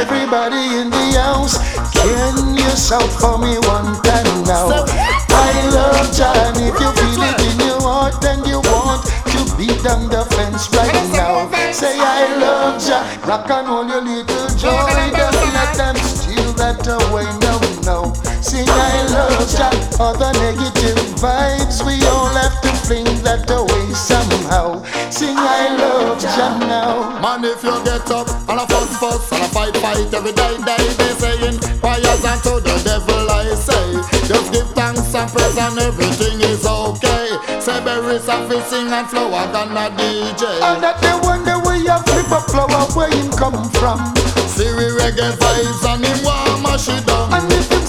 Everybody 0.00 0.80
in 0.80 0.90
the 0.90 1.20
house, 1.20 1.58
can 1.92 2.56
you 2.56 2.70
shout 2.76 3.10
for 3.20 3.36
me 3.38 3.58
one 3.68 3.92
time 4.02 4.44
now? 4.44 4.84
I 5.28 5.52
love 5.74 6.08
John. 6.16 6.54
If 6.56 6.74
you 6.80 6.90
feel 6.96 7.22
it 7.22 7.40
in 7.44 7.66
your 7.66 7.80
heart 7.82 8.24
and 8.24 8.46
you 8.46 8.60
want 8.72 9.04
to 9.04 9.40
beat 9.56 9.82
down 9.82 10.08
the 10.08 10.24
fence 10.36 10.68
right 10.72 10.94
now, 11.12 11.50
say 11.72 11.98
I 11.98 12.36
love 12.38 12.80
John. 12.80 13.04
Rock 13.28 13.50
and 13.50 13.68
roll 13.68 13.86
your 13.86 14.00
little 14.02 14.48
joy. 14.56 14.88
Don't 15.12 15.52
let 15.52 15.74
them 15.76 15.96
steal 15.96 16.52
that 16.54 16.86
away. 16.86 17.26
No, 17.44 17.58
no. 17.84 18.27
Sing 18.40 18.68
I 18.68 19.02
love 19.10 19.50
Jah. 19.50 19.74
Other 19.98 20.30
negative 20.38 20.98
vibes, 21.18 21.82
we 21.84 21.98
all 22.06 22.30
have 22.38 22.60
to 22.62 22.70
fling 22.86 23.04
that 23.26 23.50
away 23.50 23.92
somehow. 23.94 24.82
Sing 25.10 25.34
I 25.36 25.74
love 25.74 26.20
Jah 26.22 26.54
now. 26.62 27.18
Man, 27.18 27.44
if 27.44 27.62
you 27.64 27.74
get 27.82 28.06
up 28.10 28.30
and 28.48 28.60
a 28.60 28.66
fuss 28.66 28.96
fuss 28.98 29.32
and 29.32 29.42
a 29.42 29.48
fight 29.48 29.76
fight 29.78 30.14
every 30.14 30.32
day, 30.32 30.54
day 30.62 30.84
they 31.02 31.12
saying 31.18 31.58
fires 31.82 32.24
unto 32.24 32.62
the 32.62 32.78
devil. 32.86 33.26
I 33.26 33.50
say, 33.58 33.98
just 34.30 34.52
give 34.52 34.70
thanks 34.78 35.14
and 35.14 35.30
praise 35.34 35.58
and 35.58 35.78
everything 35.78 36.38
is 36.40 36.64
okay. 36.64 37.34
Say 37.58 37.82
berries 37.82 38.28
are 38.28 38.46
sing 38.70 38.86
and 38.86 39.08
flower 39.10 39.50
than 39.50 39.74
a 39.74 39.90
DJ. 39.98 40.46
And 40.62 40.78
that 40.78 41.02
they 41.02 41.16
wonder 41.26 41.58
where 41.66 41.76
you 41.76 41.98
flip 42.06 42.30
a 42.30 42.40
flower, 42.46 42.86
where 42.94 43.10
him 43.10 43.30
come 43.34 43.66
from. 43.82 43.98
See 44.46 44.70
we 44.78 44.94
reggae 44.94 45.34
vibes 45.34 45.82
and 45.90 46.06
him 46.06 46.24
want 46.24 46.62
mash 46.62 46.88
it 46.88 47.04
down. 47.04 47.34
And 47.34 47.50
if 47.52 47.66
him 47.70 47.87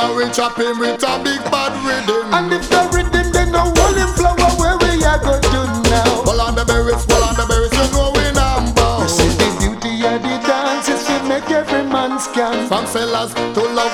and 0.00 0.16
we 0.16 0.24
chop 0.32 0.56
him 0.56 0.78
with 0.78 1.02
a 1.02 1.12
big 1.22 1.42
bad 1.52 1.72
rhythm. 1.84 2.32
And 2.32 2.52
if 2.52 2.68
the 2.68 2.88
rhythm, 2.92 3.32
then 3.32 3.52
no 3.52 3.68
him 3.68 4.10
flower, 4.16 4.50
where 4.56 4.76
we 4.80 5.04
are 5.04 5.20
go 5.20 5.36
do 5.40 5.62
now. 5.92 6.24
Pull 6.24 6.40
on 6.40 6.54
the 6.54 6.64
berries, 6.64 7.04
pull 7.04 7.22
on 7.22 7.36
the 7.36 7.44
berries, 7.44 7.72
you 7.76 7.86
know 7.92 8.08
we 8.16 8.24
number. 8.32 8.90
You 9.04 9.08
see 9.08 9.28
the 9.36 9.48
beauty 9.60 9.92
of 10.06 10.22
the 10.24 10.34
dance 10.46 10.88
is 10.88 11.04
to 11.04 11.16
make 11.28 11.50
every 11.50 11.84
man 11.84 12.18
scan. 12.18 12.68
From 12.68 12.86
sellers 12.86 13.34
to 13.34 13.60
lovers 13.60 13.89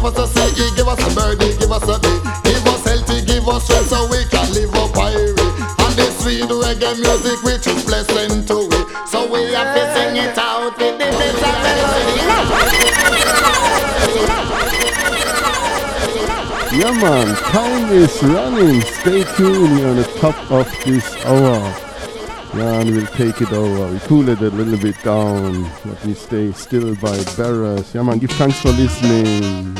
give 0.00 0.16
us 0.16 0.34
a 0.34 0.54
CE, 0.54 0.74
give 0.76 0.88
us 0.88 1.00
a 1.00 1.14
birdie, 1.14 1.56
give 1.58 1.70
us 1.70 1.82
a 1.84 1.98
bee. 2.00 2.20
Give 2.44 2.66
us 2.66 2.84
healthy, 2.84 3.20
give 3.26 3.46
us 3.48 3.64
strength 3.64 3.88
so 3.88 4.08
we 4.08 4.24
can 4.24 4.52
live 4.54 4.74
up 4.74 4.94
high. 4.96 5.12
And 5.12 5.94
this 5.96 6.18
sweet 6.22 6.48
reggae 6.48 6.96
music 6.98 7.42
which 7.42 7.66
is 7.66 7.84
blessing 7.84 8.46
to 8.46 8.56
we. 8.64 8.80
So 9.06 9.30
we 9.30 9.52
have 9.52 9.76
to 9.76 9.82
sing 9.94 10.16
it 10.16 10.38
out 10.38 10.78
with 10.78 10.78
the 10.78 11.04
and 11.04 11.08
melody. 11.64 12.16
Yeah, 16.72 16.92
man, 16.92 17.36
time 17.36 17.92
is 17.92 18.22
running. 18.22 18.80
Stay 18.80 19.24
tuned. 19.36 19.80
We're 19.80 19.90
on 19.90 19.96
the 19.96 20.04
top 20.18 20.50
of 20.50 20.66
this 20.84 21.14
hour. 21.26 21.89
And 22.52 22.90
we'll 22.90 23.06
take 23.06 23.40
it 23.40 23.52
over. 23.52 23.92
We 23.92 23.98
cool 24.00 24.28
it 24.28 24.40
a 24.40 24.50
little 24.50 24.78
bit 24.78 25.00
down. 25.02 25.62
Let 25.84 26.04
me 26.04 26.14
stay 26.14 26.52
still 26.52 26.94
by 26.96 27.16
Beres. 27.36 27.94
Yeah, 27.94 28.02
man, 28.02 28.18
give 28.18 28.30
thanks 28.32 28.60
for 28.60 28.70
listening. 28.70 29.76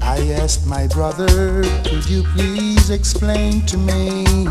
I 0.00 0.32
asked 0.32 0.66
my 0.66 0.86
brother, 0.86 1.62
could 1.84 2.08
you 2.08 2.22
please 2.34 2.90
explain 2.90 3.66
to 3.66 3.76
me 3.76 4.46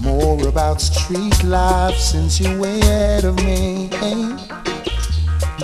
more 0.00 0.46
about 0.46 0.80
street 0.80 1.42
life 1.42 1.96
since 1.96 2.40
you're 2.40 2.58
way 2.58 2.80
ahead 2.80 3.24
of 3.24 3.36
me? 3.44 3.90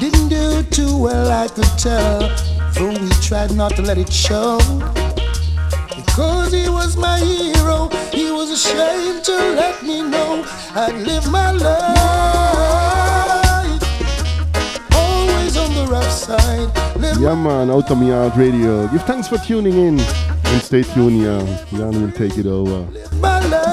Didn't 0.00 0.28
do 0.28 0.62
too 0.70 0.96
well, 0.98 1.30
I 1.30 1.46
could 1.48 1.64
tell, 1.78 2.20
though 2.74 2.90
we 3.00 3.08
tried 3.22 3.52
not 3.54 3.74
to 3.76 3.82
let 3.82 3.96
it 3.98 4.12
show. 4.12 4.58
Because 5.94 6.52
he 6.52 6.68
was 6.68 6.96
my 6.96 7.18
hero, 7.18 7.88
he 8.12 8.30
was 8.30 8.50
ashamed 8.50 9.24
to 9.24 9.32
let 9.32 9.82
me 9.82 10.02
know 10.02 10.44
I'd 10.74 10.94
live 11.06 11.30
my 11.30 11.50
life 11.52 11.74
Always 14.94 15.56
on 15.56 15.74
the 15.74 15.86
rough 15.90 16.10
side. 16.10 16.70
Yeah, 17.20 17.34
man, 17.34 17.70
out 17.70 17.90
of 17.90 17.98
me 17.98 18.10
out 18.12 18.36
radio. 18.36 18.88
Give 18.88 19.02
thanks 19.04 19.28
for 19.28 19.38
tuning 19.38 19.74
in 19.74 20.00
and 20.00 20.62
stay 20.62 20.82
tuned. 20.82 21.18
Yeah, 21.20 21.44
Jan 21.70 22.00
will 22.02 22.12
take 22.12 22.36
it 22.36 22.46
over. 22.46 22.86
my 23.16 23.38
life. 23.46 23.64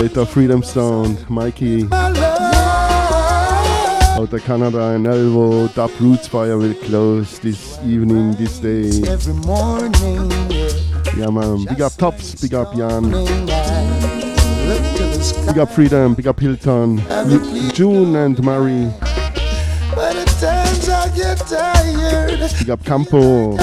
Later, 0.00 0.26
Freedom 0.26 0.62
Sound, 0.62 1.28
Mikey. 1.30 1.84
Out 4.24 4.32
of 4.32 4.42
Canada 4.44 4.80
and 4.94 5.04
Elvo, 5.04 5.68
Dub 5.74 5.90
Roots 6.00 6.26
Fire 6.28 6.56
will 6.56 6.72
close 6.72 7.38
this 7.40 7.78
evening, 7.84 8.32
this 8.36 8.58
day. 8.58 8.88
Every 9.06 9.34
morning, 9.34 10.30
Yeah, 11.14 11.28
man. 11.28 11.66
Big 11.66 11.82
up 11.82 11.92
Tops, 11.96 12.34
big 12.40 12.54
up 12.54 12.74
Jan. 12.74 13.10
Big 15.46 15.58
up 15.58 15.68
Freedom, 15.72 16.14
big 16.14 16.26
up 16.26 16.40
Hilton, 16.40 17.02
Ju- 17.28 17.70
June 17.72 18.16
and 18.16 18.42
Mary. 18.42 18.90
By 19.94 20.14
the 20.14 20.24
times 20.40 20.88
I 20.88 21.10
get 21.14 21.36
tired, 21.40 22.50
Big 22.58 22.70
up 22.70 22.82
Campo, 22.82 23.58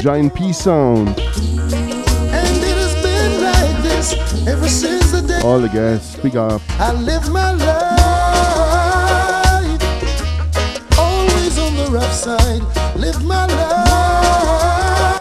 Giant 0.00 0.32
P 0.32 0.52
Sound, 0.52 1.08
and 1.08 2.62
it 2.62 2.76
has 2.78 2.94
been 3.02 3.42
like 3.42 4.46
ever 4.48 4.68
since 4.68 5.10
the 5.10 5.22
day 5.26 5.40
all 5.42 5.58
the 5.58 5.68
guests, 5.68 6.14
big 6.20 6.36
up. 6.36 6.62
I 6.78 6.92
live 6.92 7.28
my 7.32 7.50
life. 7.50 8.23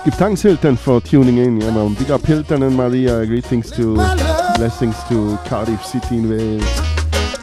Give 0.03 0.14
thanks 0.16 0.42
Hilton 0.42 0.76
for 0.76 1.00
tuning 1.02 1.38
in, 1.38 1.61
yeah 1.61 1.72
man. 1.72 1.93
Big 1.93 2.10
up 2.10 2.22
Hilton 2.26 2.64
and 2.64 2.76
Maria, 2.76 3.26
greetings 3.26 3.72
to, 3.72 3.95
blessings 4.56 5.02
to 5.03 5.38
Cardiff 5.45 5.85
City 5.85 6.18
in 6.18 6.30
Wales. 6.30 6.64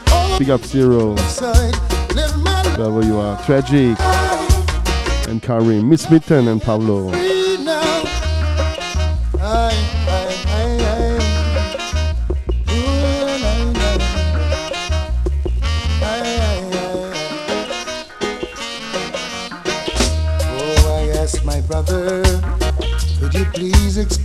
Oh, 0.09 0.36
big 0.39 0.50
up 0.50 0.62
Zero, 0.62 1.17
Side, 1.17 1.75
live 2.15 2.36
my 2.39 2.62
life. 2.62 2.78
wherever 2.78 3.02
you 3.02 3.18
are. 3.18 3.41
Tragic 3.44 3.97
and 5.28 5.41
Karim, 5.41 5.89
Miss 5.89 6.10
Mitten 6.10 6.49
and 6.49 6.60
Pablo. 6.60 7.10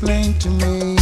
Explain 0.05 0.37
to 0.37 0.49
me 0.51 0.95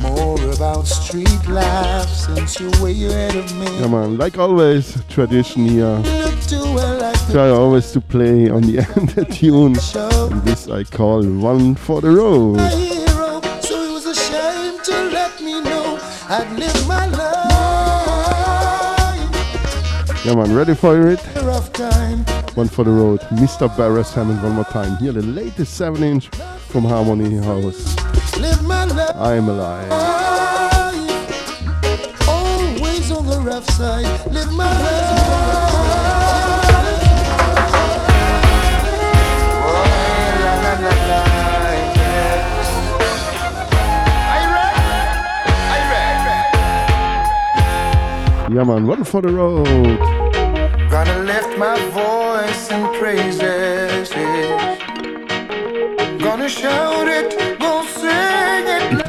more 0.00 0.34
about 0.52 0.88
street 0.88 1.46
life 1.46 2.08
since 2.08 2.58
you're 2.58 2.82
way 2.82 3.04
ahead 3.06 3.36
of 3.36 3.56
me? 3.56 3.78
Yeah 3.78 3.86
man, 3.86 4.18
like 4.18 4.38
always, 4.38 5.00
tradition 5.08 5.64
here. 5.66 6.02
Look 6.02 6.40
too 6.40 6.60
well 6.74 6.98
like 6.98 7.26
the 7.28 7.32
Try 7.34 7.50
always 7.50 7.92
to 7.92 8.00
play 8.00 8.50
on 8.50 8.62
the 8.62 8.78
end 8.96 9.10
of 9.10 9.14
the 9.14 9.24
tune. 9.24 9.76
And 9.94 10.42
this 10.42 10.66
I 10.66 10.82
call 10.82 11.22
one 11.22 11.76
for 11.76 12.00
the 12.00 12.10
road. 12.10 12.58
hero, 12.72 13.40
so 13.60 13.86
he 13.86 13.92
was 13.92 14.06
ashamed 14.06 14.82
to 14.86 14.94
let 15.12 15.40
me 15.40 15.60
know 15.60 15.96
I'd 16.28 16.50
live 16.58 16.88
my 16.88 17.06
life. 17.06 17.24
Yeah 20.24 20.34
man, 20.34 20.52
ready 20.52 20.74
for 20.74 21.06
it? 21.06 21.20
A 21.36 21.44
One 22.56 22.66
for 22.66 22.82
the 22.82 22.90
road. 22.90 23.20
Mr. 23.38 23.68
Beres 23.76 24.12
Hammond 24.12 24.42
one 24.42 24.54
more 24.54 24.64
time. 24.64 24.96
Here 24.96 25.12
the 25.12 25.22
latest 25.22 25.74
7 25.74 26.02
inch 26.02 26.28
from 26.68 26.84
Harmony 26.84 27.36
House. 27.36 27.96
live 28.36 28.62
my 28.62 28.84
life. 28.84 29.16
I 29.16 29.34
am 29.36 29.48
alive. 29.48 29.90
Always 32.28 33.10
on 33.10 33.26
the 33.26 33.40
rough 33.40 33.68
side, 33.70 34.04
live 34.30 34.52
my 34.52 34.70
life. 34.82 35.38
Yeah 48.50 48.64
man, 48.64 48.86
one 48.86 49.04
for 49.04 49.20
the 49.22 49.28
road. 49.28 49.66
Gonna 50.90 51.18
lift 51.18 51.58
my 51.58 51.76
voice 51.92 52.70
in 52.70 52.82
praises. 52.98 53.47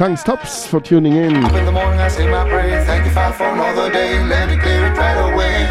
Thanks 0.00 0.22
Tops 0.22 0.66
for 0.66 0.80
tuning 0.80 1.16
in. 1.16 1.44
Up 1.44 1.52
in 1.52 1.64
the 1.66 1.72
morning, 1.72 2.00
I 2.00 2.08
say 2.08 2.26
my 2.26 2.48
prayer. 2.48 2.82
Thank 2.84 3.04
you, 3.04 3.10
Father, 3.10 3.36
for 3.36 3.44
another 3.44 3.92
day. 3.92 4.22
Let 4.24 4.48
it 4.48 4.60
clear 4.60 4.86
it 4.86 4.96
right 4.96 5.32
away. 5.32 5.66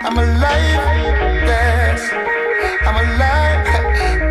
I'm 0.00 0.18
alive, 0.18 0.82
yes. 1.46 2.10
I'm 2.82 2.96
alive. 3.06 3.62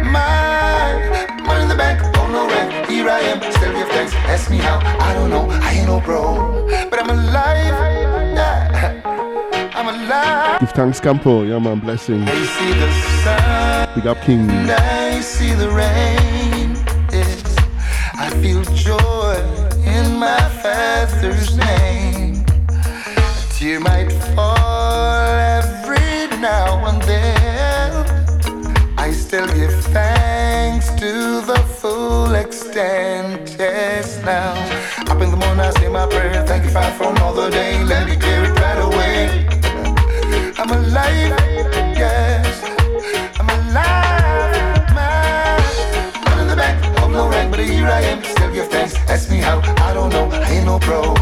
My 0.12 1.46
money 1.46 1.64
in 1.64 1.70
the 1.70 1.76
bank, 1.76 2.02
oh 2.18 2.28
no 2.30 2.48
rent. 2.48 2.90
Here 2.90 3.10
I 3.10 3.20
am, 3.22 3.40
still 3.54 3.74
give 3.74 3.88
thanks. 3.90 4.14
Ask 4.14 4.52
me 4.52 4.58
how, 4.58 4.80
I 5.00 5.14
don't 5.14 5.30
know. 5.30 5.48
I 5.50 5.72
ain't 5.72 5.88
no 5.88 6.02
pro, 6.02 6.68
but 6.90 7.00
I'm 7.02 7.10
alive. 7.10 7.76
Yeah. 8.36 9.72
I'm 9.74 9.88
alive. 9.88 10.60
Give 10.60 10.72
thanks 10.72 11.00
Campo. 11.00 11.44
Yeah 11.44 11.60
man, 11.60 11.80
blessing. 11.80 12.24
I 12.24 12.46
see 12.56 12.74
the 12.80 12.90
sun. 13.24 13.96
Big 13.96 14.08
up 14.08 14.22
King. 14.22 14.48
See 15.36 15.54
the 15.54 15.70
rain. 15.70 16.78
Yes, 17.12 17.58
I 18.14 18.30
feel 18.42 18.64
joy 18.74 19.36
in 19.86 20.16
my 20.18 20.40
Father's 20.64 21.58
name. 21.58 22.46
A 22.70 23.54
tear 23.54 23.82
might 23.82 24.14
fall 24.34 25.28
every 25.60 26.38
now 26.40 26.86
and 26.88 27.02
then. 27.02 27.92
I 28.98 29.12
still 29.12 29.46
give 29.48 29.76
thanks 29.92 30.90
to 31.02 31.42
the 31.42 31.62
full 31.80 32.34
extent. 32.34 33.58
Yes, 33.60 34.24
now 34.24 34.54
up 35.12 35.22
in 35.22 35.32
the 35.32 35.38
morning 35.38 35.60
I 35.60 35.72
say 35.72 35.90
my 35.90 36.08
prayer. 36.08 36.46
Thank 36.48 36.64
you, 36.64 36.70
Father, 36.70 36.96
for 36.96 37.10
another 37.10 37.52
day. 37.52 37.84
Let 37.84 38.08
me 38.08 38.16
clear 38.16 38.46
it 38.46 38.58
right 38.58 38.82
away. 38.90 39.48
I'm 40.58 40.72
alive, 40.72 41.85
but 47.56 47.66
here 47.66 47.88
I 47.88 48.02
am. 48.02 48.22
Still 48.24 48.52
give 48.54 48.68
thanks. 48.68 48.96
Ask 49.08 49.30
me 49.30 49.38
how, 49.38 49.60
I 49.88 49.94
don't 49.94 50.10
know. 50.12 50.30
I 50.30 50.50
ain't 50.52 50.66
no 50.66 50.78
pro, 50.78 51.14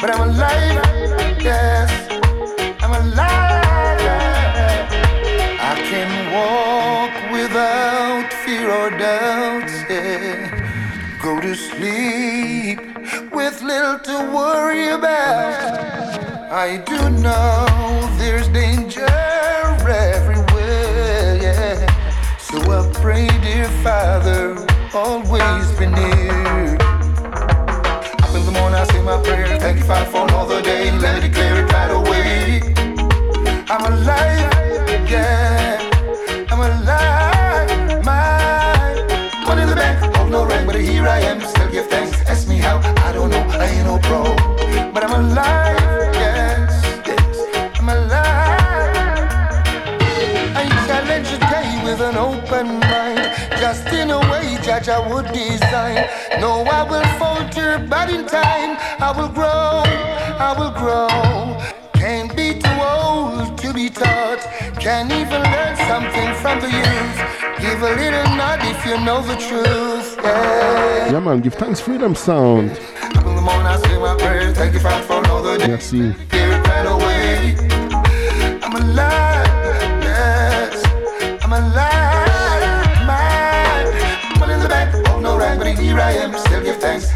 but 0.00 0.10
I'm 0.10 0.30
alive, 0.30 1.42
yes. 1.42 1.90
I'm 2.82 2.92
alive. 3.02 3.98
I 5.70 5.74
can 5.90 6.10
walk 6.36 7.12
without 7.32 8.32
fear 8.44 8.70
or 8.70 8.90
doubt. 8.90 9.70
Yeah. 9.90 11.18
Go 11.20 11.40
to 11.40 11.54
sleep 11.54 12.78
with 13.32 13.60
little 13.62 13.98
to 13.98 14.16
worry 14.32 14.88
about. 14.90 15.80
I 16.52 16.76
do 16.76 16.98
know 17.26 17.66
there's 18.18 18.48
danger 18.48 19.06
everywhere, 19.88 21.38
yeah. 21.42 21.76
So 22.38 22.58
I 22.60 22.88
pray, 22.92 23.26
dear 23.40 23.68
Father, 23.82 24.71
always 24.94 25.70
be 25.78 25.86
near. 25.86 26.76
Up 28.22 28.34
in 28.34 28.44
the 28.44 28.52
morning, 28.52 28.78
I 28.78 28.84
say 28.90 29.02
my 29.02 29.20
prayer. 29.22 29.58
Thank 29.58 29.78
you, 29.78 29.84
Father, 29.84 30.10
for 30.10 30.24
another 30.24 30.60
day. 30.62 30.90
Let 30.98 31.24
it 31.24 31.32
clear 31.32 31.64
it 31.64 31.72
right 31.72 31.90
away. 31.90 32.60
I'm 33.70 33.92
alive, 33.92 35.10
yeah. 35.10 35.80
I'm 36.50 36.60
alive, 36.60 38.04
my 38.04 39.58
in 39.58 39.68
the 39.68 40.64
but 40.66 40.74
here 40.76 41.08
I 41.08 41.20
am. 41.20 41.40
Still 41.40 41.70
give 41.70 41.88
thanks. 41.88 42.20
Ask 42.28 42.48
me 42.48 42.58
how, 42.58 42.78
I 43.06 43.12
don't 43.12 43.30
know. 43.30 43.44
I 43.50 43.66
ain't 43.66 43.86
no 43.86 43.98
pro, 43.98 44.22
but 44.92 45.04
I'm 45.04 45.14
alive, 45.24 46.14
yes. 46.14 46.84
I'm 47.78 47.88
alive. 47.88 48.96
I 50.54 50.68
challenge 50.86 51.30
day 51.50 51.82
with 51.82 52.00
an 52.00 52.16
open 52.16 52.78
mind, 52.80 53.32
just 53.58 53.86
in 53.88 54.10
a 54.10 54.31
I 54.72 55.06
would 55.12 55.26
design. 55.32 56.08
No, 56.40 56.62
I 56.64 56.82
will 56.88 57.04
falter, 57.18 57.78
but 57.90 58.08
in 58.08 58.26
time, 58.26 58.78
I 59.00 59.12
will 59.14 59.28
grow, 59.28 59.82
I 60.40 60.54
will 60.58 60.70
grow. 60.70 61.08
Can't 61.92 62.34
be 62.34 62.58
too 62.58 62.78
old 62.80 63.58
to 63.58 63.74
be 63.74 63.90
taught, 63.90 64.40
can 64.80 65.12
even 65.12 65.42
learn 65.42 65.76
something 65.76 66.34
from 66.40 66.60
the 66.60 66.70
youth. 66.72 67.18
Give 67.60 67.82
a 67.82 67.90
little 68.00 68.34
nod 68.34 68.60
if 68.62 68.84
you 68.86 68.96
know 69.04 69.20
the 69.20 69.36
truth, 69.36 70.16
yeah. 70.24 71.12
Yeah 71.12 71.20
man, 71.20 71.42
give 71.42 71.54
thanks 71.54 71.78
Freedom 71.78 72.14
Sound. 72.14 72.70
Morning, 73.24 73.66
I 73.66 73.76
say 73.76 73.98
my 73.98 74.16
prayer, 74.16 74.54
thank 74.54 74.72
you, 74.72 74.80
Father, 74.80 75.04
for 75.04 75.18
another 75.18 75.58
day. 75.58 75.66
Merci. 75.66 76.14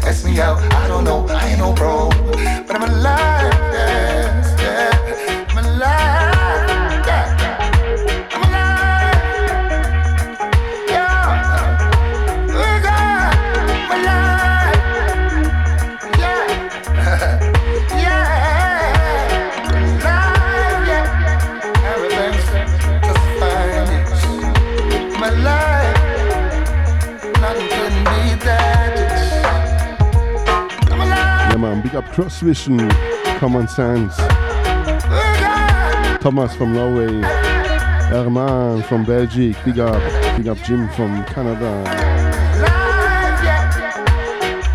Ask 0.07 0.23
me 0.23 0.35
how, 0.35 0.76
up 32.17 32.23
Cross 32.23 32.39
Vision, 32.41 32.89
Common 33.37 33.67
Sense. 33.67 34.17
Thomas 36.19 36.55
from 36.55 36.73
Norway. 36.73 37.21
Herman 38.09 38.81
from 38.83 39.05
Belgium. 39.05 39.55
Big 39.63 39.77
up. 39.79 40.01
Big 40.35 40.47
up 40.47 40.57
Jim 40.63 40.89
from 40.89 41.23
Canada. 41.25 41.83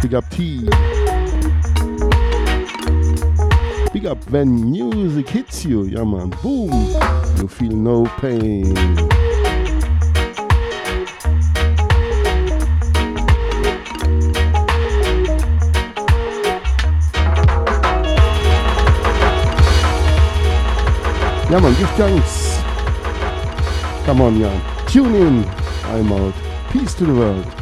Big 0.00 0.14
up 0.14 0.28
T. 0.30 0.60
Big 3.92 4.06
up 4.06 4.30
when 4.30 4.70
music 4.70 5.28
hits 5.28 5.64
you. 5.64 5.84
Yeah 5.84 6.04
man. 6.04 6.30
Boom. 6.42 6.70
You 7.38 7.48
feel 7.48 7.72
no 7.72 8.06
pain. 8.20 8.72
Yeah 21.52 21.60
man, 21.60 21.78
give 21.78 21.90
thanks. 21.96 22.56
Come 24.06 24.22
on, 24.22 24.38
Jan. 24.38 24.86
Tune 24.86 25.14
in. 25.14 25.44
I'm 25.84 26.10
out. 26.10 26.32
Peace 26.70 26.94
to 26.94 27.04
the 27.04 27.12
world. 27.12 27.61